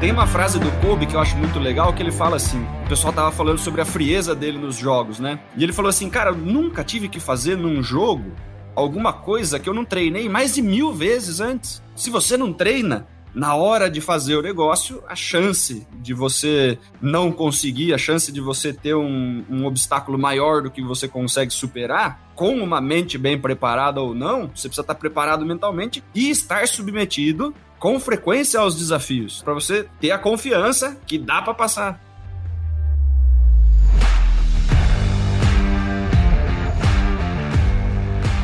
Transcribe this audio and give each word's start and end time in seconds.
Tem 0.00 0.10
uma 0.10 0.26
frase 0.26 0.58
do 0.58 0.72
Kobe 0.80 1.04
que 1.04 1.14
eu 1.14 1.20
acho 1.20 1.36
muito 1.36 1.58
legal 1.58 1.92
que 1.92 2.02
ele 2.02 2.10
fala 2.10 2.36
assim: 2.36 2.66
o 2.86 2.88
pessoal 2.88 3.12
tava 3.12 3.30
falando 3.30 3.58
sobre 3.58 3.82
a 3.82 3.84
frieza 3.84 4.34
dele 4.34 4.56
nos 4.56 4.76
jogos, 4.76 5.20
né? 5.20 5.38
E 5.54 5.62
ele 5.62 5.74
falou 5.74 5.90
assim: 5.90 6.08
cara, 6.08 6.30
eu 6.30 6.36
nunca 6.38 6.82
tive 6.82 7.06
que 7.06 7.20
fazer 7.20 7.54
num 7.54 7.82
jogo 7.82 8.32
alguma 8.74 9.12
coisa 9.12 9.60
que 9.60 9.68
eu 9.68 9.74
não 9.74 9.84
treinei 9.84 10.26
mais 10.26 10.54
de 10.54 10.62
mil 10.62 10.90
vezes 10.90 11.38
antes. 11.38 11.82
Se 11.94 12.08
você 12.08 12.34
não 12.38 12.50
treina, 12.50 13.06
na 13.34 13.54
hora 13.54 13.90
de 13.90 14.00
fazer 14.00 14.36
o 14.36 14.42
negócio, 14.42 15.02
a 15.06 15.14
chance 15.14 15.86
de 16.00 16.14
você 16.14 16.78
não 17.00 17.30
conseguir, 17.30 17.92
a 17.92 17.98
chance 17.98 18.32
de 18.32 18.40
você 18.40 18.72
ter 18.72 18.94
um, 18.94 19.44
um, 19.50 19.66
obstáculo 19.66 20.18
maior 20.18 20.62
do 20.62 20.70
que 20.70 20.82
você 20.82 21.06
consegue 21.06 21.52
superar, 21.52 22.32
com 22.34 22.54
uma 22.54 22.80
mente 22.80 23.18
bem 23.18 23.38
preparada 23.38 24.00
ou 24.00 24.14
não, 24.14 24.48
você 24.48 24.66
precisa 24.66 24.80
estar 24.80 24.94
preparado 24.94 25.44
mentalmente 25.44 26.02
e 26.14 26.30
estar 26.30 26.66
submetido 26.66 27.54
com 27.80 27.98
frequência 27.98 28.60
aos 28.60 28.76
desafios, 28.76 29.42
para 29.42 29.54
você 29.54 29.88
ter 29.98 30.10
a 30.10 30.18
confiança 30.18 30.98
que 31.06 31.16
dá 31.16 31.40
para 31.40 31.54
passar. 31.54 31.98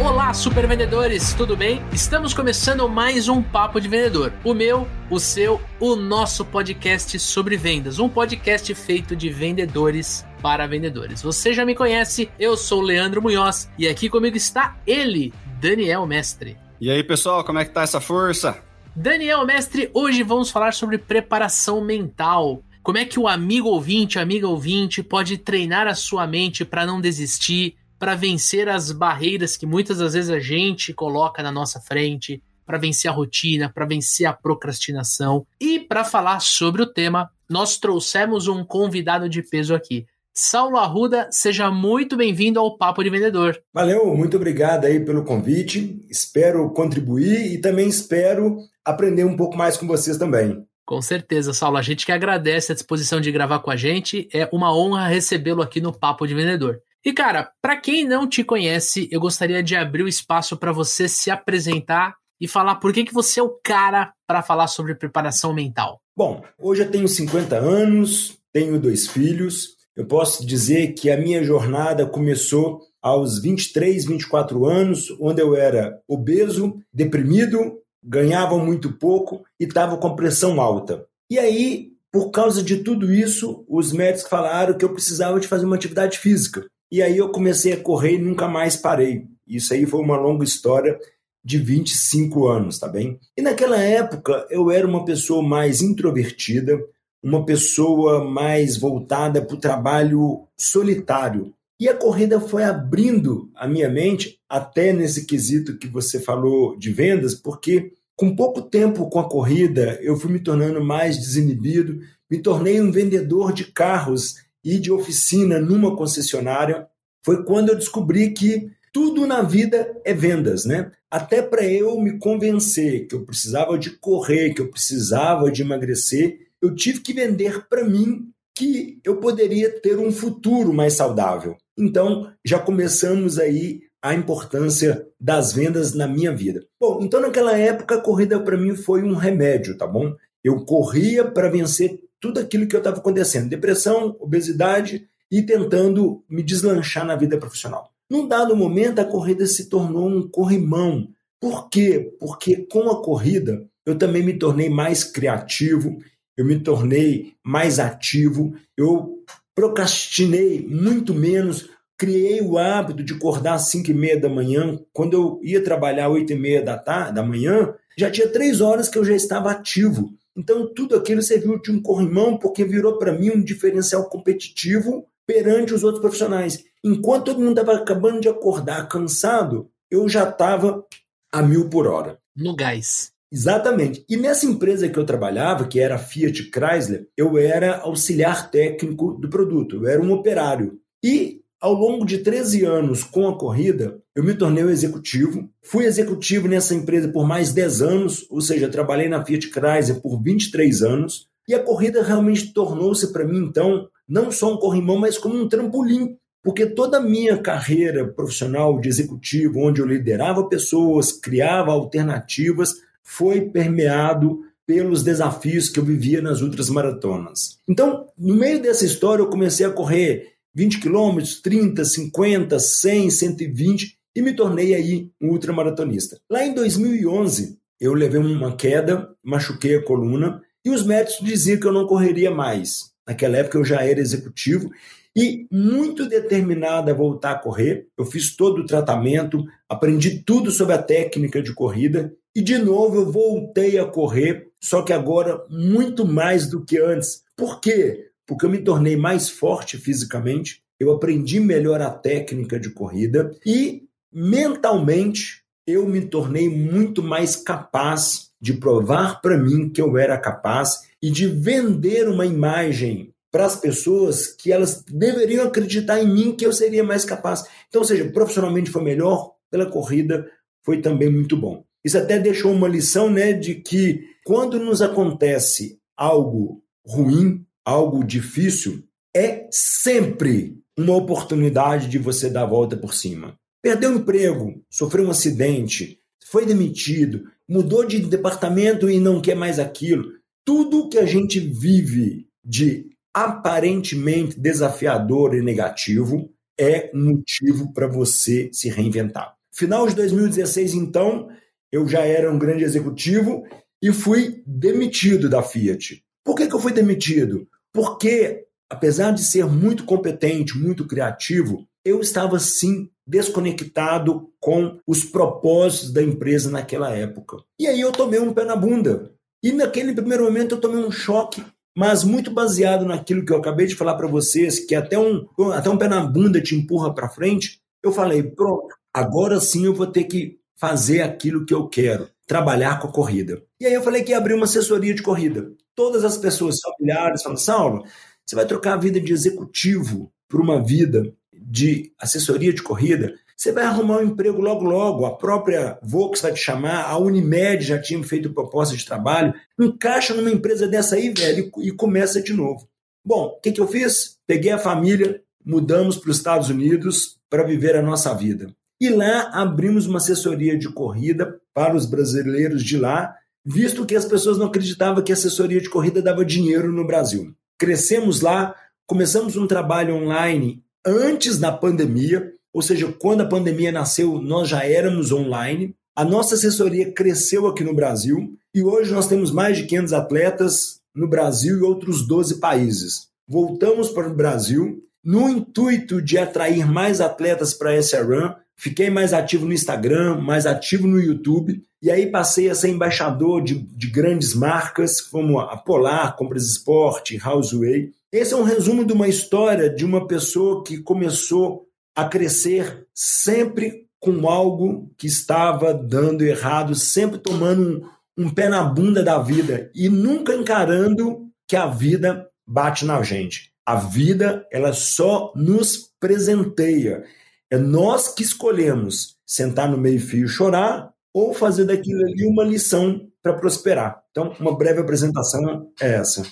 Olá, 0.00 0.32
super 0.32 0.66
vendedores, 0.66 1.34
tudo 1.34 1.54
bem? 1.54 1.82
Estamos 1.92 2.32
começando 2.32 2.88
mais 2.88 3.28
um 3.28 3.42
Papo 3.42 3.78
de 3.78 3.88
Vendedor. 3.88 4.32
O 4.42 4.54
meu, 4.54 4.88
o 5.10 5.20
seu, 5.20 5.60
o 5.78 5.95
nosso 5.96 6.45
podcast 6.45 7.18
sobre 7.18 7.56
vendas. 7.59 7.98
Um 7.98 8.09
podcast 8.09 8.74
feito 8.74 9.14
de 9.14 9.28
vendedores 9.28 10.24
para 10.40 10.66
vendedores. 10.66 11.20
Você 11.20 11.52
já 11.52 11.64
me 11.66 11.74
conhece, 11.74 12.30
eu 12.38 12.56
sou 12.56 12.80
o 12.80 12.84
Leandro 12.84 13.20
Munhoz 13.20 13.70
e 13.78 13.87
aqui 13.87 14.09
comigo 14.09 14.37
está 14.37 14.76
ele, 14.87 15.34
Daniel 15.60 16.06
Mestre. 16.06 16.56
E 16.80 16.90
aí, 16.90 17.02
pessoal, 17.02 17.45
como 17.45 17.59
é 17.59 17.64
que 17.64 17.73
tá 17.73 17.82
essa 17.82 18.00
força? 18.00 18.65
Daniel 18.99 19.45
Mestre, 19.45 19.91
hoje 19.93 20.23
vamos 20.23 20.51
falar 20.51 20.73
sobre 20.73 20.97
preparação 20.97 21.85
mental. 21.85 22.63
Como 22.83 22.97
é 22.97 23.05
que 23.05 23.21
o 23.21 23.29
amigo 23.29 23.69
ouvinte, 23.69 24.19
amiga 24.19 24.49
ouvinte, 24.49 25.02
pode 25.02 25.37
treinar 25.37 25.87
a 25.87 25.95
sua 25.95 26.27
mente 26.27 26.65
para 26.65 26.87
não 26.87 26.99
desistir, 26.99 27.77
para 27.99 28.15
vencer 28.15 28.71
as 28.71 28.91
barreiras 28.91 29.55
que 29.55 29.67
muitas 29.67 29.99
das 29.99 30.15
vezes 30.15 30.30
a 30.30 30.41
gente 30.41 30.95
coloca 30.95 31.43
na 31.43 31.52
nossa 31.52 31.79
frente, 31.79 32.43
para 32.65 32.79
vencer 32.79 33.11
a 33.11 33.15
rotina, 33.15 33.69
para 33.69 33.85
vencer 33.85 34.27
a 34.27 34.33
procrastinação. 34.33 35.47
E 35.61 35.79
para 35.79 36.02
falar 36.02 36.41
sobre 36.41 36.80
o 36.80 36.87
tema, 36.87 37.30
nós 37.51 37.77
trouxemos 37.77 38.49
um 38.49 38.65
convidado 38.65 39.29
de 39.29 39.43
peso 39.43 39.74
aqui. 39.74 40.07
Saulo 40.38 40.76
Arruda, 40.76 41.30
seja 41.32 41.70
muito 41.70 42.15
bem-vindo 42.15 42.60
ao 42.60 42.76
Papo 42.76 43.02
de 43.02 43.09
Vendedor. 43.09 43.59
Valeu, 43.73 44.15
muito 44.15 44.37
obrigado 44.37 44.84
aí 44.84 45.02
pelo 45.02 45.24
convite. 45.24 46.04
Espero 46.10 46.68
contribuir 46.74 47.54
e 47.54 47.59
também 47.59 47.88
espero 47.88 48.59
aprender 48.84 49.24
um 49.24 49.34
pouco 49.34 49.56
mais 49.56 49.78
com 49.78 49.87
vocês 49.87 50.18
também. 50.18 50.62
Com 50.84 51.01
certeza, 51.01 51.54
Saulo. 51.54 51.78
A 51.78 51.82
gente 51.82 52.04
que 52.04 52.12
agradece 52.12 52.70
a 52.70 52.74
disposição 52.74 53.18
de 53.18 53.32
gravar 53.32 53.60
com 53.60 53.70
a 53.70 53.76
gente. 53.76 54.28
É 54.30 54.46
uma 54.52 54.76
honra 54.76 55.09
recebê-lo 55.09 55.62
aqui 55.62 55.80
no 55.80 55.90
Papo 55.90 56.26
de 56.26 56.34
Vendedor. 56.34 56.82
E 57.02 57.15
cara, 57.15 57.50
para 57.62 57.78
quem 57.78 58.06
não 58.06 58.28
te 58.28 58.45
conhece, 58.45 59.09
eu 59.10 59.18
gostaria 59.18 59.62
de 59.62 59.74
abrir 59.74 60.02
o 60.02 60.09
espaço 60.09 60.54
para 60.54 60.71
você 60.71 61.09
se 61.09 61.30
apresentar 61.30 62.15
e 62.38 62.46
falar 62.46 62.74
por 62.74 62.93
que, 62.93 63.04
que 63.04 63.15
você 63.15 63.40
é 63.40 63.43
o 63.43 63.59
cara 63.65 64.12
para 64.26 64.43
falar 64.43 64.66
sobre 64.66 64.94
preparação 64.94 65.54
mental. 65.54 65.98
Bom, 66.15 66.44
hoje 66.59 66.82
eu 66.82 66.91
tenho 66.91 67.09
50 67.09 67.56
anos, 67.56 68.37
tenho 68.53 68.78
dois 68.78 69.09
filhos, 69.09 69.75
eu 69.97 70.05
posso 70.06 70.47
dizer 70.47 70.93
que 70.93 71.11
a 71.11 71.16
minha 71.16 71.43
jornada 71.43 72.05
começou 72.05 72.83
aos 73.00 73.41
23, 73.41 74.05
24 74.05 74.66
anos, 74.66 75.11
onde 75.19 75.41
eu 75.41 75.56
era 75.56 76.00
obeso, 76.06 76.78
deprimido, 76.93 77.78
ganhava 78.03 78.59
muito 78.59 78.93
pouco 78.93 79.44
e 79.59 79.65
estava 79.65 79.97
com 79.97 80.15
pressão 80.15 80.61
alta. 80.61 81.06
E 81.31 81.39
aí, 81.39 81.93
por 82.12 82.31
causa 82.31 82.62
de 82.62 82.79
tudo 82.79 83.12
isso, 83.12 83.65
os 83.69 83.93
médicos 83.93 84.29
falaram 84.29 84.77
que 84.77 84.85
eu 84.85 84.93
precisava 84.93 85.41
de 85.41 85.49
fazer 85.49 85.65
uma 85.65 85.77
atividade 85.77 86.19
física. 86.19 86.67
E 86.91 87.03
aí 87.03 87.17
eu 87.17 87.31
comecei 87.31 87.73
a 87.73 87.81
correr 87.81 88.15
e 88.15 88.23
nunca 88.23 88.47
mais 88.47 88.77
parei. 88.77 89.25
Isso 89.47 89.73
aí 89.73 89.87
foi 89.87 90.01
uma 90.01 90.17
longa 90.17 90.45
história 90.45 90.99
de 91.45 91.59
25 91.59 92.49
anos, 92.49 92.79
tá 92.79 92.89
bem? 92.89 93.19
E 93.37 93.41
naquela 93.41 93.79
época 93.79 94.47
eu 94.51 94.71
era 94.71 94.87
uma 94.87 95.05
pessoa 95.05 95.43
mais 95.43 95.81
introvertida, 95.81 96.79
uma 97.26 97.44
pessoa 97.44 98.25
mais 98.25 98.76
voltada 98.76 99.42
para 99.42 99.56
o 99.56 99.60
trabalho 99.60 100.47
solitário. 100.56 101.53
E 101.78 101.88
a 101.88 101.94
corrida 101.94 102.41
foi 102.41 102.62
abrindo 102.62 103.50
a 103.56 103.66
minha 103.66 103.88
mente, 103.88 104.38
até 104.48 104.92
nesse 104.92 105.26
quesito 105.26 105.76
que 105.76 105.88
você 105.88 106.20
falou 106.20 106.78
de 106.78 106.92
vendas, 106.92 107.34
porque 107.34 107.92
com 108.14 108.37
pouco 108.37 108.62
tempo 108.62 109.10
com 109.10 109.19
a 109.19 109.28
corrida, 109.28 109.98
eu 110.00 110.16
fui 110.16 110.31
me 110.31 110.38
tornando 110.38 110.82
mais 110.82 111.19
desinibido, 111.19 112.00
me 112.31 112.38
tornei 112.38 112.81
um 112.81 112.92
vendedor 112.92 113.53
de 113.53 113.64
carros 113.64 114.37
e 114.64 114.78
de 114.78 114.93
oficina 114.93 115.60
numa 115.60 115.97
concessionária. 115.97 116.87
Foi 117.25 117.44
quando 117.44 117.70
eu 117.70 117.76
descobri 117.76 118.31
que 118.31 118.70
tudo 118.93 119.26
na 119.26 119.43
vida 119.43 119.94
é 120.04 120.14
vendas, 120.14 120.64
né? 120.64 120.93
Até 121.10 121.43
para 121.43 121.64
eu 121.64 122.00
me 122.00 122.19
convencer 122.19 123.08
que 123.08 123.16
eu 123.16 123.25
precisava 123.25 123.76
de 123.76 123.91
correr, 123.91 124.54
que 124.54 124.62
eu 124.62 124.70
precisava 124.70 125.50
de 125.50 125.62
emagrecer, 125.62 126.46
eu 126.62 126.75
tive 126.75 127.00
que 127.00 127.12
vender 127.12 127.67
para 127.69 127.84
mim 127.84 128.31
que 128.56 128.99
eu 129.05 129.19
poderia 129.19 129.71
ter 129.81 129.99
um 129.99 130.11
futuro 130.11 130.72
mais 130.72 130.94
saudável. 130.94 131.56
Então, 131.78 132.33
já 132.44 132.59
começamos 132.59 133.39
aí 133.39 133.83
a 134.03 134.15
importância 134.15 135.06
das 135.21 135.53
vendas 135.53 135.93
na 135.93 136.06
minha 136.06 136.34
vida. 136.34 136.65
Bom, 136.81 137.00
então 137.03 137.21
naquela 137.21 137.59
época 137.59 137.97
a 137.97 138.00
corrida 138.00 138.39
para 138.41 138.56
mim 138.56 138.75
foi 138.77 139.03
um 139.03 139.15
remédio, 139.15 139.77
tá 139.77 139.87
bom? 139.87 140.15
Eu 140.44 140.65
corria 140.65 141.25
para 141.25 141.50
vencer 141.50 142.00
tudo 142.21 142.39
aquilo 142.39 142.67
que 142.67 142.77
eu 142.77 142.78
estava 142.78 142.99
acontecendo, 142.99 143.49
depressão, 143.49 144.17
obesidade 144.21 145.06
e 145.31 145.43
tentando 145.43 146.25
me 146.31 146.43
deslanchar 146.43 147.05
na 147.05 147.17
vida 147.17 147.37
profissional. 147.37 147.91
Num 148.09 148.28
dado 148.28 148.56
momento 148.56 149.00
a 149.00 149.05
corrida 149.05 149.44
se 149.47 149.69
tornou 149.69 150.09
um 150.09 150.28
corrimão. 150.28 151.09
Por 151.41 151.69
quê? 151.69 152.15
Porque 152.21 152.65
com 152.71 152.88
a 152.88 153.03
corrida 153.03 153.67
eu 153.84 153.99
também 153.99 154.23
me 154.23 154.38
tornei 154.38 154.71
mais 154.71 155.05
criativo, 155.05 155.99
eu 156.37 156.45
me 156.45 156.59
tornei 156.59 157.35
mais 157.43 157.79
ativo, 157.79 158.55
eu 158.77 159.23
procrastinei 159.55 160.67
muito 160.69 161.15
menos, 161.15 161.71
criei 161.97 162.43
o 162.43 162.59
hábito 162.59 163.03
de 163.03 163.15
acordar 163.15 163.55
às 163.55 163.71
5 163.71 163.91
e 163.91 163.95
meia 163.95 164.21
da 164.21 164.29
manhã. 164.29 164.79
Quando 164.93 165.15
eu 165.15 165.41
ia 165.43 165.65
trabalhar 165.65 166.07
às 166.07 166.13
8 166.13 166.33
e 166.33 166.37
meia 166.37 166.63
da, 166.63 166.77
tarde, 166.77 167.15
da 167.15 167.23
manhã, 167.23 167.75
já 167.97 168.11
tinha 168.11 168.29
três 168.29 168.61
horas 168.61 168.89
que 168.89 168.99
eu 168.99 169.05
já 169.05 169.15
estava 169.15 169.51
ativo. 169.51 170.11
Então, 170.37 170.73
tudo 170.75 170.95
aquilo 170.95 171.23
serviu 171.23 171.59
de 171.61 171.73
um 171.73 171.81
corrimão, 171.81 172.37
porque 172.37 172.65
virou 172.65 172.99
para 172.99 173.13
mim 173.13 173.31
um 173.31 173.43
diferencial 173.43 174.07
competitivo 174.11 175.07
perante 175.27 175.73
os 175.73 175.83
outros 175.83 176.03
profissionais. 176.03 176.63
Enquanto 176.85 177.25
todo 177.25 177.41
mundo 177.41 177.59
estava 177.59 177.79
acabando 177.79 178.21
de 178.21 178.29
acordar 178.29 178.87
cansado, 178.87 179.71
eu 179.91 180.07
já 180.09 180.29
estava 180.29 180.85
a 181.33 181.43
mil 181.43 181.71
por 181.71 181.87
hora. 181.87 182.19
No 182.37 182.55
gás. 182.55 183.16
Exatamente. 183.32 184.04
E 184.09 184.16
nessa 184.16 184.47
empresa 184.47 184.88
que 184.88 184.98
eu 184.98 185.04
trabalhava, 185.04 185.66
que 185.66 185.81
era 185.81 185.97
a 185.97 185.98
Fiat 185.98 186.50
Chrysler, 186.50 187.09
eu 187.16 187.37
era 187.37 187.78
auxiliar 187.78 188.50
técnico 188.50 189.12
do 189.14 189.28
produto, 189.28 189.76
eu 189.76 189.88
era 189.88 190.00
um 190.00 190.12
operário. 190.12 190.78
E 191.03 191.41
ao 191.60 191.72
longo 191.72 192.04
de 192.04 192.19
13 192.19 192.64
anos 192.64 193.03
com 193.03 193.28
a 193.28 193.37
corrida, 193.37 193.98
eu 194.14 194.22
me 194.22 194.34
tornei 194.34 194.64
um 194.64 194.70
executivo. 194.70 195.48
Fui 195.62 195.84
executivo 195.84 196.47
nessa 196.47 196.75
empresa 196.75 197.09
por 197.09 197.26
mais 197.26 197.53
10 197.53 197.82
anos, 197.82 198.26
ou 198.31 198.41
seja, 198.41 198.69
trabalhei 198.69 199.09
na 199.09 199.25
Fiat 199.25 199.50
Chrysler 199.50 200.00
por 200.00 200.22
23 200.22 200.82
anos. 200.82 201.28
E 201.48 201.54
a 201.54 201.62
corrida 201.62 202.03
realmente 202.03 202.53
tornou-se 202.53 203.12
para 203.12 203.25
mim, 203.25 203.38
então, 203.38 203.88
não 204.08 204.31
só 204.31 204.53
um 204.53 204.56
corrimão, 204.56 204.98
mas 204.98 205.19
como 205.19 205.37
um 205.37 205.48
trampolim. 205.48 206.16
Porque 206.43 206.64
toda 206.66 206.98
a 206.98 207.03
minha 207.03 207.38
carreira 207.38 208.06
profissional 208.06 208.78
de 208.81 208.88
executivo, 208.88 209.60
onde 209.60 209.81
eu 209.81 209.87
liderava 209.87 210.49
pessoas, 210.49 211.11
criava 211.11 211.72
alternativas, 211.72 212.75
foi 213.06 213.43
permeado 213.43 214.41
pelos 214.67 215.05
desafios 215.05 215.69
que 215.69 215.79
eu 215.79 215.85
vivia 215.85 216.20
nas 216.20 216.43
outras 216.43 216.69
maratonas. 216.69 217.61
Então, 217.69 218.08
no 218.19 218.35
meio 218.35 218.61
dessa 218.61 218.85
história, 218.85 219.23
eu 219.23 219.31
comecei 219.31 219.64
a 219.64 219.70
correr 219.70 220.32
20 220.53 220.81
quilômetros, 220.81 221.41
30, 221.41 221.85
50, 221.85 222.58
100, 222.58 223.11
120 223.11 223.97
e 224.17 224.20
me 224.20 224.35
tornei 224.35 224.75
aí 224.75 225.08
um 225.20 225.29
ultramaratonista. 225.29 226.19
Lá 226.29 226.44
em 226.44 226.53
2011, 226.53 227.56
eu 227.81 227.94
levei 227.94 228.20
uma 228.20 228.56
queda, 228.56 229.08
machuquei 229.23 229.76
a 229.76 229.85
coluna 229.85 230.43
e 230.64 230.70
os 230.70 230.85
médicos 230.85 231.25
diziam 231.25 231.61
que 231.61 231.67
eu 231.67 231.73
não 231.73 231.87
correria 231.87 232.32
mais. 232.32 232.91
Naquela 233.06 233.37
época 233.37 233.56
eu 233.56 233.64
já 233.64 233.82
era 233.85 234.00
executivo 234.00 234.69
e 235.14 235.47
muito 235.50 236.08
determinado 236.08 236.91
a 236.91 236.94
voltar 236.94 237.31
a 237.32 237.38
correr. 237.38 237.87
Eu 237.97 238.05
fiz 238.05 238.35
todo 238.35 238.62
o 238.62 238.67
tratamento, 238.67 239.44
aprendi 239.69 240.25
tudo 240.25 240.50
sobre 240.50 240.75
a 240.75 240.82
técnica 240.82 241.41
de 241.41 241.55
corrida 241.55 242.12
e 242.37 242.43
de 242.43 242.59
novo 242.59 242.97
eu 242.97 243.11
voltei 243.11 243.79
a 243.79 243.87
correr, 243.87 244.50
só 244.61 244.83
que 244.83 244.93
agora 244.93 245.43
muito 245.49 246.05
mais 246.05 246.47
do 246.47 246.62
que 246.62 246.79
antes. 246.79 247.23
Por 247.35 247.62
quê? 247.62 248.11
Porque 248.27 248.44
eu 248.44 248.50
me 248.50 248.59
tornei 248.59 248.94
mais 248.94 249.31
forte 249.31 249.79
fisicamente, 249.79 250.61
eu 250.79 250.93
aprendi 250.93 251.41
melhor 251.41 251.81
a 251.81 251.88
técnica 251.88 252.61
de 252.61 252.69
corrida 252.69 253.35
e 253.47 253.85
mentalmente 254.12 255.44
eu 255.67 255.88
me 255.88 256.03
tornei 256.03 256.47
muito 256.47 257.03
mais 257.03 257.37
capaz 257.37 258.31
de 258.39 258.53
provar 258.53 259.23
para 259.23 259.39
mim 259.39 259.71
que 259.71 259.81
eu 259.81 259.97
era 259.97 260.19
capaz 260.19 260.82
e 261.03 261.11
de 261.11 261.27
vender 261.27 262.06
uma 262.06 262.27
imagem 262.27 263.15
para 263.32 263.47
as 263.47 263.56
pessoas 263.56 264.27
que 264.27 264.53
elas 264.53 264.85
deveriam 264.85 265.47
acreditar 265.47 266.03
em 266.03 266.06
mim 266.06 266.37
que 266.37 266.44
eu 266.44 266.53
seria 266.53 266.85
mais 266.85 267.03
capaz. 267.03 267.44
Então, 267.69 267.82
seja, 267.82 268.05
profissionalmente 268.11 268.71
foi 268.71 268.82
melhor, 268.82 269.32
pela 269.50 269.65
corrida 269.65 270.31
foi 270.62 270.82
também 270.82 271.11
muito 271.11 271.35
bom. 271.35 271.65
Isso 271.87 271.99
até 271.99 272.19
deixou 272.19 272.50
uma 272.50 272.67
lição, 272.67 273.09
né, 273.09 273.33
de 273.33 273.55
que 273.55 274.00
quando 274.25 274.59
nos 274.59 274.83
acontece 274.83 275.79
algo 275.97 276.61
ruim, 276.85 277.47
algo 277.65 278.03
difícil, 278.03 278.83
é 279.15 279.47
sempre 279.53 280.59
uma 280.77 280.97
oportunidade 280.97 281.87
de 281.87 281.97
você 281.97 282.29
dar 282.29 282.43
a 282.43 282.47
volta 282.47 282.77
por 282.77 282.93
cima. 282.93 283.38
Perdeu 283.62 283.93
o 283.93 283.99
emprego, 283.99 284.61
sofreu 284.69 285.06
um 285.06 285.12
acidente, 285.12 286.00
foi 286.29 286.44
demitido, 286.44 287.23
mudou 287.49 287.87
de 287.87 288.00
departamento 288.00 288.91
e 288.91 288.99
não 288.99 289.23
quer 289.23 289.37
mais 289.37 289.61
aquilo. 289.61 290.11
Tudo 290.44 290.89
que 290.89 290.99
a 290.99 291.06
gente 291.06 291.39
vive 291.39 292.27
de 292.44 292.91
aparentemente 293.15 294.41
desafiador 294.41 295.37
e 295.37 295.41
negativo 295.41 296.29
é 296.59 296.91
motivo 296.93 297.73
para 297.73 297.87
você 297.87 298.50
se 298.53 298.69
reinventar. 298.69 299.37
Final 299.53 299.87
de 299.87 299.94
2016, 299.94 300.75
então, 300.75 301.29
eu 301.73 301.87
já 301.89 302.01
era 302.01 302.31
um 302.31 302.39
grande 302.39 302.65
executivo 302.65 303.45
e 303.83 303.93
fui 303.93 304.43
demitido 304.47 305.29
da 305.29 305.43
Fiat. 305.43 306.03
Por 306.25 306.35
que, 306.35 306.47
que 306.47 306.55
eu 306.55 306.61
fui 306.61 306.73
demitido? 306.73 307.47
Porque 307.73 308.47
apesar 308.69 309.13
de 309.13 309.23
ser 309.23 309.47
muito 309.47 309.85
competente, 309.85 310.59
muito 310.59 310.87
criativo, 310.87 311.67
eu 311.85 312.01
estava 312.01 312.39
sim 312.39 312.91
desconectado 313.07 314.29
com 314.41 314.81
os 314.87 315.05
propósitos 315.05 315.93
da 315.93 316.03
empresa 316.03 316.51
naquela 316.51 316.91
época. 316.91 317.39
E 317.59 317.67
aí 317.67 317.81
eu 317.81 317.93
tomei 317.93 318.19
um 318.19 318.35
pé 318.35 318.45
na 318.45 318.57
bunda. 318.57 319.13
E 319.43 319.53
naquele 319.53 319.95
primeiro 319.95 320.25
momento 320.25 320.57
eu 320.57 320.61
tomei 320.61 320.85
um 320.85 320.91
choque, 320.91 321.45
mas 321.77 322.03
muito 322.03 322.31
baseado 322.31 322.85
naquilo 322.85 323.25
que 323.25 323.33
eu 323.33 323.37
acabei 323.37 323.67
de 323.67 323.77
falar 323.77 323.95
para 323.95 324.09
vocês, 324.09 324.59
que 324.59 324.75
até 324.75 324.99
um, 324.99 325.27
até 325.53 325.71
um 325.71 325.79
pé 325.79 325.87
na 325.87 326.05
bunda 326.05 326.41
te 326.41 326.57
empurra 326.57 326.93
para 326.93 327.09
frente. 327.09 327.61
Eu 327.83 327.93
falei, 327.93 328.25
pronto, 328.25 328.75
agora 328.93 329.39
sim 329.39 329.67
eu 329.67 329.75
vou 329.75 329.87
ter 329.87 330.05
que 330.05 330.41
fazer 330.58 331.03
aquilo 331.03 331.44
que 331.44 331.55
eu 331.55 331.69
quero, 331.69 332.08
trabalhar 332.26 332.81
com 332.81 332.88
a 332.88 332.93
corrida. 332.93 333.43
E 333.61 333.67
aí 333.67 333.75
eu 333.75 333.82
falei 333.82 334.03
que 334.03 334.11
ia 334.11 334.19
abrir 334.19 334.35
uma 334.35 334.44
assessoria 334.44 334.94
de 334.94 335.03
corrida. 335.03 335.50
Todas 335.75 336.05
as 336.05 336.17
pessoas 336.17 336.56
familiares 336.61 337.23
falam, 337.23 337.37
Saulo, 337.37 337.85
você 338.25 338.35
vai 338.35 338.47
trocar 338.47 338.75
a 338.75 338.79
vida 338.79 339.00
de 339.00 339.12
executivo 339.12 340.12
por 340.29 340.41
uma 340.41 340.62
vida 340.62 341.12
de 341.32 341.93
assessoria 342.00 342.53
de 342.53 342.62
corrida, 342.62 343.14
você 343.37 343.53
vai 343.53 343.64
arrumar 343.64 343.99
um 343.99 344.05
emprego 344.05 344.41
logo 344.41 344.64
logo. 344.64 345.05
A 345.05 345.14
própria 345.14 345.79
Vox 345.82 346.23
vai 346.23 346.32
te 346.32 346.41
chamar, 346.41 346.85
a 346.85 346.97
Unimed 346.97 347.62
já 347.62 347.79
tinha 347.79 348.03
feito 348.03 348.32
proposta 348.32 348.75
de 348.75 348.85
trabalho. 348.85 349.35
Encaixa 349.61 350.14
numa 350.14 350.31
empresa 350.31 350.67
dessa 350.67 350.97
aí, 350.97 351.11
velho, 351.11 351.50
e 351.58 351.70
começa 351.70 352.23
de 352.23 352.32
novo. 352.32 352.67
Bom, 353.05 353.26
o 353.26 353.41
que, 353.41 353.53
que 353.53 353.61
eu 353.61 353.69
fiz? 353.69 354.17
Peguei 354.26 354.50
a 354.50 354.58
família, 354.58 355.23
mudamos 355.44 355.99
para 355.99 356.11
os 356.11 356.17
Estados 356.17 356.49
Unidos 356.49 357.19
para 357.29 357.44
viver 357.44 357.76
a 357.76 357.82
nossa 357.82 358.14
vida. 358.14 358.49
E 358.81 358.88
lá 358.90 359.31
abrimos 359.32 359.87
uma 359.87 359.99
assessoria 359.99 360.58
de 360.58 360.69
corrida 360.69 361.40
para 361.55 361.75
os 361.75 361.87
brasileiros 361.87 362.62
de 362.62 362.76
lá, 362.76 363.14
visto 363.44 363.87
que 363.87 363.96
as 363.96 364.05
pessoas 364.05 364.38
não 364.38 364.46
acreditavam 364.46 365.02
que 365.02 365.12
a 365.12 365.14
assessoria 365.14 365.61
de 365.61 365.70
corrida 365.70 366.02
dava 366.02 366.25
dinheiro 366.25 366.70
no 366.73 366.87
Brasil 366.87 367.34
crescemos 367.58 368.20
lá, 368.20 368.55
começamos 368.87 369.37
um 369.37 369.46
trabalho 369.46 369.94
online 369.94 370.62
antes 370.84 371.38
da 371.38 371.50
pandemia, 371.50 372.32
ou 372.52 372.62
seja, 372.62 372.93
quando 372.99 373.23
a 373.23 373.28
pandemia 373.28 373.73
nasceu, 373.73 374.20
nós 374.20 374.49
já 374.49 374.64
éramos 374.64 375.12
online. 375.12 375.75
A 375.94 376.05
nossa 376.05 376.34
assessoria 376.34 376.93
cresceu 376.93 377.46
aqui 377.46 377.64
no 377.64 377.75
Brasil 377.75 378.34
e 378.55 378.62
hoje 378.62 378.93
nós 378.93 379.08
temos 379.08 379.31
mais 379.31 379.56
de 379.58 379.64
500 379.64 379.93
atletas 379.93 380.81
no 380.94 381.08
Brasil 381.08 381.58
e 381.58 381.62
outros 381.62 382.06
12 382.06 382.38
países. 382.38 383.08
Voltamos 383.29 383.90
para 383.90 384.08
o 384.08 384.14
Brasil 384.14 384.82
no 385.02 385.29
intuito 385.29 386.00
de 386.00 386.19
atrair 386.19 386.67
mais 386.67 387.00
atletas 387.00 387.55
para 387.55 387.75
essa 387.75 388.02
run. 388.02 388.32
Fiquei 388.56 388.88
mais 388.88 389.12
ativo 389.12 389.44
no 389.44 389.53
Instagram, 389.53 390.20
mais 390.20 390.47
ativo 390.47 390.87
no 390.87 390.99
YouTube 390.99 391.62
e 391.82 391.91
aí 391.91 392.11
passei 392.11 392.49
a 392.50 392.55
ser 392.55 392.70
embaixador 392.70 393.43
de, 393.43 393.55
de 393.55 393.87
grandes 393.88 394.35
marcas 394.35 395.00
como 395.00 395.38
a 395.38 395.56
Polar, 395.56 396.17
Compras 396.17 396.44
Esporte, 396.44 397.20
Houseway. 397.23 397.93
Esse 398.11 398.35
é 398.35 398.37
um 398.37 398.43
resumo 398.43 398.85
de 398.85 398.93
uma 398.93 399.06
história 399.06 399.69
de 399.69 399.85
uma 399.85 400.06
pessoa 400.06 400.64
que 400.64 400.79
começou 400.79 401.67
a 401.94 402.05
crescer 402.05 402.87
sempre 402.94 403.87
com 404.00 404.29
algo 404.29 404.91
que 404.97 405.06
estava 405.06 405.73
dando 405.75 406.25
errado, 406.25 406.75
sempre 406.75 407.19
tomando 407.19 407.85
um, 408.19 408.25
um 408.25 408.31
pé 408.31 408.49
na 408.49 408.64
bunda 408.64 409.03
da 409.03 409.19
vida 409.19 409.70
e 409.75 409.88
nunca 409.88 410.35
encarando 410.35 411.29
que 411.47 411.56
a 411.56 411.67
vida 411.67 412.26
bate 412.47 412.85
na 412.85 413.03
gente. 413.03 413.53
A 413.64 413.76
vida, 413.76 414.47
ela 414.50 414.73
só 414.73 415.32
nos 415.37 415.91
presenteia. 416.00 417.05
É 417.50 417.56
nós 417.58 418.08
que 418.08 418.22
escolhemos 418.22 419.16
sentar 419.25 419.70
no 419.70 419.78
meio-fio 419.78 420.26
e 420.26 420.28
chorar 420.28 420.93
ou 421.12 421.32
fazer 421.32 421.64
daquilo 421.64 422.02
ali 422.02 422.26
uma 422.26 422.44
lição 422.44 423.08
para 423.22 423.34
prosperar. 423.34 424.02
Então, 424.10 424.34
uma 424.38 424.56
breve 424.56 424.81
apresentação 424.81 425.70
é 425.81 425.94
essa. 425.94 426.22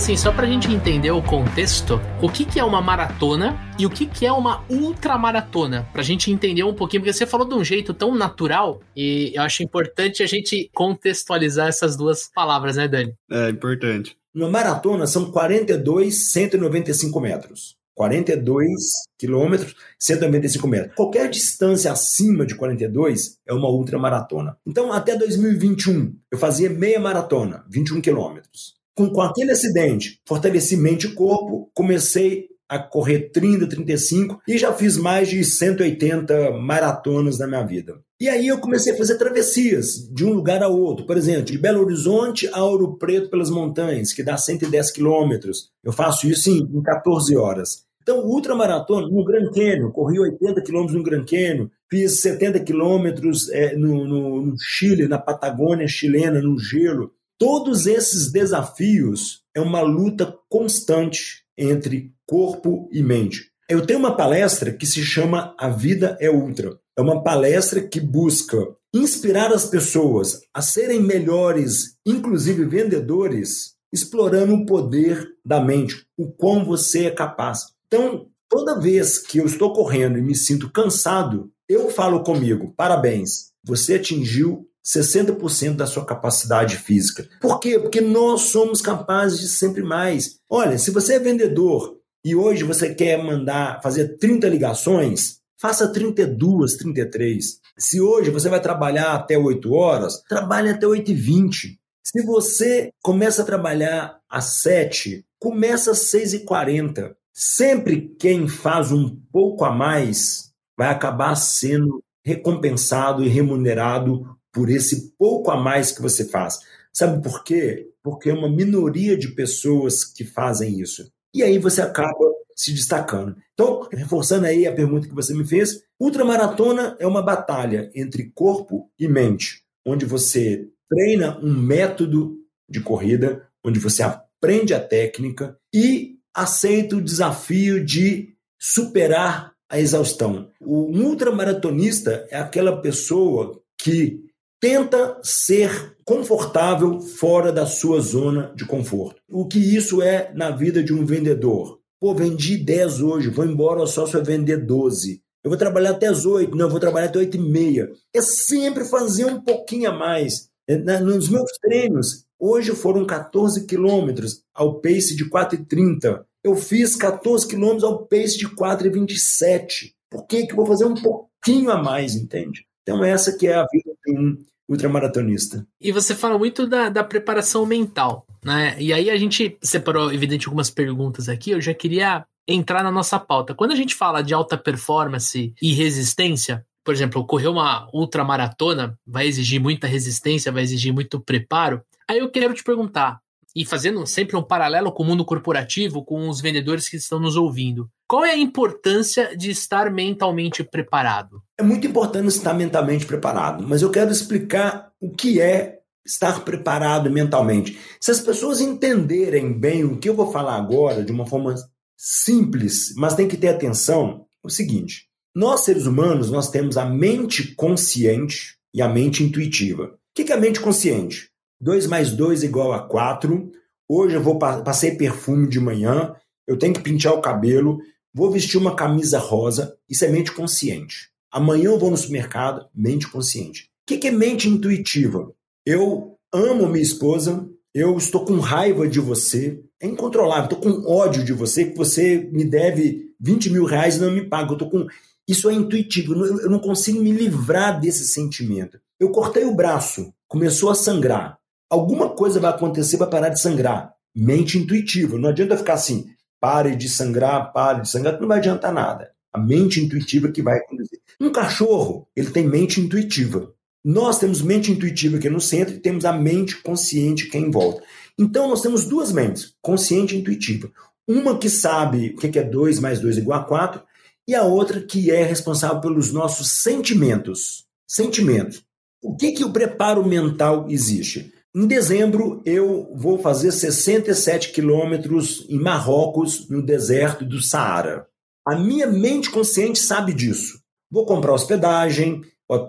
Assim, 0.00 0.16
só 0.16 0.32
pra 0.32 0.46
gente 0.46 0.72
entender 0.72 1.10
o 1.10 1.20
contexto, 1.22 2.00
o 2.22 2.28
que, 2.30 2.46
que 2.46 2.58
é 2.58 2.64
uma 2.64 2.80
maratona 2.80 3.60
e 3.78 3.84
o 3.84 3.90
que, 3.90 4.06
que 4.06 4.24
é 4.24 4.32
uma 4.32 4.64
ultramaratona? 4.70 5.86
Pra 5.92 6.02
gente 6.02 6.32
entender 6.32 6.64
um 6.64 6.72
pouquinho, 6.72 7.02
porque 7.02 7.12
você 7.12 7.26
falou 7.26 7.46
de 7.46 7.54
um 7.54 7.62
jeito 7.62 7.92
tão 7.92 8.14
natural 8.14 8.80
e 8.96 9.30
eu 9.34 9.42
acho 9.42 9.62
importante 9.62 10.22
a 10.22 10.26
gente 10.26 10.70
contextualizar 10.74 11.68
essas 11.68 11.98
duas 11.98 12.30
palavras, 12.34 12.76
né, 12.76 12.88
Dani? 12.88 13.12
É 13.30 13.50
importante. 13.50 14.16
Uma 14.34 14.48
maratona 14.48 15.06
são 15.06 15.30
42, 15.30 16.30
195 16.32 17.20
metros. 17.20 17.76
42 17.94 18.70
quilômetros, 19.18 19.74
195 19.98 20.66
metros. 20.66 20.94
Qualquer 20.94 21.28
distância 21.28 21.92
acima 21.92 22.46
de 22.46 22.54
42 22.54 23.36
é 23.46 23.52
uma 23.52 23.68
ultramaratona. 23.68 24.56
Então, 24.66 24.90
até 24.90 25.14
2021, 25.14 26.16
eu 26.32 26.38
fazia 26.38 26.70
meia 26.70 26.98
maratona, 26.98 27.66
21 27.68 28.00
quilômetros. 28.00 28.79
Com, 29.00 29.08
com 29.08 29.22
aquele 29.22 29.50
acidente, 29.50 30.20
fortaleci 30.28 30.76
mente 30.76 31.06
e 31.06 31.14
corpo, 31.14 31.70
comecei 31.72 32.48
a 32.68 32.78
correr 32.78 33.30
30, 33.32 33.66
35 33.66 34.42
e 34.46 34.58
já 34.58 34.74
fiz 34.74 34.98
mais 34.98 35.26
de 35.26 35.42
180 35.42 36.50
maratonas 36.58 37.38
na 37.38 37.46
minha 37.46 37.64
vida. 37.64 37.98
E 38.20 38.28
aí 38.28 38.48
eu 38.48 38.60
comecei 38.60 38.92
a 38.92 38.96
fazer 38.98 39.16
travessias 39.16 40.06
de 40.12 40.22
um 40.22 40.34
lugar 40.34 40.62
a 40.62 40.68
outro. 40.68 41.06
Por 41.06 41.16
exemplo, 41.16 41.44
de 41.44 41.56
Belo 41.56 41.82
Horizonte 41.82 42.46
a 42.52 42.62
Ouro 42.62 42.98
Preto 42.98 43.30
pelas 43.30 43.48
montanhas, 43.48 44.12
que 44.12 44.22
dá 44.22 44.36
110 44.36 44.90
quilômetros. 44.90 45.70
Eu 45.82 45.92
faço 45.94 46.28
isso 46.28 46.50
em, 46.50 46.58
em 46.58 46.82
14 46.82 47.34
horas. 47.38 47.86
Então, 48.02 48.26
ultramaratona 48.26 49.08
no 49.08 49.24
Grand 49.24 49.50
Canyon, 49.50 49.90
corri 49.92 50.20
80 50.20 50.62
quilômetros 50.62 50.96
no 50.96 51.02
Grand 51.02 51.24
Canyon, 51.24 51.68
fiz 51.90 52.20
70 52.20 52.60
quilômetros 52.60 53.48
é, 53.50 53.74
no, 53.76 54.06
no, 54.06 54.42
no 54.42 54.54
Chile, 54.58 55.08
na 55.08 55.18
Patagônia 55.18 55.88
chilena, 55.88 56.42
no 56.42 56.58
gelo. 56.58 57.12
Todos 57.40 57.86
esses 57.86 58.30
desafios 58.30 59.40
é 59.56 59.62
uma 59.62 59.80
luta 59.80 60.36
constante 60.46 61.42
entre 61.56 62.12
corpo 62.26 62.86
e 62.92 63.02
mente. 63.02 63.50
Eu 63.66 63.86
tenho 63.86 63.98
uma 63.98 64.14
palestra 64.14 64.70
que 64.70 64.84
se 64.84 65.02
chama 65.02 65.54
A 65.58 65.70
Vida 65.70 66.18
é 66.20 66.30
Ultra. 66.30 66.78
É 66.98 67.00
uma 67.00 67.22
palestra 67.22 67.80
que 67.80 67.98
busca 67.98 68.58
inspirar 68.92 69.54
as 69.54 69.64
pessoas 69.64 70.42
a 70.52 70.60
serem 70.60 71.02
melhores, 71.02 71.96
inclusive 72.04 72.66
vendedores, 72.66 73.74
explorando 73.90 74.52
o 74.52 74.66
poder 74.66 75.26
da 75.42 75.64
mente, 75.64 76.04
o 76.18 76.30
quão 76.30 76.62
você 76.62 77.06
é 77.06 77.10
capaz. 77.10 77.68
Então, 77.86 78.26
toda 78.50 78.78
vez 78.78 79.16
que 79.16 79.38
eu 79.38 79.46
estou 79.46 79.72
correndo 79.72 80.18
e 80.18 80.22
me 80.22 80.36
sinto 80.36 80.70
cansado, 80.70 81.50
eu 81.66 81.88
falo 81.88 82.22
comigo: 82.22 82.74
parabéns, 82.76 83.50
você 83.64 83.94
atingiu 83.94 84.66
60% 84.84 85.76
da 85.76 85.86
sua 85.86 86.04
capacidade 86.04 86.76
física. 86.76 87.28
Por 87.40 87.60
quê? 87.60 87.78
Porque 87.78 88.00
nós 88.00 88.42
somos 88.42 88.80
capazes 88.80 89.40
de 89.40 89.48
sempre 89.48 89.82
mais. 89.82 90.36
Olha, 90.48 90.78
se 90.78 90.90
você 90.90 91.14
é 91.14 91.18
vendedor 91.18 91.98
e 92.24 92.34
hoje 92.34 92.64
você 92.64 92.94
quer 92.94 93.22
mandar 93.22 93.80
fazer 93.82 94.16
30 94.18 94.48
ligações, 94.48 95.40
faça 95.60 95.92
32, 95.92 96.76
33. 96.76 97.60
Se 97.78 98.00
hoje 98.00 98.30
você 98.30 98.48
vai 98.48 98.60
trabalhar 98.60 99.14
até 99.14 99.38
8 99.38 99.72
horas, 99.72 100.22
trabalhe 100.28 100.70
até 100.70 100.86
8 100.86 101.10
e 101.10 101.14
20. 101.14 101.80
Se 102.02 102.22
você 102.22 102.90
começa 103.02 103.42
a 103.42 103.44
trabalhar 103.44 104.18
às 104.28 104.60
7, 104.62 105.24
começa 105.38 105.92
às 105.92 106.10
6 106.10 106.34
e 106.34 106.38
40. 106.40 107.14
Sempre 107.32 108.14
quem 108.18 108.48
faz 108.48 108.90
um 108.90 109.16
pouco 109.32 109.64
a 109.64 109.70
mais 109.70 110.50
vai 110.76 110.88
acabar 110.88 111.34
sendo 111.36 112.02
recompensado 112.24 113.22
e 113.22 113.28
remunerado 113.28 114.26
por 114.52 114.68
esse 114.68 115.12
pouco 115.18 115.50
a 115.50 115.56
mais 115.56 115.92
que 115.92 116.02
você 116.02 116.24
faz. 116.24 116.58
Sabe 116.92 117.22
por 117.22 117.44
quê? 117.44 117.88
Porque 118.02 118.30
é 118.30 118.34
uma 118.34 118.48
minoria 118.48 119.16
de 119.16 119.28
pessoas 119.28 120.04
que 120.04 120.24
fazem 120.24 120.80
isso. 120.80 121.10
E 121.34 121.42
aí 121.42 121.58
você 121.58 121.80
acaba 121.80 122.30
se 122.56 122.72
destacando. 122.72 123.36
Então, 123.54 123.88
reforçando 123.92 124.46
aí 124.46 124.66
a 124.66 124.74
pergunta 124.74 125.08
que 125.08 125.14
você 125.14 125.32
me 125.32 125.46
fez, 125.46 125.82
ultramaratona 125.98 126.96
é 126.98 127.06
uma 127.06 127.22
batalha 127.22 127.90
entre 127.94 128.30
corpo 128.34 128.90
e 128.98 129.08
mente, 129.08 129.62
onde 129.86 130.04
você 130.04 130.68
treina 130.88 131.38
um 131.42 131.54
método 131.54 132.36
de 132.68 132.80
corrida, 132.80 133.48
onde 133.64 133.78
você 133.78 134.02
aprende 134.02 134.74
a 134.74 134.80
técnica 134.80 135.56
e 135.72 136.16
aceita 136.34 136.96
o 136.96 137.02
desafio 137.02 137.84
de 137.84 138.34
superar 138.58 139.52
a 139.70 139.78
exaustão. 139.78 140.50
O 140.60 140.90
ultramaratonista 140.98 142.26
é 142.30 142.38
aquela 142.38 142.80
pessoa 142.80 143.62
que 143.78 144.29
tenta 144.60 145.18
ser 145.22 145.96
confortável 146.04 147.00
fora 147.00 147.50
da 147.50 147.64
sua 147.66 148.00
zona 148.00 148.52
de 148.54 148.66
conforto. 148.66 149.22
O 149.28 149.46
que 149.46 149.58
isso 149.58 150.02
é 150.02 150.32
na 150.34 150.50
vida 150.50 150.82
de 150.82 150.92
um 150.92 151.04
vendedor? 151.04 151.80
Pô, 151.98 152.14
vendi 152.14 152.58
10 152.58 153.00
hoje, 153.00 153.30
vou 153.30 153.44
embora 153.44 153.86
só 153.86 154.06
se 154.06 154.14
eu 154.14 154.24
vender 154.24 154.58
12. 154.58 155.22
Eu 155.42 155.50
vou 155.50 155.58
trabalhar 155.58 155.90
até 155.90 156.06
as 156.06 156.26
8, 156.26 156.54
não, 156.54 156.66
eu 156.66 156.70
vou 156.70 156.80
trabalhar 156.80 157.06
até 157.06 157.18
8 157.18 157.36
e 157.36 157.40
meia. 157.40 157.90
É 158.14 158.20
sempre 158.20 158.84
fazer 158.84 159.24
um 159.24 159.40
pouquinho 159.40 159.90
a 159.90 159.94
mais. 159.94 160.50
É, 160.68 160.76
nos 160.76 161.28
meus 161.28 161.50
treinos, 161.60 162.24
hoje 162.38 162.72
foram 162.72 163.06
14 163.06 163.66
quilômetros 163.66 164.42
ao 164.54 164.80
pace 164.80 165.16
de 165.16 165.28
4,30. 165.28 166.22
Eu 166.44 166.54
fiz 166.56 166.94
14 166.96 167.46
quilômetros 167.46 167.84
ao 167.84 168.06
pace 168.06 168.36
de 168.38 168.48
4,27. 168.48 169.92
Por 170.10 170.26
que, 170.26 170.46
que 170.46 170.52
eu 170.52 170.56
vou 170.56 170.66
fazer 170.66 170.84
um 170.84 170.94
pouquinho 170.94 171.70
a 171.70 171.82
mais, 171.82 172.14
entende? 172.14 172.66
Então 172.82 173.04
essa 173.04 173.36
que 173.36 173.46
é 173.46 173.54
a 173.54 173.66
vida 173.70 173.92
de 174.04 174.18
um 174.18 174.36
ultramaratonista. 174.70 175.66
E 175.80 175.90
você 175.90 176.14
fala 176.14 176.38
muito 176.38 176.66
da, 176.66 176.88
da 176.88 177.02
preparação 177.02 177.66
mental, 177.66 178.24
né? 178.44 178.76
E 178.78 178.92
aí 178.92 179.10
a 179.10 179.16
gente 179.16 179.58
separou, 179.60 180.12
evidente, 180.12 180.46
algumas 180.46 180.70
perguntas 180.70 181.28
aqui. 181.28 181.50
Eu 181.50 181.60
já 181.60 181.74
queria 181.74 182.24
entrar 182.46 182.82
na 182.82 182.90
nossa 182.90 183.18
pauta. 183.18 183.54
Quando 183.54 183.72
a 183.72 183.76
gente 183.76 183.94
fala 183.94 184.22
de 184.22 184.32
alta 184.32 184.56
performance 184.56 185.52
e 185.60 185.72
resistência, 185.74 186.64
por 186.84 186.94
exemplo, 186.94 187.26
correr 187.26 187.48
uma 187.48 187.88
ultramaratona 187.92 188.98
vai 189.06 189.26
exigir 189.26 189.60
muita 189.60 189.86
resistência, 189.86 190.52
vai 190.52 190.62
exigir 190.62 190.92
muito 190.92 191.20
preparo. 191.20 191.82
Aí 192.08 192.18
eu 192.18 192.30
quero 192.30 192.54
te 192.54 192.62
perguntar, 192.62 193.20
e 193.54 193.64
fazendo 193.64 194.06
sempre 194.06 194.36
um 194.36 194.42
paralelo 194.42 194.92
com 194.92 195.02
o 195.02 195.06
mundo 195.06 195.24
corporativo, 195.24 196.04
com 196.04 196.28
os 196.28 196.40
vendedores 196.40 196.88
que 196.88 196.96
estão 196.96 197.18
nos 197.18 197.36
ouvindo, 197.36 197.88
qual 198.08 198.24
é 198.24 198.30
a 198.30 198.36
importância 198.36 199.36
de 199.36 199.50
estar 199.50 199.90
mentalmente 199.90 200.64
preparado? 200.64 201.42
É 201.58 201.62
muito 201.62 201.86
importante 201.86 202.28
estar 202.28 202.54
mentalmente 202.54 203.06
preparado, 203.06 203.66
mas 203.66 203.82
eu 203.82 203.90
quero 203.90 204.10
explicar 204.10 204.90
o 205.00 205.10
que 205.10 205.40
é 205.40 205.80
estar 206.04 206.40
preparado 206.44 207.10
mentalmente. 207.10 207.78
Se 208.00 208.10
as 208.10 208.20
pessoas 208.20 208.60
entenderem 208.60 209.52
bem 209.52 209.84
o 209.84 209.98
que 209.98 210.08
eu 210.08 210.14
vou 210.14 210.32
falar 210.32 210.56
agora 210.56 211.04
de 211.04 211.12
uma 211.12 211.26
forma 211.26 211.54
simples, 211.96 212.94
mas 212.96 213.14
tem 213.14 213.28
que 213.28 213.36
ter 213.36 213.48
atenção, 213.48 214.26
é 214.42 214.46
o 214.46 214.50
seguinte: 214.50 215.06
nós 215.34 215.60
seres 215.60 215.86
humanos 215.86 216.30
nós 216.30 216.50
temos 216.50 216.76
a 216.76 216.84
mente 216.84 217.54
consciente 217.54 218.56
e 218.74 218.80
a 218.82 218.88
mente 218.88 219.22
intuitiva. 219.22 219.84
O 219.84 219.98
que 220.14 220.32
é 220.32 220.34
a 220.34 220.40
mente 220.40 220.60
consciente? 220.60 221.29
2 221.60 221.86
mais 221.86 222.12
2 222.12 222.42
igual 222.42 222.72
a 222.72 222.80
4. 222.80 223.50
Hoje 223.88 224.14
eu 224.14 224.22
vou 224.22 224.38
passei 224.38 224.92
perfume 224.92 225.48
de 225.48 225.60
manhã, 225.60 226.14
eu 226.46 226.58
tenho 226.58 226.72
que 226.72 226.80
pintar 226.80 227.12
o 227.12 227.20
cabelo, 227.20 227.78
vou 228.14 228.30
vestir 228.30 228.56
uma 228.56 228.74
camisa 228.74 229.18
rosa, 229.18 229.76
isso 229.88 230.04
é 230.04 230.08
mente 230.08 230.32
consciente. 230.32 231.10
Amanhã 231.30 231.70
eu 231.70 231.78
vou 231.78 231.90
no 231.90 231.96
supermercado, 231.96 232.66
mente 232.74 233.08
consciente. 233.08 233.68
O 233.88 233.98
que 233.98 234.08
é 234.08 234.10
mente 234.10 234.48
intuitiva? 234.48 235.32
Eu 235.66 236.16
amo 236.32 236.66
minha 236.66 236.82
esposa, 236.82 237.48
eu 237.74 237.96
estou 237.96 238.24
com 238.24 238.38
raiva 238.38 238.88
de 238.88 238.98
você, 238.98 239.62
é 239.80 239.86
incontrolável, 239.86 240.44
estou 240.44 240.60
com 240.60 240.90
ódio 240.90 241.24
de 241.24 241.32
você, 241.32 241.66
que 241.66 241.76
você 241.76 242.28
me 242.32 242.44
deve 242.44 243.14
20 243.20 243.50
mil 243.50 243.64
reais 243.64 243.96
e 243.96 244.00
não 244.00 244.10
me 244.10 244.28
paga. 244.28 244.52
Eu 244.52 244.58
tô 244.58 244.68
com... 244.68 244.86
Isso 245.28 245.48
é 245.48 245.54
intuitivo, 245.54 246.14
eu 246.14 246.50
não 246.50 246.58
consigo 246.58 247.00
me 247.00 247.12
livrar 247.12 247.80
desse 247.80 248.06
sentimento. 248.08 248.80
Eu 248.98 249.10
cortei 249.10 249.44
o 249.44 249.54
braço, 249.54 250.12
começou 250.26 250.70
a 250.70 250.74
sangrar. 250.74 251.39
Alguma 251.70 252.08
coisa 252.08 252.40
vai 252.40 252.50
acontecer 252.50 252.98
para 252.98 253.06
parar 253.06 253.28
de 253.28 253.40
sangrar. 253.40 253.94
Mente 254.12 254.58
intuitiva. 254.58 255.16
Não 255.16 255.28
adianta 255.28 255.56
ficar 255.56 255.74
assim, 255.74 256.06
pare 256.40 256.74
de 256.74 256.88
sangrar, 256.88 257.52
pare 257.52 257.82
de 257.82 257.88
sangrar, 257.88 258.20
não 258.20 258.26
vai 258.26 258.38
adiantar 258.38 258.72
nada. 258.72 259.12
A 259.32 259.38
mente 259.38 259.80
intuitiva 259.80 260.32
que 260.32 260.42
vai 260.42 260.58
acontecer. 260.58 260.98
Um 261.20 261.30
cachorro, 261.30 262.08
ele 262.16 262.30
tem 262.30 262.48
mente 262.48 262.80
intuitiva. 262.80 263.54
Nós 263.84 264.18
temos 264.18 264.42
mente 264.42 264.72
intuitiva 264.72 265.16
aqui 265.16 265.30
no 265.30 265.40
centro 265.40 265.74
e 265.74 265.78
temos 265.78 266.04
a 266.04 266.12
mente 266.12 266.60
consciente 266.60 267.28
que 267.28 267.36
é 267.36 267.40
em 267.40 267.52
volta. 267.52 267.82
Então 268.18 268.48
nós 268.48 268.60
temos 268.60 268.84
duas 268.84 269.12
mentes, 269.12 269.54
consciente 269.62 270.16
e 270.16 270.18
intuitiva. 270.18 270.70
Uma 271.06 271.38
que 271.38 271.48
sabe 271.48 272.14
o 272.16 272.16
que 272.16 272.38
é 272.38 272.42
2 272.42 272.80
mais 272.80 272.98
2 272.98 273.18
igual 273.18 273.40
a 273.40 273.44
4 273.44 273.80
e 274.26 274.34
a 274.34 274.42
outra 274.42 274.80
que 274.80 275.10
é 275.10 275.22
responsável 275.22 275.80
pelos 275.80 276.12
nossos 276.12 276.50
sentimentos. 276.50 277.64
Sentimentos. 277.86 278.64
O 279.02 279.16
que, 279.16 279.32
que 279.32 279.44
o 279.44 279.52
preparo 279.52 280.06
mental 280.06 280.66
existe? 280.68 281.32
Em 281.54 281.66
dezembro, 281.66 282.40
eu 282.46 282.92
vou 282.94 283.18
fazer 283.18 283.50
67 283.50 284.52
quilômetros 284.52 285.44
em 285.48 285.58
Marrocos, 285.58 286.48
no 286.48 286.62
deserto 286.62 287.24
do 287.24 287.42
Saara. 287.42 288.06
A 288.46 288.56
minha 288.56 288.86
mente 288.86 289.30
consciente 289.30 289.80
sabe 289.80 290.14
disso. 290.14 290.60
Vou 290.88 291.04
comprar 291.04 291.32
hospedagem, 291.32 292.22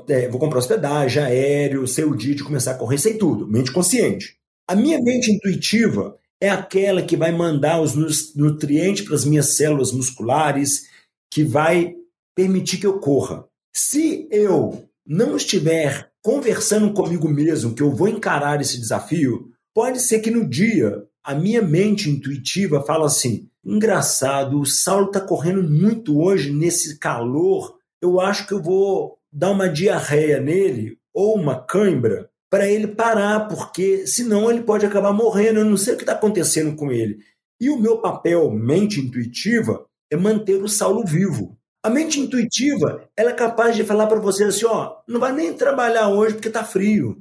é, 0.09 0.27
vou 0.29 0.39
comprar 0.39 0.57
hospedagem, 0.57 1.21
aéreo, 1.21 1.87
sei 1.87 2.05
o 2.05 2.15
dia 2.15 2.33
de 2.33 2.43
começar 2.43 2.71
a 2.71 2.77
correr, 2.77 2.97
sei 2.97 3.19
tudo. 3.19 3.47
Mente 3.47 3.71
consciente. 3.71 4.35
A 4.67 4.75
minha 4.75 4.99
mente 4.99 5.31
intuitiva 5.31 6.17
é 6.41 6.49
aquela 6.49 7.03
que 7.03 7.15
vai 7.15 7.31
mandar 7.31 7.79
os 7.79 7.93
nutrientes 8.35 9.05
para 9.05 9.15
as 9.15 9.25
minhas 9.25 9.55
células 9.55 9.91
musculares, 9.91 10.87
que 11.31 11.43
vai 11.43 11.93
permitir 12.35 12.79
que 12.79 12.87
eu 12.87 12.99
corra. 12.99 13.45
Se 13.71 14.27
eu 14.31 14.89
não 15.05 15.35
estiver 15.35 16.10
conversando 16.21 16.93
comigo 16.93 17.27
mesmo 17.27 17.73
que 17.73 17.81
eu 17.81 17.91
vou 17.91 18.07
encarar 18.07 18.61
esse 18.61 18.79
desafio, 18.79 19.51
pode 19.73 19.99
ser 19.99 20.19
que 20.19 20.31
no 20.31 20.47
dia 20.47 21.03
a 21.23 21.35
minha 21.35 21.61
mente 21.61 22.09
intuitiva 22.09 22.83
fala 22.83 23.05
assim: 23.05 23.47
engraçado, 23.63 24.59
o 24.59 24.65
Saulo 24.65 25.07
está 25.07 25.19
correndo 25.19 25.63
muito 25.63 26.19
hoje 26.19 26.51
nesse 26.51 26.97
calor, 26.97 27.77
eu 28.01 28.19
acho 28.19 28.47
que 28.47 28.53
eu 28.53 28.61
vou 28.61 29.17
dar 29.31 29.51
uma 29.51 29.69
diarreia 29.69 30.39
nele 30.39 30.97
ou 31.13 31.35
uma 31.35 31.61
cãibra 31.61 32.29
para 32.49 32.67
ele 32.67 32.87
parar, 32.87 33.47
porque 33.47 34.05
senão 34.05 34.51
ele 34.51 34.61
pode 34.61 34.85
acabar 34.85 35.13
morrendo. 35.13 35.59
Eu 35.59 35.65
não 35.65 35.77
sei 35.77 35.93
o 35.93 35.97
que 35.97 36.03
está 36.03 36.13
acontecendo 36.13 36.75
com 36.75 36.91
ele. 36.91 37.19
E 37.59 37.69
o 37.69 37.79
meu 37.79 37.99
papel, 37.99 38.51
mente 38.51 38.99
intuitiva, 38.99 39.85
é 40.11 40.17
manter 40.17 40.61
o 40.61 40.67
Saulo 40.67 41.05
vivo. 41.05 41.57
A 41.83 41.89
mente 41.89 42.19
intuitiva, 42.19 43.09
ela 43.17 43.31
é 43.31 43.33
capaz 43.33 43.75
de 43.75 43.83
falar 43.83 44.05
para 44.05 44.19
você 44.19 44.43
assim, 44.43 44.65
ó, 44.65 44.97
não 45.07 45.19
vai 45.19 45.31
nem 45.31 45.51
trabalhar 45.53 46.09
hoje 46.09 46.35
porque 46.35 46.49
tá 46.49 46.63
frio. 46.63 47.17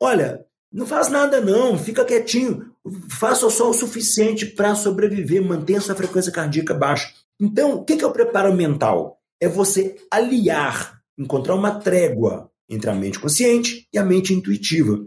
Olha, 0.00 0.46
não 0.72 0.86
faz 0.86 1.08
nada 1.08 1.40
não, 1.40 1.76
fica 1.78 2.04
quietinho. 2.04 2.72
Faça 3.18 3.50
só 3.50 3.70
o 3.70 3.74
suficiente 3.74 4.46
para 4.46 4.74
sobreviver, 4.76 5.42
mantenha 5.42 5.80
sua 5.80 5.94
frequência 5.96 6.30
cardíaca 6.30 6.72
baixa. 6.72 7.12
Então, 7.40 7.76
o 7.76 7.84
que 7.84 7.94
é 7.94 8.06
o 8.06 8.12
preparo 8.12 8.54
mental? 8.54 9.18
É 9.40 9.48
você 9.48 9.96
aliar, 10.10 11.00
encontrar 11.18 11.54
uma 11.54 11.80
trégua 11.80 12.50
entre 12.68 12.88
a 12.88 12.94
mente 12.94 13.18
consciente 13.18 13.88
e 13.92 13.98
a 13.98 14.04
mente 14.04 14.32
intuitiva. 14.32 15.04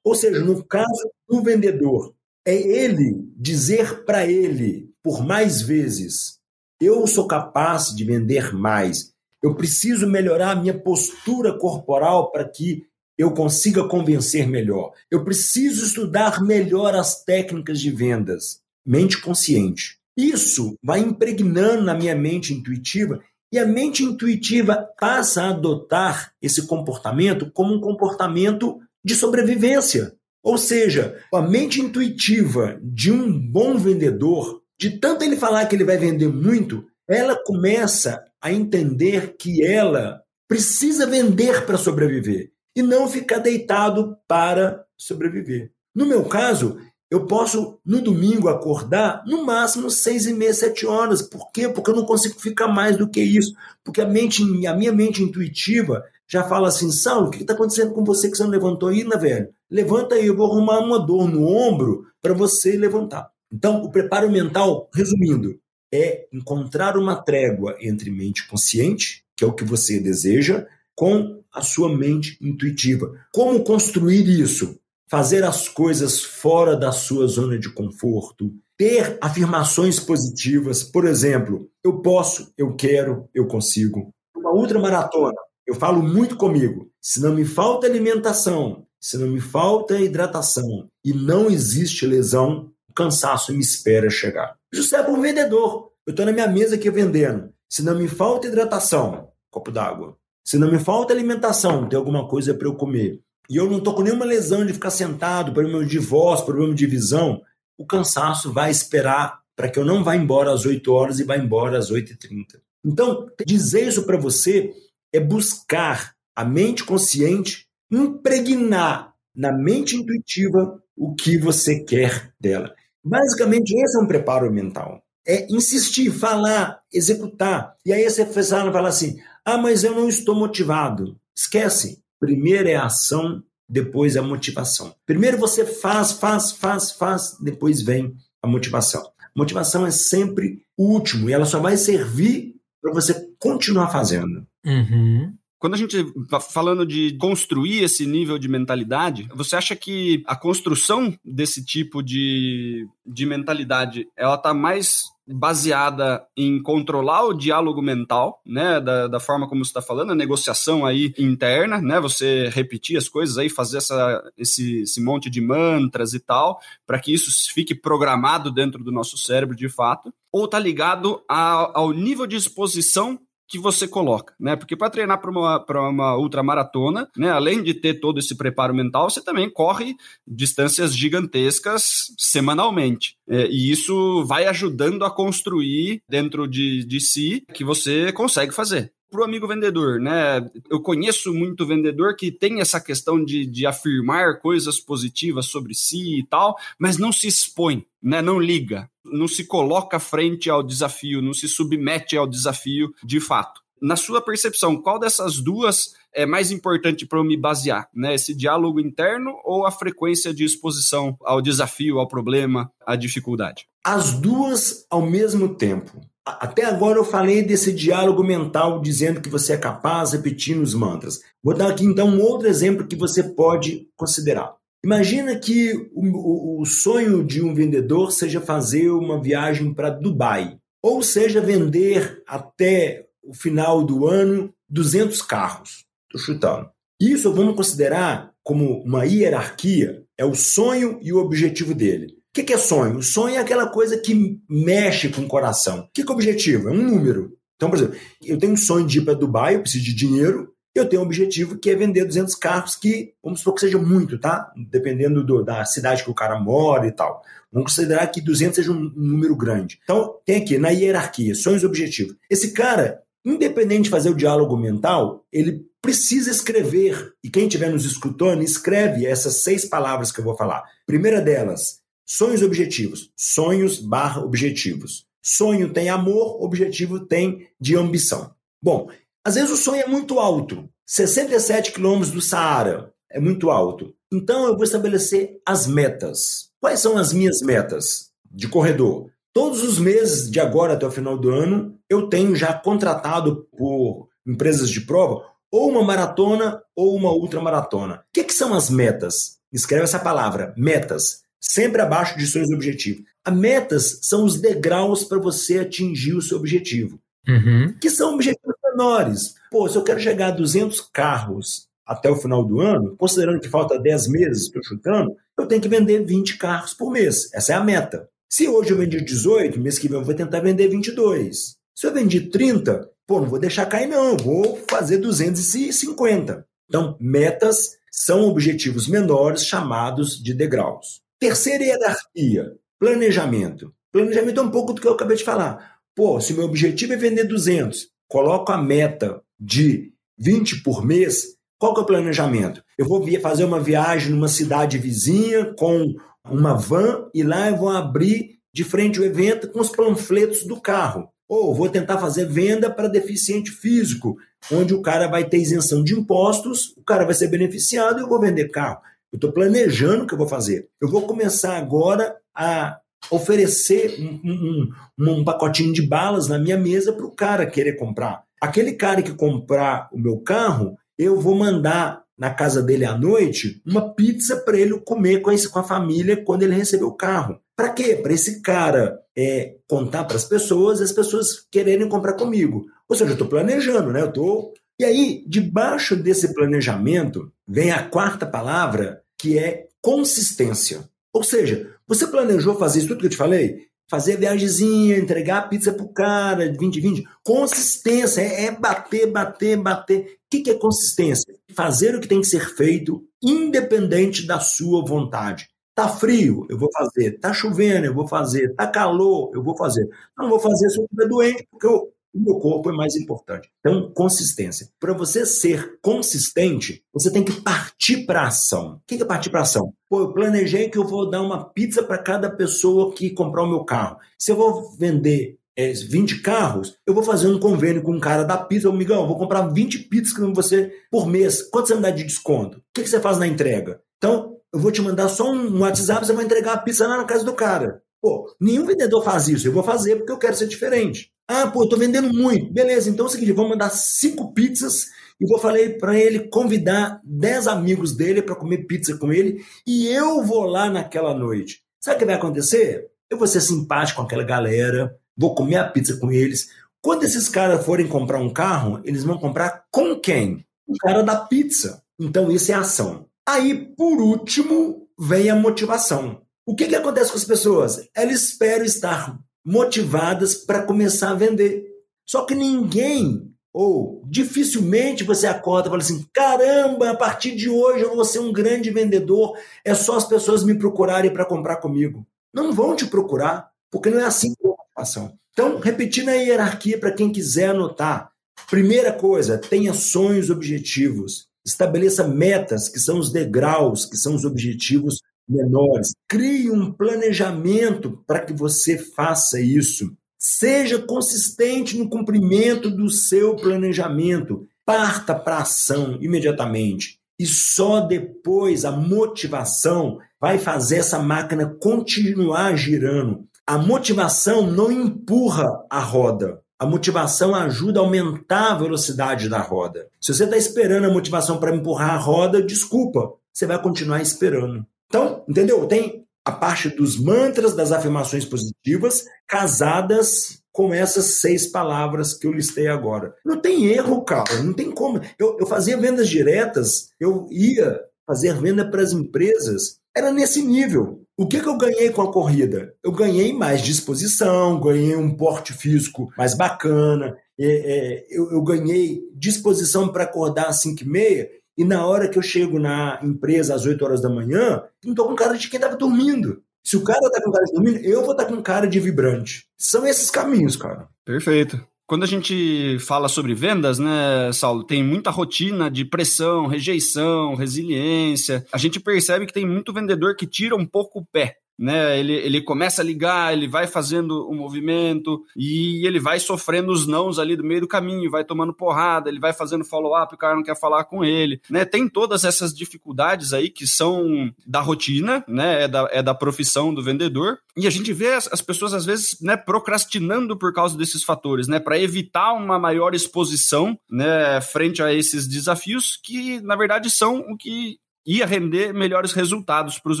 Ou 0.04 0.14
seja, 0.14 0.40
no 0.40 0.64
caso 0.64 1.10
do 1.28 1.42
vendedor, 1.42 2.14
é 2.46 2.54
ele 2.54 3.26
dizer 3.36 4.04
para 4.04 4.26
ele 4.26 4.90
por 5.02 5.24
mais 5.24 5.62
vezes 5.62 6.38
eu 6.80 7.06
sou 7.06 7.26
capaz 7.26 7.94
de 7.94 8.04
vender 8.04 8.54
mais. 8.54 9.12
Eu 9.42 9.54
preciso 9.54 10.06
melhorar 10.06 10.52
a 10.52 10.56
minha 10.56 10.78
postura 10.78 11.58
corporal 11.58 12.30
para 12.30 12.48
que 12.48 12.84
eu 13.16 13.32
consiga 13.32 13.86
convencer 13.86 14.48
melhor. 14.48 14.92
Eu 15.10 15.24
preciso 15.24 15.84
estudar 15.84 16.42
melhor 16.42 16.94
as 16.94 17.22
técnicas 17.24 17.80
de 17.80 17.90
vendas. 17.90 18.60
Mente 18.84 19.20
consciente. 19.20 19.98
Isso 20.16 20.76
vai 20.82 21.00
impregnando 21.00 21.82
na 21.82 21.94
minha 21.94 22.14
mente 22.14 22.52
intuitiva 22.52 23.20
e 23.52 23.58
a 23.58 23.66
mente 23.66 24.02
intuitiva 24.02 24.88
passa 24.98 25.42
a 25.42 25.50
adotar 25.50 26.32
esse 26.42 26.66
comportamento 26.66 27.50
como 27.52 27.74
um 27.74 27.80
comportamento 27.80 28.80
de 29.04 29.14
sobrevivência. 29.14 30.14
Ou 30.42 30.58
seja, 30.58 31.18
a 31.32 31.40
mente 31.40 31.80
intuitiva 31.80 32.78
de 32.82 33.12
um 33.12 33.32
bom 33.38 33.78
vendedor 33.78 34.63
de 34.78 34.98
tanto 34.98 35.24
ele 35.24 35.36
falar 35.36 35.66
que 35.66 35.76
ele 35.76 35.84
vai 35.84 35.96
vender 35.96 36.28
muito, 36.28 36.86
ela 37.08 37.36
começa 37.36 38.24
a 38.40 38.52
entender 38.52 39.36
que 39.38 39.64
ela 39.64 40.22
precisa 40.48 41.06
vender 41.06 41.64
para 41.64 41.78
sobreviver 41.78 42.50
e 42.76 42.82
não 42.82 43.08
ficar 43.08 43.38
deitado 43.38 44.16
para 44.26 44.84
sobreviver. 44.96 45.70
No 45.94 46.06
meu 46.06 46.24
caso, 46.24 46.76
eu 47.10 47.26
posso 47.26 47.78
no 47.84 48.00
domingo 48.00 48.48
acordar 48.48 49.22
no 49.26 49.44
máximo 49.44 49.88
seis 49.88 50.26
e 50.26 50.32
meia, 50.32 50.52
sete 50.52 50.84
horas. 50.84 51.22
Por 51.22 51.52
quê? 51.52 51.68
Porque 51.68 51.90
eu 51.90 51.96
não 51.96 52.04
consigo 52.04 52.40
ficar 52.40 52.66
mais 52.66 52.96
do 52.96 53.08
que 53.08 53.20
isso. 53.20 53.54
Porque 53.84 54.00
a 54.00 54.06
mente, 54.06 54.42
a 54.66 54.74
minha 54.74 54.92
mente 54.92 55.22
intuitiva 55.22 56.04
já 56.26 56.42
fala 56.42 56.68
assim, 56.68 56.90
Saulo, 56.90 57.28
o 57.28 57.30
que 57.30 57.42
está 57.42 57.52
acontecendo 57.52 57.92
com 57.92 58.04
você 58.04 58.30
que 58.30 58.36
você 58.36 58.42
não 58.42 58.50
levantou 58.50 58.88
ainda, 58.88 59.16
velho? 59.16 59.48
Levanta 59.70 60.16
aí, 60.16 60.26
eu 60.26 60.36
vou 60.36 60.50
arrumar 60.50 60.80
uma 60.80 60.98
dor 60.98 61.28
no 61.28 61.46
ombro 61.46 62.06
para 62.20 62.34
você 62.34 62.76
levantar. 62.76 63.30
Então, 63.54 63.84
o 63.84 63.88
preparo 63.88 64.28
mental, 64.28 64.90
resumindo, 64.92 65.60
é 65.92 66.26
encontrar 66.32 66.98
uma 66.98 67.14
trégua 67.14 67.76
entre 67.80 68.10
mente 68.10 68.48
consciente, 68.48 69.22
que 69.36 69.44
é 69.44 69.46
o 69.46 69.52
que 69.52 69.62
você 69.62 70.00
deseja, 70.00 70.66
com 70.92 71.40
a 71.52 71.62
sua 71.62 71.96
mente 71.96 72.36
intuitiva. 72.42 73.14
Como 73.32 73.62
construir 73.62 74.28
isso? 74.28 74.76
Fazer 75.08 75.44
as 75.44 75.68
coisas 75.68 76.20
fora 76.20 76.76
da 76.76 76.90
sua 76.90 77.28
zona 77.28 77.56
de 77.56 77.70
conforto, 77.70 78.52
ter 78.76 79.16
afirmações 79.20 80.00
positivas, 80.00 80.82
por 80.82 81.06
exemplo, 81.06 81.70
eu 81.84 82.00
posso, 82.00 82.52
eu 82.58 82.74
quero, 82.74 83.28
eu 83.32 83.46
consigo. 83.46 84.12
Uma 84.36 84.52
ultramaratona, 84.52 85.36
eu 85.64 85.76
falo 85.76 86.02
muito 86.02 86.36
comigo. 86.36 86.90
Se 87.00 87.20
não 87.20 87.32
me 87.32 87.44
falta 87.44 87.86
alimentação, 87.86 88.84
se 89.00 89.16
não 89.16 89.28
me 89.28 89.40
falta 89.40 90.00
hidratação 90.00 90.88
e 91.04 91.12
não 91.12 91.48
existe 91.48 92.04
lesão, 92.04 92.73
cansaço 92.94 93.52
me 93.52 93.60
espera 93.60 94.08
chegar. 94.08 94.56
Isso 94.72 94.94
é 94.94 95.08
um 95.08 95.20
vendedor. 95.20 95.92
Eu 96.06 96.10
estou 96.10 96.26
na 96.26 96.32
minha 96.32 96.46
mesa 96.46 96.76
aqui 96.76 96.90
vendendo. 96.90 97.52
Se 97.68 97.82
não 97.82 97.96
me 97.96 98.08
falta 98.08 98.46
hidratação, 98.46 99.28
copo 99.50 99.70
d'água. 99.70 100.16
Se 100.44 100.58
não 100.58 100.70
me 100.70 100.78
falta 100.78 101.12
alimentação, 101.12 101.88
tem 101.88 101.98
alguma 101.98 102.28
coisa 102.28 102.54
para 102.54 102.68
eu 102.68 102.74
comer. 102.74 103.20
E 103.48 103.56
eu 103.56 103.68
não 103.68 103.78
estou 103.78 103.94
com 103.94 104.02
nenhuma 104.02 104.24
lesão 104.24 104.64
de 104.64 104.72
ficar 104.72 104.90
sentado, 104.90 105.52
problema 105.52 105.84
de 105.84 105.90
divórcio, 105.90 106.46
problema 106.46 106.74
de 106.74 106.86
visão. 106.86 107.42
O 107.78 107.86
cansaço 107.86 108.52
vai 108.52 108.70
esperar 108.70 109.40
para 109.56 109.68
que 109.68 109.78
eu 109.78 109.84
não 109.84 110.04
vá 110.04 110.16
embora 110.16 110.52
às 110.52 110.64
8 110.66 110.92
horas 110.92 111.18
e 111.18 111.24
vá 111.24 111.36
embora 111.36 111.78
às 111.78 111.90
8h30. 111.90 112.60
Então, 112.84 113.28
dizer 113.46 113.88
isso 113.88 114.04
para 114.04 114.18
você 114.18 114.72
é 115.12 115.20
buscar 115.20 116.14
a 116.36 116.44
mente 116.44 116.84
consciente 116.84 117.66
impregnar 117.90 119.14
na 119.34 119.52
mente 119.52 119.96
intuitiva 119.96 120.82
o 120.96 121.14
que 121.14 121.38
você 121.38 121.80
quer 121.80 122.32
dela. 122.40 122.74
Basicamente, 123.04 123.74
esse 123.76 123.98
é 123.98 124.00
um 124.00 124.06
preparo 124.06 124.50
mental. 124.52 125.02
É 125.26 125.46
insistir, 125.52 126.10
falar, 126.10 126.80
executar. 126.92 127.74
E 127.84 127.92
aí 127.92 128.08
você 128.08 128.24
fala 128.26 128.88
assim: 128.88 129.18
ah, 129.44 129.58
mas 129.58 129.84
eu 129.84 129.94
não 129.94 130.08
estou 130.08 130.34
motivado. 130.34 131.16
Esquece. 131.36 132.02
Primeiro 132.18 132.68
é 132.68 132.76
a 132.76 132.86
ação, 132.86 133.42
depois 133.68 134.16
é 134.16 134.20
a 134.20 134.22
motivação. 134.22 134.94
Primeiro 135.04 135.36
você 135.36 135.66
faz, 135.66 136.12
faz, 136.12 136.52
faz, 136.52 136.92
faz, 136.92 137.36
depois 137.40 137.82
vem 137.82 138.16
a 138.42 138.46
motivação. 138.46 139.02
Motivação 139.36 139.84
é 139.86 139.90
sempre 139.90 140.62
o 140.76 140.92
último 140.92 141.28
e 141.28 141.32
ela 141.32 141.44
só 141.44 141.58
vai 141.58 141.76
servir 141.76 142.54
para 142.80 142.92
você 142.92 143.28
continuar 143.38 143.90
fazendo. 143.90 144.46
Uhum. 144.64 145.34
Quando 145.64 145.72
a 145.72 145.78
gente 145.78 145.96
está 145.96 146.38
falando 146.38 146.84
de 146.84 147.16
construir 147.16 147.82
esse 147.82 148.04
nível 148.04 148.38
de 148.38 148.48
mentalidade, 148.48 149.26
você 149.34 149.56
acha 149.56 149.74
que 149.74 150.22
a 150.26 150.36
construção 150.36 151.18
desse 151.24 151.64
tipo 151.64 152.02
de, 152.02 152.86
de 153.06 153.24
mentalidade 153.24 154.06
ela 154.14 154.34
está 154.34 154.52
mais 154.52 155.04
baseada 155.26 156.22
em 156.36 156.62
controlar 156.62 157.24
o 157.24 157.32
diálogo 157.32 157.80
mental, 157.80 158.42
né, 158.44 158.78
da, 158.78 159.08
da 159.08 159.18
forma 159.18 159.48
como 159.48 159.64
você 159.64 159.70
está 159.70 159.80
falando, 159.80 160.12
a 160.12 160.14
negociação 160.14 160.84
aí 160.84 161.14
interna, 161.18 161.80
né, 161.80 161.98
você 161.98 162.50
repetir 162.50 162.98
as 162.98 163.08
coisas 163.08 163.38
aí, 163.38 163.48
fazer 163.48 163.78
essa, 163.78 164.22
esse, 164.36 164.82
esse 164.82 165.02
monte 165.02 165.30
de 165.30 165.40
mantras 165.40 166.12
e 166.12 166.20
tal, 166.20 166.60
para 166.86 166.98
que 166.98 167.14
isso 167.14 167.30
fique 167.54 167.74
programado 167.74 168.52
dentro 168.52 168.84
do 168.84 168.92
nosso 168.92 169.16
cérebro 169.16 169.56
de 169.56 169.70
fato, 169.70 170.12
ou 170.30 170.44
está 170.44 170.58
ligado 170.58 171.22
a, 171.26 171.78
ao 171.78 171.90
nível 171.90 172.26
de 172.26 172.36
exposição 172.36 173.18
que 173.48 173.58
você 173.58 173.86
coloca, 173.86 174.34
né? 174.38 174.56
Porque 174.56 174.76
para 174.76 174.90
treinar 174.90 175.20
para 175.20 175.30
uma, 175.30 175.64
uma 175.88 176.16
ultramaratona, 176.16 177.08
né, 177.16 177.30
além 177.30 177.62
de 177.62 177.74
ter 177.74 177.94
todo 177.94 178.18
esse 178.18 178.36
preparo 178.36 178.74
mental, 178.74 179.10
você 179.10 179.22
também 179.22 179.50
corre 179.50 179.94
distâncias 180.26 180.96
gigantescas 180.96 182.06
semanalmente. 182.18 183.16
É, 183.28 183.46
e 183.46 183.70
isso 183.70 184.24
vai 184.26 184.46
ajudando 184.46 185.04
a 185.04 185.10
construir 185.10 186.02
dentro 186.08 186.46
de, 186.48 186.84
de 186.84 187.00
si 187.00 187.44
que 187.52 187.64
você 187.64 188.12
consegue 188.12 188.52
fazer 188.52 188.92
para 189.10 189.20
o 189.20 189.24
amigo 189.24 189.46
vendedor, 189.46 190.00
né? 190.00 190.44
Eu 190.70 190.80
conheço 190.80 191.32
muito 191.32 191.66
vendedor 191.66 192.16
que 192.16 192.32
tem 192.32 192.60
essa 192.60 192.80
questão 192.80 193.24
de, 193.24 193.46
de 193.46 193.66
afirmar 193.66 194.40
coisas 194.40 194.80
positivas 194.80 195.46
sobre 195.46 195.74
si 195.74 196.18
e 196.18 196.26
tal, 196.26 196.56
mas 196.78 196.98
não 196.98 197.12
se 197.12 197.28
expõe, 197.28 197.86
né? 198.02 198.20
Não 198.20 198.40
liga, 198.40 198.90
não 199.04 199.28
se 199.28 199.44
coloca 199.44 200.00
frente 200.00 200.50
ao 200.50 200.62
desafio, 200.62 201.22
não 201.22 201.32
se 201.32 201.48
submete 201.48 202.16
ao 202.16 202.26
desafio 202.26 202.92
de 203.04 203.20
fato. 203.20 203.62
Na 203.80 203.96
sua 203.96 204.20
percepção, 204.20 204.80
qual 204.80 204.98
dessas 204.98 205.40
duas 205.40 205.94
é 206.14 206.24
mais 206.24 206.50
importante 206.50 207.04
para 207.04 207.18
eu 207.18 207.24
me 207.24 207.36
basear, 207.36 207.88
né? 207.94 208.14
Esse 208.14 208.34
diálogo 208.34 208.80
interno 208.80 209.38
ou 209.44 209.66
a 209.66 209.70
frequência 209.70 210.32
de 210.32 210.44
exposição 210.44 211.16
ao 211.22 211.42
desafio, 211.42 211.98
ao 211.98 212.08
problema, 212.08 212.70
à 212.86 212.96
dificuldade? 212.96 213.66
As 213.84 214.12
duas 214.12 214.86
ao 214.88 215.02
mesmo 215.02 215.54
tempo. 215.54 216.00
Até 216.26 216.64
agora 216.64 216.98
eu 216.98 217.04
falei 217.04 217.42
desse 217.42 217.70
diálogo 217.70 218.24
mental 218.24 218.80
dizendo 218.80 219.20
que 219.20 219.28
você 219.28 219.52
é 219.52 219.58
capaz, 219.58 220.12
repetindo 220.12 220.62
os 220.62 220.74
mantras. 220.74 221.20
Vou 221.42 221.54
dar 221.54 221.70
aqui 221.70 221.84
então 221.84 222.08
um 222.08 222.22
outro 222.22 222.48
exemplo 222.48 222.86
que 222.86 222.96
você 222.96 223.22
pode 223.22 223.88
considerar. 223.94 224.54
Imagina 224.82 225.36
que 225.36 225.90
o, 225.94 226.60
o 226.60 226.64
sonho 226.64 227.24
de 227.24 227.42
um 227.42 227.54
vendedor 227.54 228.10
seja 228.10 228.40
fazer 228.40 228.90
uma 228.90 229.22
viagem 229.22 229.72
para 229.72 229.90
Dubai, 229.90 230.58
ou 230.82 231.02
seja, 231.02 231.40
vender 231.40 232.22
até 232.26 233.06
o 233.22 233.34
final 233.34 233.82
do 233.82 234.06
ano 234.06 234.52
200 234.68 235.22
carros. 235.22 235.84
Estou 236.06 236.34
chutando. 236.34 236.70
Isso 237.00 237.32
vamos 237.32 237.56
considerar 237.56 238.32
como 238.42 238.82
uma 238.82 239.04
hierarquia, 239.04 240.04
é 240.18 240.24
o 240.24 240.34
sonho 240.34 240.98
e 241.02 241.12
o 241.12 241.18
objetivo 241.18 241.74
dele. 241.74 242.18
O 242.36 242.42
que, 242.44 242.52
é 242.52 242.58
sonho? 242.58 243.00
Sonho 243.00 243.36
é 243.36 243.38
aquela 243.38 243.68
coisa 243.68 243.96
que 243.96 244.40
mexe 244.48 245.08
com 245.08 245.22
o 245.22 245.28
coração. 245.28 245.82
O 245.82 245.88
que, 245.94 246.02
que 246.02 246.10
é 246.10 246.14
objetivo? 246.14 246.68
É 246.68 246.72
um 246.72 246.82
número. 246.82 247.38
Então, 247.54 247.70
por 247.70 247.78
exemplo, 247.78 247.96
eu 248.20 248.36
tenho 248.36 248.54
um 248.54 248.56
sonho 248.56 248.84
de 248.84 248.98
ir 248.98 249.04
para 249.04 249.14
Dubai, 249.14 249.54
eu 249.54 249.60
preciso 249.60 249.84
de 249.84 249.94
dinheiro, 249.94 250.52
eu 250.74 250.88
tenho 250.88 251.00
um 251.00 251.04
objetivo 251.04 251.56
que 251.56 251.70
é 251.70 251.76
vender 251.76 252.04
200 252.04 252.34
carros, 252.34 252.74
que 252.74 253.14
vamos 253.22 253.38
supor 253.38 253.54
que 253.54 253.60
seja 253.60 253.78
muito, 253.78 254.18
tá? 254.18 254.52
Dependendo 254.68 255.24
do, 255.24 255.44
da 255.44 255.64
cidade 255.64 256.02
que 256.02 256.10
o 256.10 256.14
cara 256.14 256.36
mora 256.40 256.88
e 256.88 256.90
tal. 256.90 257.22
Vamos 257.52 257.72
considerar 257.72 258.08
que 258.08 258.20
200 258.20 258.56
seja 258.56 258.72
um, 258.72 258.92
um 258.96 259.06
número 259.06 259.36
grande. 259.36 259.78
Então, 259.84 260.16
tem 260.26 260.42
aqui, 260.42 260.58
na 260.58 260.70
hierarquia, 260.70 261.36
sonhos 261.36 261.62
e 261.62 261.66
objetivos. 261.66 262.16
Esse 262.28 262.50
cara, 262.50 263.00
independente 263.24 263.84
de 263.84 263.90
fazer 263.90 264.10
o 264.10 264.16
diálogo 264.16 264.56
mental, 264.56 265.24
ele 265.32 265.64
precisa 265.80 266.32
escrever. 266.32 267.12
E 267.22 267.30
quem 267.30 267.44
estiver 267.44 267.70
nos 267.70 267.84
escutando, 267.84 268.42
escreve 268.42 269.06
essas 269.06 269.44
seis 269.44 269.64
palavras 269.64 270.10
que 270.10 270.18
eu 270.18 270.24
vou 270.24 270.36
falar. 270.36 270.64
Primeira 270.84 271.20
delas, 271.20 271.83
Sonhos 272.06 272.42
objetivos. 272.42 273.10
Sonhos 273.16 273.78
barra 273.78 274.22
objetivos. 274.22 275.06
Sonho 275.22 275.72
tem 275.72 275.88
amor, 275.88 276.42
objetivo 276.42 277.00
tem 277.00 277.48
de 277.58 277.76
ambição. 277.76 278.34
Bom, 278.62 278.90
às 279.24 279.36
vezes 279.36 279.50
o 279.50 279.56
sonho 279.56 279.82
é 279.82 279.86
muito 279.86 280.18
alto. 280.18 280.68
67 280.86 281.72
quilômetros 281.72 282.10
do 282.10 282.20
Saara 282.20 282.92
é 283.10 283.18
muito 283.18 283.50
alto. 283.50 283.94
Então 284.12 284.46
eu 284.46 284.54
vou 284.54 284.64
estabelecer 284.64 285.40
as 285.46 285.66
metas. 285.66 286.50
Quais 286.60 286.80
são 286.80 286.98
as 286.98 287.12
minhas 287.12 287.40
metas 287.40 288.10
de 288.30 288.48
corredor? 288.48 289.10
Todos 289.32 289.62
os 289.62 289.78
meses, 289.78 290.30
de 290.30 290.38
agora 290.38 290.74
até 290.74 290.86
o 290.86 290.90
final 290.90 291.18
do 291.18 291.30
ano, 291.30 291.78
eu 291.88 292.08
tenho 292.08 292.36
já 292.36 292.52
contratado 292.52 293.48
por 293.56 294.08
empresas 294.26 294.70
de 294.70 294.82
prova 294.82 295.24
ou 295.50 295.70
uma 295.70 295.82
maratona 295.82 296.62
ou 296.76 296.94
uma 296.94 297.12
ultramaratona. 297.12 297.96
O 297.96 297.98
que, 298.12 298.24
que 298.24 298.34
são 298.34 298.52
as 298.54 298.68
metas? 298.68 299.38
Escreve 299.52 299.84
essa 299.84 299.98
palavra, 299.98 300.54
metas 300.56 301.23
sempre 301.50 301.82
abaixo 301.82 302.18
de 302.18 302.26
seus 302.26 302.50
objetivos. 302.50 303.04
As 303.24 303.34
metas 303.34 304.00
são 304.02 304.24
os 304.24 304.40
degraus 304.40 305.04
para 305.04 305.18
você 305.18 305.58
atingir 305.58 306.14
o 306.14 306.22
seu 306.22 306.38
objetivo, 306.38 306.98
uhum. 307.28 307.74
que 307.80 307.90
são 307.90 308.14
objetivos 308.14 308.54
menores. 308.64 309.34
Pô, 309.50 309.68
se 309.68 309.76
eu 309.76 309.84
quero 309.84 310.00
chegar 310.00 310.28
a 310.28 310.36
200 310.36 310.80
carros 310.92 311.68
até 311.86 312.10
o 312.10 312.16
final 312.16 312.44
do 312.44 312.60
ano, 312.60 312.96
considerando 312.96 313.40
que 313.40 313.48
falta 313.48 313.78
10 313.78 314.08
meses, 314.08 314.44
estou 314.44 314.62
chutando, 314.64 315.14
eu 315.38 315.46
tenho 315.46 315.60
que 315.60 315.68
vender 315.68 316.04
20 316.04 316.38
carros 316.38 316.72
por 316.72 316.90
mês. 316.90 317.32
Essa 317.34 317.52
é 317.52 317.56
a 317.56 317.64
meta. 317.64 318.08
Se 318.28 318.48
hoje 318.48 318.70
eu 318.70 318.78
vendi 318.78 319.00
18, 319.00 319.60
mês 319.60 319.78
que 319.78 319.86
vem 319.86 319.98
eu 319.98 320.04
vou 320.04 320.14
tentar 320.14 320.40
vender 320.40 320.68
22. 320.68 321.56
Se 321.74 321.86
eu 321.86 321.92
vendi 321.92 322.22
30, 322.30 322.88
pô, 323.06 323.20
não 323.20 323.28
vou 323.28 323.38
deixar 323.38 323.66
cair 323.66 323.86
não, 323.86 324.16
vou 324.16 324.58
fazer 324.68 324.98
250. 324.98 326.46
Então, 326.68 326.96
metas 326.98 327.76
são 327.92 328.22
objetivos 328.22 328.88
menores 328.88 329.44
chamados 329.44 330.20
de 330.20 330.34
degraus. 330.34 331.03
Terceira 331.24 331.64
hierarquia, 331.64 332.52
planejamento. 332.78 333.72
Planejamento 333.90 334.40
é 334.40 334.42
um 334.42 334.50
pouco 334.50 334.74
do 334.74 334.80
que 334.82 334.86
eu 334.86 334.92
acabei 334.92 335.16
de 335.16 335.24
falar. 335.24 335.78
Pô, 335.96 336.20
se 336.20 336.34
meu 336.34 336.44
objetivo 336.44 336.92
é 336.92 336.96
vender 336.96 337.24
200, 337.24 337.88
coloco 338.06 338.52
a 338.52 338.58
meta 338.58 339.22
de 339.40 339.94
20 340.18 340.62
por 340.62 340.84
mês, 340.84 341.28
qual 341.58 341.72
que 341.72 341.80
é 341.80 341.82
o 341.82 341.86
planejamento? 341.86 342.62
Eu 342.76 342.86
vou 342.86 343.02
fazer 343.22 343.42
uma 343.42 343.58
viagem 343.58 344.10
numa 344.10 344.28
cidade 344.28 344.76
vizinha 344.76 345.54
com 345.58 345.94
uma 346.28 346.52
van 346.52 347.08
e 347.14 347.22
lá 347.22 347.48
eu 347.48 347.56
vou 347.56 347.70
abrir 347.70 348.38
de 348.52 348.62
frente 348.62 349.00
o 349.00 349.04
evento 349.04 349.50
com 349.50 349.60
os 349.60 349.70
panfletos 349.70 350.44
do 350.44 350.60
carro. 350.60 351.08
Ou 351.26 351.54
vou 351.54 351.70
tentar 351.70 351.96
fazer 351.96 352.26
venda 352.26 352.68
para 352.68 352.86
deficiente 352.86 353.50
físico, 353.50 354.18
onde 354.52 354.74
o 354.74 354.82
cara 354.82 355.08
vai 355.08 355.24
ter 355.24 355.38
isenção 355.38 355.82
de 355.82 355.94
impostos, 355.94 356.76
o 356.76 356.84
cara 356.84 357.06
vai 357.06 357.14
ser 357.14 357.28
beneficiado 357.28 357.98
e 357.98 358.02
eu 358.02 358.08
vou 358.10 358.20
vender 358.20 358.50
carro. 358.50 358.82
Eu 359.14 359.16
estou 359.16 359.30
planejando 359.30 360.02
o 360.02 360.06
que 360.08 360.14
eu 360.14 360.18
vou 360.18 360.26
fazer. 360.26 360.68
Eu 360.82 360.88
vou 360.88 361.02
começar 361.02 361.56
agora 361.56 362.16
a 362.34 362.80
oferecer 363.12 363.94
um, 364.00 364.68
um, 364.98 365.18
um, 365.20 365.24
pacotinho 365.24 365.72
de 365.72 365.86
balas 365.86 366.26
na 366.26 366.36
minha 366.36 366.58
mesa 366.58 366.92
para 366.92 367.06
o 367.06 367.14
cara 367.14 367.46
querer 367.46 367.74
comprar. 367.74 368.24
Aquele 368.40 368.72
cara 368.72 369.02
que 369.02 369.14
comprar 369.14 369.88
o 369.92 369.98
meu 370.00 370.18
carro, 370.18 370.76
eu 370.98 371.20
vou 371.20 371.36
mandar 371.36 372.02
na 372.18 372.34
casa 372.34 372.60
dele 372.60 372.84
à 372.84 372.98
noite 372.98 373.62
uma 373.64 373.94
pizza 373.94 374.34
para 374.38 374.58
ele 374.58 374.80
comer 374.80 375.20
com, 375.20 375.30
esse, 375.30 375.48
com 375.48 375.60
a 375.60 375.64
família 375.64 376.16
quando 376.16 376.42
ele 376.42 376.56
receber 376.56 376.84
o 376.84 376.96
carro. 376.96 377.38
Para 377.56 377.68
quê? 377.68 377.94
Para 377.94 378.12
esse 378.12 378.42
cara 378.42 378.98
é, 379.16 379.54
contar 379.68 380.02
para 380.04 380.16
as 380.16 380.24
pessoas 380.24 380.80
e 380.80 380.82
as 380.82 380.92
pessoas 380.92 381.46
quererem 381.52 381.88
comprar 381.88 382.14
comigo. 382.14 382.64
Ou 382.88 382.96
seja, 382.96 383.10
eu 383.10 383.14
estou 383.14 383.28
planejando, 383.28 383.92
né? 383.92 384.02
Eu 384.02 384.10
tô... 384.10 384.52
E 384.76 384.84
aí, 384.84 385.24
debaixo 385.28 385.94
desse 385.94 386.34
planejamento, 386.34 387.30
vem 387.46 387.70
a 387.70 387.80
quarta 387.80 388.26
palavra, 388.26 389.03
que 389.24 389.38
é 389.38 389.68
consistência. 389.80 390.86
Ou 391.10 391.24
seja, 391.24 391.74
você 391.88 392.06
planejou 392.06 392.56
fazer 392.56 392.80
isso 392.80 392.88
tudo 392.88 393.00
que 393.00 393.06
eu 393.06 393.10
te 393.10 393.16
falei? 393.16 393.68
Fazer 393.90 394.14
a 394.14 394.18
viagemzinha, 394.18 394.98
entregar 394.98 395.38
a 395.38 395.48
pizza 395.48 395.72
pro 395.72 395.88
cara, 395.88 396.46
2020. 396.50 397.08
Consistência, 397.22 398.20
é, 398.20 398.44
é 398.44 398.50
bater, 398.50 399.10
bater, 399.10 399.56
bater. 399.56 400.00
O 400.00 400.06
que, 400.30 400.42
que 400.42 400.50
é 400.50 400.58
consistência? 400.58 401.34
Fazer 401.56 401.94
o 401.94 402.00
que 402.00 402.08
tem 402.08 402.20
que 402.20 402.26
ser 402.26 402.54
feito, 402.54 403.02
independente 403.22 404.26
da 404.26 404.40
sua 404.40 404.84
vontade. 404.84 405.48
Tá 405.74 405.88
frio, 405.88 406.46
eu 406.50 406.58
vou 406.58 406.68
fazer. 406.70 407.18
Tá 407.18 407.32
chovendo, 407.32 407.86
eu 407.86 407.94
vou 407.94 408.06
fazer. 408.06 408.54
Tá 408.54 408.66
calor, 408.66 409.30
eu 409.34 409.42
vou 409.42 409.56
fazer. 409.56 409.88
Não 410.18 410.28
vou 410.28 410.38
fazer 410.38 410.68
se 410.68 410.78
eu 410.78 410.84
estiver 410.84 411.08
doente, 411.08 411.48
porque 411.50 411.66
eu, 411.66 411.90
o 412.14 412.20
meu 412.20 412.38
corpo 412.38 412.70
é 412.70 412.72
mais 412.72 412.94
importante. 412.94 413.50
Então, 413.58 413.90
consistência. 413.92 414.68
Para 414.78 414.92
você 414.92 415.26
ser 415.26 415.78
consistente, 415.82 416.84
você 416.92 417.10
tem 417.10 417.24
que 417.24 417.40
partir 417.40 418.06
para 418.06 418.26
ação. 418.26 418.76
O 418.76 418.80
que 418.86 419.02
é 419.02 419.04
partir 419.04 419.30
para 419.30 419.40
ação? 419.40 419.72
Pô, 419.90 420.00
eu 420.00 420.12
planejei 420.12 420.68
que 420.68 420.78
eu 420.78 420.86
vou 420.86 421.10
dar 421.10 421.22
uma 421.22 421.44
pizza 421.44 421.82
para 421.82 421.98
cada 421.98 422.30
pessoa 422.30 422.94
que 422.94 423.10
comprar 423.10 423.42
o 423.42 423.48
meu 423.48 423.64
carro. 423.64 423.98
Se 424.16 424.30
eu 424.30 424.36
vou 424.36 424.76
vender 424.78 425.38
é, 425.56 425.72
20 425.72 426.22
carros, 426.22 426.76
eu 426.86 426.94
vou 426.94 427.02
fazer 427.02 427.26
um 427.26 427.38
convênio 427.38 427.82
com 427.82 427.92
um 427.92 428.00
cara 428.00 428.22
da 428.22 428.36
pizza. 428.36 428.68
Ô, 428.68 428.72
migão, 428.72 429.02
eu 429.02 429.08
vou 429.08 429.18
comprar 429.18 429.48
20 429.48 429.80
pizzas 429.88 430.12
com 430.12 430.32
você 430.32 430.72
por 430.90 431.06
mês. 431.06 431.42
Quanto 431.42 431.68
você 431.68 431.74
me 431.74 431.82
dá 431.82 431.90
de 431.90 432.04
desconto? 432.04 432.58
O 432.58 432.62
que, 432.72 432.82
que 432.82 432.88
você 432.88 433.00
faz 433.00 433.18
na 433.18 433.26
entrega? 433.26 433.80
Então, 433.98 434.36
eu 434.52 434.60
vou 434.60 434.70
te 434.70 434.80
mandar 434.80 435.08
só 435.08 435.32
um 435.32 435.60
WhatsApp, 435.60 436.06
você 436.06 436.12
vai 436.12 436.24
entregar 436.24 436.52
a 436.52 436.58
pizza 436.58 436.86
lá 436.86 436.96
na 436.96 437.04
casa 437.04 437.24
do 437.24 437.34
cara. 437.34 437.82
Pô, 438.00 438.32
nenhum 438.40 438.66
vendedor 438.66 439.02
faz 439.02 439.28
isso. 439.28 439.48
Eu 439.48 439.52
vou 439.52 439.62
fazer 439.62 439.96
porque 439.96 440.12
eu 440.12 440.18
quero 440.18 440.36
ser 440.36 440.46
diferente. 440.46 441.10
Ah, 441.26 441.46
pô, 441.46 441.64
eu 441.64 441.68
tô 441.68 441.76
vendendo 441.76 442.12
muito. 442.12 442.52
Beleza, 442.52 442.90
então 442.90 443.06
é 443.06 443.08
o 443.08 443.10
seguinte, 443.10 443.32
vou 443.32 443.48
mandar 443.48 443.70
cinco 443.70 444.32
pizzas 444.34 444.88
e 445.20 445.26
vou 445.26 445.38
falar 445.38 445.58
para 445.80 445.98
ele 445.98 446.28
convidar 446.28 447.00
dez 447.02 447.46
amigos 447.46 447.96
dele 447.96 448.20
para 448.20 448.36
comer 448.36 448.66
pizza 448.66 448.96
com 448.98 449.12
ele 449.12 449.42
e 449.66 449.86
eu 449.88 450.22
vou 450.22 450.44
lá 450.44 450.68
naquela 450.68 451.14
noite. 451.14 451.62
Sabe 451.80 451.96
o 451.96 451.98
que 452.00 452.04
vai 452.04 452.14
acontecer? 452.14 452.88
Eu 453.10 453.16
vou 453.16 453.26
ser 453.26 453.40
simpático 453.40 454.00
com 454.00 454.06
aquela 454.06 454.24
galera, 454.24 454.96
vou 455.16 455.34
comer 455.34 455.56
a 455.56 455.68
pizza 455.68 455.96
com 455.96 456.12
eles. 456.12 456.48
Quando 456.82 457.04
esses 457.04 457.28
caras 457.28 457.64
forem 457.64 457.88
comprar 457.88 458.18
um 458.18 458.32
carro, 458.32 458.80
eles 458.84 459.04
vão 459.04 459.16
comprar 459.16 459.64
com 459.70 459.98
quem? 459.98 460.44
O 460.66 460.76
cara 460.76 461.02
da 461.02 461.16
pizza. 461.16 461.82
Então 461.98 462.30
isso 462.30 462.52
é 462.52 462.54
ação. 462.54 463.06
Aí, 463.26 463.54
por 463.54 464.00
último, 464.00 464.86
vem 464.98 465.30
a 465.30 465.36
motivação. 465.36 466.20
O 466.46 466.54
que, 466.54 466.66
que 466.66 466.76
acontece 466.76 467.10
com 467.10 467.16
as 467.16 467.24
pessoas? 467.24 467.88
Elas 467.96 468.22
esperam 468.22 468.66
estar 468.66 469.18
motivadas 469.44 470.34
para 470.34 470.62
começar 470.62 471.10
a 471.10 471.14
vender. 471.14 471.66
Só 472.06 472.24
que 472.24 472.34
ninguém, 472.34 473.30
ou 473.52 474.02
dificilmente 474.06 475.04
você 475.04 475.26
acorda 475.26 475.68
e 475.68 475.70
fala 475.70 475.82
assim: 475.82 476.06
caramba, 476.12 476.90
a 476.90 476.96
partir 476.96 477.36
de 477.36 477.48
hoje 477.48 477.82
eu 477.82 477.94
vou 477.94 478.04
ser 478.04 478.20
um 478.20 478.32
grande 478.32 478.70
vendedor, 478.70 479.36
é 479.64 479.74
só 479.74 479.96
as 479.96 480.06
pessoas 480.06 480.44
me 480.44 480.58
procurarem 480.58 481.12
para 481.12 481.24
comprar 481.24 481.56
comigo. 481.56 482.06
Não 482.32 482.52
vão 482.52 482.74
te 482.74 482.86
procurar, 482.86 483.50
porque 483.70 483.90
não 483.90 484.00
é 484.00 484.04
assim 484.04 484.34
que 484.34 484.46
é 484.46 484.50
a 484.50 484.54
motivação. 484.56 485.18
Então, 485.32 485.58
repetindo 485.58 486.08
a 486.08 486.14
hierarquia 486.14 486.78
para 486.78 486.92
quem 486.92 487.12
quiser 487.12 487.50
anotar. 487.50 488.10
Primeira 488.48 488.92
coisa, 488.92 489.38
tenha 489.38 489.72
sonhos 489.72 490.30
objetivos. 490.30 491.26
Estabeleça 491.44 492.06
metas, 492.06 492.68
que 492.68 492.78
são 492.78 492.98
os 492.98 493.12
degraus, 493.12 493.84
que 493.84 493.96
são 493.96 494.14
os 494.14 494.24
objetivos 494.24 495.00
menores. 495.28 495.92
Crie 496.08 496.50
um 496.50 496.72
planejamento 496.72 498.02
para 498.06 498.20
que 498.20 498.32
você 498.32 498.78
faça 498.78 499.40
isso. 499.40 499.92
Seja 500.18 500.78
consistente 500.78 501.76
no 501.76 501.88
cumprimento 501.88 502.70
do 502.70 502.90
seu 502.90 503.36
planejamento. 503.36 504.46
Parta 504.64 505.14
para 505.14 505.38
ação 505.38 505.98
imediatamente. 506.00 506.98
E 507.18 507.26
só 507.26 507.80
depois 507.80 508.64
a 508.64 508.72
motivação 508.72 509.98
vai 510.20 510.38
fazer 510.38 510.76
essa 510.76 510.98
máquina 510.98 511.46
continuar 511.60 512.56
girando. 512.56 513.24
A 513.46 513.58
motivação 513.58 514.50
não 514.50 514.72
empurra 514.72 515.64
a 515.68 515.80
roda. 515.80 516.40
A 516.58 516.64
motivação 516.64 517.34
ajuda 517.34 517.78
a 517.78 517.82
aumentar 517.82 518.52
a 518.52 518.58
velocidade 518.58 519.28
da 519.28 519.40
roda. 519.40 519.88
Se 520.00 520.14
você 520.14 520.24
está 520.24 520.36
esperando 520.36 520.86
a 520.86 520.92
motivação 520.92 521.38
para 521.38 521.54
empurrar 521.54 521.90
a 521.90 521.98
roda, 521.98 522.42
desculpa, 522.42 523.12
você 523.32 523.46
vai 523.46 523.60
continuar 523.60 524.00
esperando. 524.00 524.64
Então, 524.94 525.24
entendeu? 525.28 525.66
Tem 525.66 526.06
a 526.24 526.30
parte 526.30 526.68
dos 526.68 526.96
mantras, 526.96 527.52
das 527.52 527.72
afirmações 527.72 528.24
positivas, 528.24 529.04
casadas 529.26 530.40
com 530.52 530.72
essas 530.72 531.16
seis 531.16 531.50
palavras 531.50 532.14
que 532.14 532.28
eu 532.28 532.32
listei 532.32 532.68
agora. 532.68 533.12
Não 533.26 533.40
tem 533.40 533.66
erro, 533.66 534.04
cara, 534.04 534.40
não 534.40 534.52
tem 534.52 534.70
como. 534.70 535.00
Eu, 535.18 535.36
eu 535.40 535.46
fazia 535.48 535.76
vendas 535.76 536.08
diretas, 536.08 536.90
eu 537.00 537.26
ia 537.28 537.80
fazer 538.06 538.40
venda 538.40 538.64
para 538.70 538.82
as 538.82 538.92
empresas, 538.92 539.80
era 539.96 540.12
nesse 540.12 540.42
nível. 540.42 541.02
O 541.18 541.26
que, 541.26 541.40
que 541.40 541.48
eu 541.48 541.58
ganhei 541.58 541.90
com 541.90 542.02
a 542.02 542.12
corrida? 542.12 542.72
Eu 542.80 542.92
ganhei 542.92 543.32
mais 543.32 543.62
disposição, 543.62 544.60
ganhei 544.60 544.94
um 544.94 545.16
porte 545.16 545.52
físico 545.52 546.08
mais 546.16 546.36
bacana, 546.36 547.16
é, 547.36 547.46
é, 547.46 548.06
eu, 548.10 548.30
eu 548.30 548.42
ganhei 548.42 549.02
disposição 549.12 549.88
para 549.88 550.04
acordar 550.04 550.46
às 550.46 550.60
5 550.60 550.84
e 550.84 550.88
meia 550.88 551.30
e 551.56 551.64
na 551.64 551.86
hora 551.86 552.08
que 552.08 552.18
eu 552.18 552.22
chego 552.22 552.58
na 552.58 552.98
empresa 553.02 553.54
às 553.54 553.64
8 553.64 553.84
horas 553.84 554.02
da 554.02 554.08
manhã, 554.08 554.62
não 554.84 554.92
estou 554.92 555.06
com 555.06 555.14
cara 555.14 555.36
de 555.36 555.48
quem 555.48 555.58
estava 555.58 555.76
dormindo. 555.76 556.42
Se 556.62 556.76
o 556.76 556.82
cara 556.82 557.06
está 557.06 557.22
com 557.22 557.30
cara 557.30 557.44
de 557.44 557.52
dormindo, 557.52 557.78
eu 557.78 558.02
vou 558.02 558.12
estar 558.12 558.24
tá 558.24 558.32
com 558.32 558.42
cara 558.42 558.66
de 558.66 558.80
vibrante. 558.80 559.44
São 559.56 559.86
esses 559.86 560.10
caminhos, 560.10 560.56
cara. 560.56 560.88
Perfeito. 561.04 561.62
Quando 561.86 562.02
a 562.02 562.06
gente 562.06 562.78
fala 562.80 563.08
sobre 563.08 563.34
vendas, 563.34 563.78
né, 563.78 564.32
Saulo, 564.32 564.64
tem 564.64 564.82
muita 564.82 565.10
rotina 565.10 565.70
de 565.70 565.84
pressão, 565.84 566.46
rejeição, 566.46 567.34
resiliência. 567.34 568.44
A 568.50 568.56
gente 568.56 568.80
percebe 568.80 569.26
que 569.26 569.34
tem 569.34 569.46
muito 569.46 569.72
vendedor 569.72 570.16
que 570.16 570.26
tira 570.26 570.56
um 570.56 570.64
pouco 570.64 571.00
o 571.00 571.04
pé 571.04 571.36
né? 571.58 571.98
Ele, 571.98 572.12
ele 572.14 572.40
começa 572.42 572.82
a 572.82 572.84
ligar, 572.84 573.32
ele 573.32 573.48
vai 573.48 573.66
fazendo 573.66 574.26
o 574.26 574.32
um 574.32 574.36
movimento 574.36 575.22
e 575.36 575.86
ele 575.86 576.00
vai 576.00 576.18
sofrendo 576.18 576.72
os 576.72 576.86
nãos 576.86 577.18
ali 577.18 577.36
do 577.36 577.44
meio 577.44 577.60
do 577.60 577.68
caminho, 577.68 578.10
vai 578.10 578.24
tomando 578.24 578.52
porrada, 578.52 579.08
ele 579.08 579.20
vai 579.20 579.32
fazendo 579.32 579.64
follow-up, 579.64 580.14
o 580.14 580.18
cara 580.18 580.34
não 580.34 580.42
quer 580.42 580.58
falar 580.58 580.84
com 580.84 581.04
ele, 581.04 581.40
né? 581.48 581.64
Tem 581.64 581.88
todas 581.88 582.24
essas 582.24 582.54
dificuldades 582.54 583.32
aí 583.32 583.48
que 583.48 583.66
são 583.66 584.32
da 584.46 584.60
rotina, 584.60 585.24
né? 585.28 585.64
É 585.64 585.68
da, 585.68 585.88
é 585.90 586.02
da 586.02 586.14
profissão 586.14 586.74
do 586.74 586.82
vendedor. 586.82 587.38
E 587.56 587.66
a 587.66 587.70
gente 587.70 587.92
vê 587.92 588.14
as, 588.14 588.30
as 588.32 588.40
pessoas, 588.40 588.74
às 588.74 588.84
vezes, 588.84 589.20
né, 589.20 589.36
procrastinando 589.36 590.36
por 590.36 590.52
causa 590.52 590.76
desses 590.76 591.04
fatores, 591.04 591.46
né? 591.46 591.60
Para 591.60 591.78
evitar 591.78 592.32
uma 592.32 592.58
maior 592.58 592.94
exposição, 592.94 593.78
né, 593.88 594.40
frente 594.40 594.82
a 594.82 594.92
esses 594.92 595.28
desafios 595.28 595.98
que, 596.02 596.40
na 596.40 596.56
verdade, 596.56 596.90
são 596.90 597.20
o 597.28 597.36
que 597.36 597.78
ia 598.06 598.26
render 598.26 598.72
melhores 598.72 599.12
resultados 599.12 599.78
para 599.78 599.92
os 599.92 600.00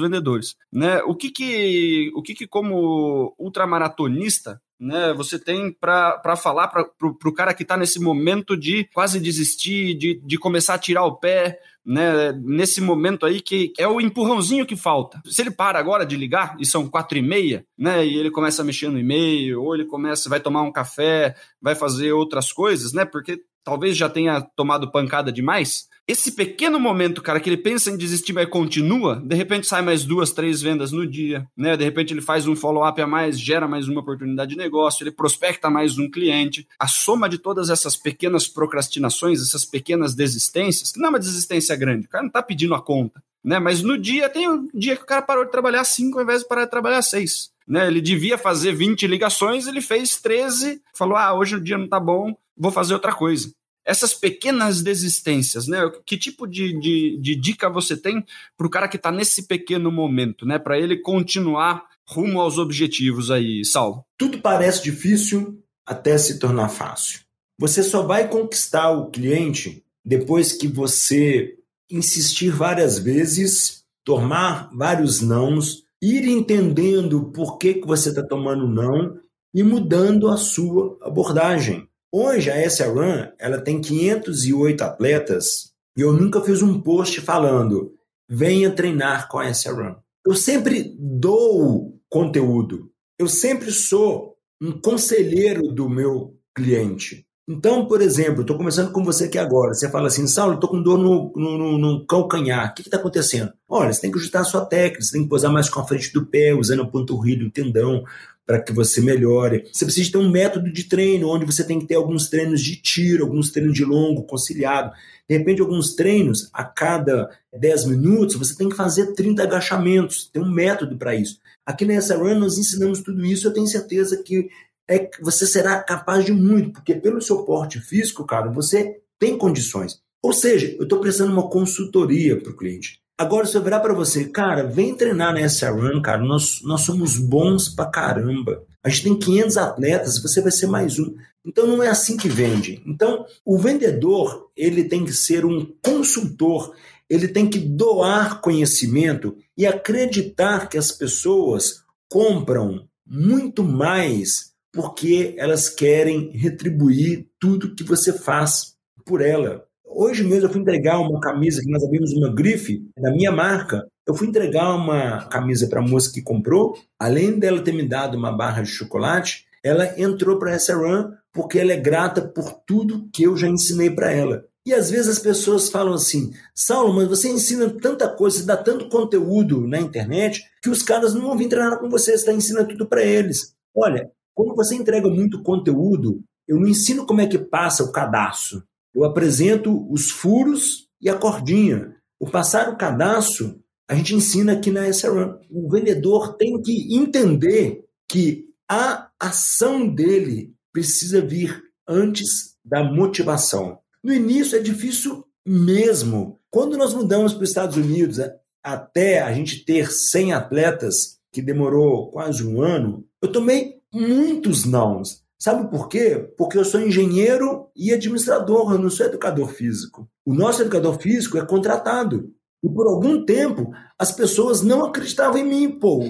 vendedores. 0.00 0.56
Né? 0.72 1.02
O 1.04 1.14
que 1.14 1.30
que, 1.30 2.10
o 2.14 2.22
que, 2.22 2.34
que 2.34 2.46
como 2.46 3.34
ultramaratonista 3.38 4.60
né, 4.78 5.14
você 5.14 5.38
tem 5.38 5.72
para 5.72 6.36
falar 6.36 6.68
para 6.68 6.86
o 7.02 7.32
cara 7.32 7.54
que 7.54 7.62
está 7.62 7.76
nesse 7.76 8.00
momento 8.00 8.56
de 8.56 8.88
quase 8.92 9.20
desistir, 9.20 9.94
de, 9.94 10.20
de 10.24 10.38
começar 10.38 10.74
a 10.74 10.78
tirar 10.78 11.04
o 11.04 11.16
pé, 11.16 11.58
né, 11.84 12.32
nesse 12.32 12.80
momento 12.80 13.26
aí 13.26 13.40
que 13.40 13.72
é 13.78 13.86
o 13.86 14.00
empurrãozinho 14.00 14.66
que 14.66 14.76
falta. 14.76 15.20
Se 15.26 15.42
ele 15.42 15.50
para 15.50 15.78
agora 15.78 16.04
de 16.04 16.16
ligar, 16.16 16.56
e 16.58 16.66
são 16.66 16.88
quatro 16.88 17.18
e 17.18 17.22
meia, 17.22 17.64
né, 17.78 18.04
e 18.06 18.16
ele 18.16 18.30
começa 18.30 18.62
a 18.62 18.64
mexer 18.64 18.88
no 18.88 18.98
e-mail, 18.98 19.62
ou 19.62 19.74
ele 19.74 19.84
começa, 19.84 20.28
vai 20.28 20.40
tomar 20.40 20.62
um 20.62 20.72
café, 20.72 21.34
vai 21.60 21.74
fazer 21.74 22.12
outras 22.12 22.52
coisas, 22.52 22.92
né, 22.92 23.04
porque 23.04 23.40
talvez 23.64 23.96
já 23.96 24.08
tenha 24.08 24.40
tomado 24.54 24.90
pancada 24.90 25.32
demais, 25.32 25.88
esse 26.06 26.32
pequeno 26.32 26.78
momento, 26.78 27.22
cara, 27.22 27.40
que 27.40 27.48
ele 27.48 27.56
pensa 27.56 27.90
em 27.90 27.96
desistir, 27.96 28.34
mas 28.34 28.46
continua, 28.50 29.22
de 29.24 29.34
repente 29.34 29.66
sai 29.66 29.80
mais 29.80 30.04
duas, 30.04 30.32
três 30.32 30.60
vendas 30.60 30.92
no 30.92 31.06
dia, 31.06 31.46
né? 31.56 31.78
De 31.78 31.84
repente 31.84 32.12
ele 32.12 32.20
faz 32.20 32.46
um 32.46 32.54
follow-up 32.54 33.00
a 33.00 33.06
mais, 33.06 33.40
gera 33.40 33.66
mais 33.66 33.88
uma 33.88 34.02
oportunidade 34.02 34.50
de 34.50 34.56
negócio, 34.58 35.02
ele 35.02 35.10
prospecta 35.10 35.70
mais 35.70 35.96
um 35.96 36.10
cliente. 36.10 36.68
A 36.78 36.86
soma 36.86 37.26
de 37.26 37.38
todas 37.38 37.70
essas 37.70 37.96
pequenas 37.96 38.46
procrastinações, 38.46 39.40
essas 39.40 39.64
pequenas 39.64 40.14
desistências, 40.14 40.92
que 40.92 40.98
não 40.98 41.06
é 41.06 41.10
uma 41.10 41.18
desistência 41.18 41.74
grande, 41.74 42.04
o 42.04 42.10
cara 42.10 42.24
não 42.24 42.30
tá 42.30 42.42
pedindo 42.42 42.74
a 42.74 42.82
conta, 42.82 43.22
né? 43.42 43.58
Mas 43.58 43.80
no 43.82 43.96
dia, 43.96 44.28
tem 44.28 44.46
um 44.46 44.68
dia 44.74 44.96
que 44.96 45.04
o 45.04 45.06
cara 45.06 45.22
parou 45.22 45.46
de 45.46 45.50
trabalhar 45.50 45.84
cinco 45.84 46.18
ao 46.18 46.24
invés 46.24 46.42
de 46.42 46.48
parar 46.48 46.66
de 46.66 46.70
trabalhar 46.70 47.00
seis. 47.00 47.50
Né, 47.66 47.86
ele 47.86 48.00
devia 48.00 48.36
fazer 48.36 48.72
20 48.74 49.06
ligações, 49.06 49.66
ele 49.66 49.80
fez 49.80 50.20
13, 50.20 50.82
falou: 50.94 51.16
ah, 51.16 51.32
hoje 51.34 51.56
o 51.56 51.60
dia 51.60 51.78
não 51.78 51.88
tá 51.88 51.98
bom, 51.98 52.36
vou 52.56 52.70
fazer 52.70 52.92
outra 52.94 53.12
coisa. 53.12 53.50
essas 53.86 54.14
pequenas 54.14 54.82
desistências, 54.82 55.66
né? 55.68 55.78
Que 56.06 56.16
tipo 56.16 56.46
de, 56.46 56.78
de, 56.78 57.18
de 57.20 57.36
dica 57.36 57.68
você 57.68 57.96
tem 57.96 58.24
para 58.56 58.66
o 58.66 58.70
cara 58.70 58.88
que 58.88 58.96
está 58.96 59.10
nesse 59.12 59.46
pequeno 59.46 59.90
momento, 59.92 60.46
né? 60.46 60.58
Para 60.58 60.78
ele 60.78 60.98
continuar 60.98 61.84
rumo 62.08 62.40
aos 62.40 62.58
objetivos 62.58 63.30
aí, 63.30 63.64
Saulo? 63.64 64.04
Tudo 64.18 64.40
parece 64.40 64.82
difícil 64.82 65.62
até 65.86 66.16
se 66.16 66.38
tornar 66.38 66.68
fácil. 66.68 67.20
Você 67.58 67.82
só 67.82 68.02
vai 68.02 68.28
conquistar 68.28 68.90
o 68.90 69.10
cliente 69.10 69.84
depois 70.04 70.52
que 70.52 70.66
você 70.66 71.56
insistir 71.90 72.50
várias 72.50 72.98
vezes, 72.98 73.84
tomar 74.04 74.70
vários 74.72 75.20
nãos, 75.20 75.83
ir 76.04 76.28
entendendo 76.28 77.30
por 77.32 77.58
que, 77.58 77.74
que 77.74 77.86
você 77.86 78.10
está 78.10 78.22
tomando 78.22 78.68
não 78.68 79.18
e 79.54 79.62
mudando 79.62 80.28
a 80.28 80.36
sua 80.36 80.98
abordagem. 81.00 81.88
Hoje 82.12 82.50
a 82.50 82.68
SRAM 82.68 83.32
ela 83.38 83.60
tem 83.60 83.80
508 83.80 84.82
atletas 84.82 85.72
e 85.96 86.02
eu 86.02 86.12
nunca 86.12 86.40
fiz 86.40 86.60
um 86.62 86.80
post 86.80 87.20
falando 87.20 87.94
venha 88.28 88.70
treinar 88.70 89.28
com 89.28 89.38
a 89.38 89.48
SRAM. 89.48 89.96
Eu 90.26 90.34
sempre 90.34 90.94
dou 90.98 91.98
conteúdo. 92.08 92.90
Eu 93.18 93.28
sempre 93.28 93.70
sou 93.70 94.36
um 94.60 94.72
conselheiro 94.72 95.72
do 95.72 95.88
meu 95.88 96.36
cliente. 96.54 97.26
Então, 97.46 97.86
por 97.86 98.00
exemplo, 98.00 98.40
estou 98.40 98.56
conversando 98.56 98.90
com 98.90 99.04
você 99.04 99.24
aqui 99.24 99.36
agora. 99.36 99.74
Você 99.74 99.90
fala 99.90 100.06
assim, 100.06 100.26
Saulo, 100.26 100.54
estou 100.54 100.70
com 100.70 100.82
dor 100.82 100.98
no, 100.98 101.30
no, 101.36 101.78
no 101.78 102.06
calcanhar. 102.06 102.70
O 102.70 102.74
que 102.74 102.80
está 102.80 102.96
acontecendo? 102.96 103.52
Olha, 103.68 103.92
você 103.92 104.00
tem 104.00 104.10
que 104.10 104.18
ajustar 104.18 104.42
a 104.42 104.46
sua 104.46 104.64
técnica, 104.64 105.02
você 105.02 105.12
tem 105.12 105.22
que 105.24 105.28
posar 105.28 105.52
mais 105.52 105.68
com 105.68 105.78
a 105.78 105.86
frente 105.86 106.10
do 106.12 106.24
pé, 106.24 106.54
usando 106.54 106.82
a 106.82 106.86
panturrilha, 106.86 107.46
o 107.46 107.50
tendão, 107.50 108.02
para 108.46 108.62
que 108.62 108.72
você 108.72 109.02
melhore. 109.02 109.64
Você 109.70 109.84
precisa 109.84 110.12
ter 110.12 110.18
um 110.18 110.30
método 110.30 110.72
de 110.72 110.84
treino, 110.84 111.28
onde 111.28 111.44
você 111.44 111.62
tem 111.62 111.78
que 111.78 111.86
ter 111.86 111.96
alguns 111.96 112.30
treinos 112.30 112.62
de 112.62 112.76
tiro, 112.76 113.24
alguns 113.24 113.50
treinos 113.50 113.74
de 113.74 113.84
longo, 113.84 114.24
conciliado. 114.24 114.92
De 115.28 115.36
repente, 115.36 115.60
alguns 115.60 115.94
treinos, 115.94 116.48
a 116.52 116.64
cada 116.64 117.30
10 117.52 117.86
minutos, 117.86 118.36
você 118.36 118.56
tem 118.56 118.70
que 118.70 118.76
fazer 118.76 119.12
30 119.12 119.42
agachamentos. 119.42 120.30
Tem 120.32 120.42
um 120.42 120.50
método 120.50 120.96
para 120.96 121.14
isso. 121.14 121.38
Aqui 121.66 121.84
na 121.84 121.94
SRAM 121.94 122.38
nós 122.38 122.56
ensinamos 122.56 123.00
tudo 123.00 123.24
isso. 123.24 123.46
Eu 123.46 123.52
tenho 123.52 123.66
certeza 123.66 124.22
que 124.22 124.48
é, 124.88 125.10
você 125.20 125.46
será 125.46 125.82
capaz 125.82 126.24
de 126.24 126.32
muito, 126.32 126.72
porque 126.72 126.94
pelo 126.94 127.22
seu 127.22 127.44
porte 127.44 127.80
físico, 127.80 128.24
cara, 128.24 128.50
você 128.50 129.00
tem 129.18 129.38
condições. 129.38 129.98
Ou 130.22 130.32
seja, 130.32 130.74
eu 130.78 130.84
estou 130.84 131.00
prestando 131.00 131.32
uma 131.32 131.48
consultoria 131.48 132.40
para 132.40 132.50
o 132.50 132.56
cliente. 132.56 132.98
Agora, 133.16 133.46
se 133.46 133.56
eu 133.56 133.62
virar 133.62 133.78
para 133.80 133.94
você, 133.94 134.24
cara, 134.24 134.64
vem 134.64 134.94
treinar 134.94 135.32
na 135.32 135.42
SRAM, 135.42 136.02
cara, 136.02 136.22
nós, 136.22 136.60
nós 136.64 136.80
somos 136.80 137.16
bons 137.16 137.68
pra 137.68 137.86
caramba. 137.86 138.64
A 138.82 138.88
gente 138.88 139.04
tem 139.04 139.18
500 139.18 139.56
atletas, 139.56 140.18
você 140.20 140.40
vai 140.40 140.50
ser 140.50 140.66
mais 140.66 140.98
um. 140.98 141.14
Então, 141.46 141.66
não 141.66 141.82
é 141.82 141.88
assim 141.88 142.16
que 142.16 142.28
vende. 142.28 142.82
Então, 142.84 143.24
o 143.44 143.56
vendedor, 143.56 144.50
ele 144.56 144.84
tem 144.84 145.04
que 145.04 145.12
ser 145.12 145.44
um 145.44 145.64
consultor, 145.80 146.74
ele 147.08 147.28
tem 147.28 147.48
que 147.48 147.58
doar 147.58 148.40
conhecimento 148.40 149.36
e 149.56 149.64
acreditar 149.64 150.68
que 150.68 150.76
as 150.76 150.90
pessoas 150.90 151.84
compram 152.08 152.88
muito 153.06 153.62
mais 153.62 154.53
porque 154.74 155.34
elas 155.38 155.68
querem 155.68 156.30
retribuir 156.32 157.28
tudo 157.38 157.74
que 157.74 157.84
você 157.84 158.12
faz 158.12 158.74
por 159.06 159.20
ela. 159.22 159.64
Hoje 159.86 160.24
mesmo 160.24 160.46
eu 160.46 160.50
fui 160.50 160.60
entregar 160.60 160.98
uma 160.98 161.20
camisa 161.20 161.62
que 161.62 161.70
nós 161.70 161.84
abrimos 161.84 162.12
uma 162.12 162.34
grife 162.34 162.84
da 162.98 163.12
minha 163.12 163.30
marca. 163.30 163.86
Eu 164.06 164.14
fui 164.14 164.26
entregar 164.26 164.74
uma 164.74 165.26
camisa 165.28 165.68
para 165.68 165.80
a 165.80 165.86
moça 165.86 166.12
que 166.12 166.20
comprou. 166.20 166.76
Além 166.98 167.38
dela 167.38 167.62
ter 167.62 167.72
me 167.72 167.88
dado 167.88 168.18
uma 168.18 168.36
barra 168.36 168.62
de 168.62 168.68
chocolate, 168.68 169.46
ela 169.62 169.98
entrou 169.98 170.38
para 170.38 170.52
essa 170.52 170.74
run 170.74 171.12
porque 171.32 171.58
ela 171.58 171.72
é 171.72 171.76
grata 171.76 172.20
por 172.20 172.52
tudo 172.66 173.08
que 173.12 173.22
eu 173.22 173.36
já 173.36 173.48
ensinei 173.48 173.90
para 173.90 174.10
ela. 174.10 174.44
E 174.66 174.72
às 174.72 174.90
vezes 174.90 175.08
as 175.08 175.18
pessoas 175.18 175.68
falam 175.68 175.94
assim: 175.94 176.32
Saulo, 176.54 176.94
mas 176.94 177.08
você 177.08 177.28
ensina 177.28 177.68
tanta 177.68 178.08
coisa, 178.08 178.38
você 178.38 178.44
dá 178.44 178.56
tanto 178.56 178.88
conteúdo 178.88 179.66
na 179.66 179.78
internet 179.78 180.42
que 180.62 180.70
os 180.70 180.82
caras 180.82 181.14
não 181.14 181.22
vão 181.22 181.36
vir 181.36 181.48
treinar 181.48 181.78
com 181.78 181.88
você, 181.88 182.12
você 182.12 182.16
está 182.16 182.32
ensinando 182.32 182.68
tudo 182.68 182.86
para 182.86 183.02
eles. 183.02 183.54
Olha, 183.74 184.10
quando 184.34 184.54
você 184.54 184.74
entrega 184.74 185.08
muito 185.08 185.42
conteúdo, 185.42 186.22
eu 186.46 186.58
não 186.58 186.68
ensino 186.68 187.06
como 187.06 187.20
é 187.20 187.26
que 187.26 187.38
passa 187.38 187.84
o 187.84 187.92
cadastro. 187.92 188.62
Eu 188.94 189.04
apresento 189.04 189.86
os 189.90 190.10
furos 190.10 190.88
e 191.00 191.08
a 191.08 191.16
cordinha. 191.16 191.96
O 192.20 192.28
passar 192.28 192.68
o 192.68 192.76
cadastro, 192.76 193.60
a 193.88 193.94
gente 193.94 194.14
ensina 194.14 194.52
aqui 194.52 194.70
na 194.70 194.88
SRAM. 194.88 195.38
O 195.50 195.68
vendedor 195.68 196.36
tem 196.36 196.60
que 196.60 196.94
entender 196.94 197.84
que 198.08 198.46
a 198.68 199.10
ação 199.18 199.88
dele 199.88 200.54
precisa 200.72 201.20
vir 201.20 201.62
antes 201.86 202.56
da 202.64 202.82
motivação. 202.82 203.78
No 204.02 204.12
início 204.12 204.56
é 204.58 204.60
difícil 204.60 205.24
mesmo. 205.46 206.40
Quando 206.50 206.76
nós 206.76 206.94
mudamos 206.94 207.34
para 207.34 207.42
os 207.42 207.48
Estados 207.50 207.76
Unidos, 207.76 208.18
até 208.62 209.20
a 209.20 209.32
gente 209.32 209.64
ter 209.64 209.90
100 209.90 210.32
atletas, 210.32 211.18
que 211.32 211.42
demorou 211.42 212.10
quase 212.10 212.46
um 212.46 212.62
ano, 212.62 213.04
eu 213.20 213.30
tomei 213.30 213.80
muitos 213.94 214.64
nãos. 214.64 215.22
Sabe 215.38 215.70
por 215.70 215.88
quê? 215.88 216.32
Porque 216.36 216.58
eu 216.58 216.64
sou 216.64 216.80
engenheiro 216.80 217.66
e 217.76 217.92
administrador, 217.92 218.72
eu 218.72 218.78
não 218.78 218.90
sou 218.90 219.06
educador 219.06 219.48
físico. 219.48 220.08
O 220.24 220.34
nosso 220.34 220.62
educador 220.62 220.98
físico 220.98 221.38
é 221.38 221.44
contratado. 221.44 222.32
E 222.62 222.68
por 222.68 222.86
algum 222.86 223.24
tempo, 223.24 223.72
as 223.98 224.10
pessoas 224.10 224.62
não 224.62 224.84
acreditavam 224.84 225.38
em 225.38 225.44
mim, 225.44 225.78
pô. 225.78 226.02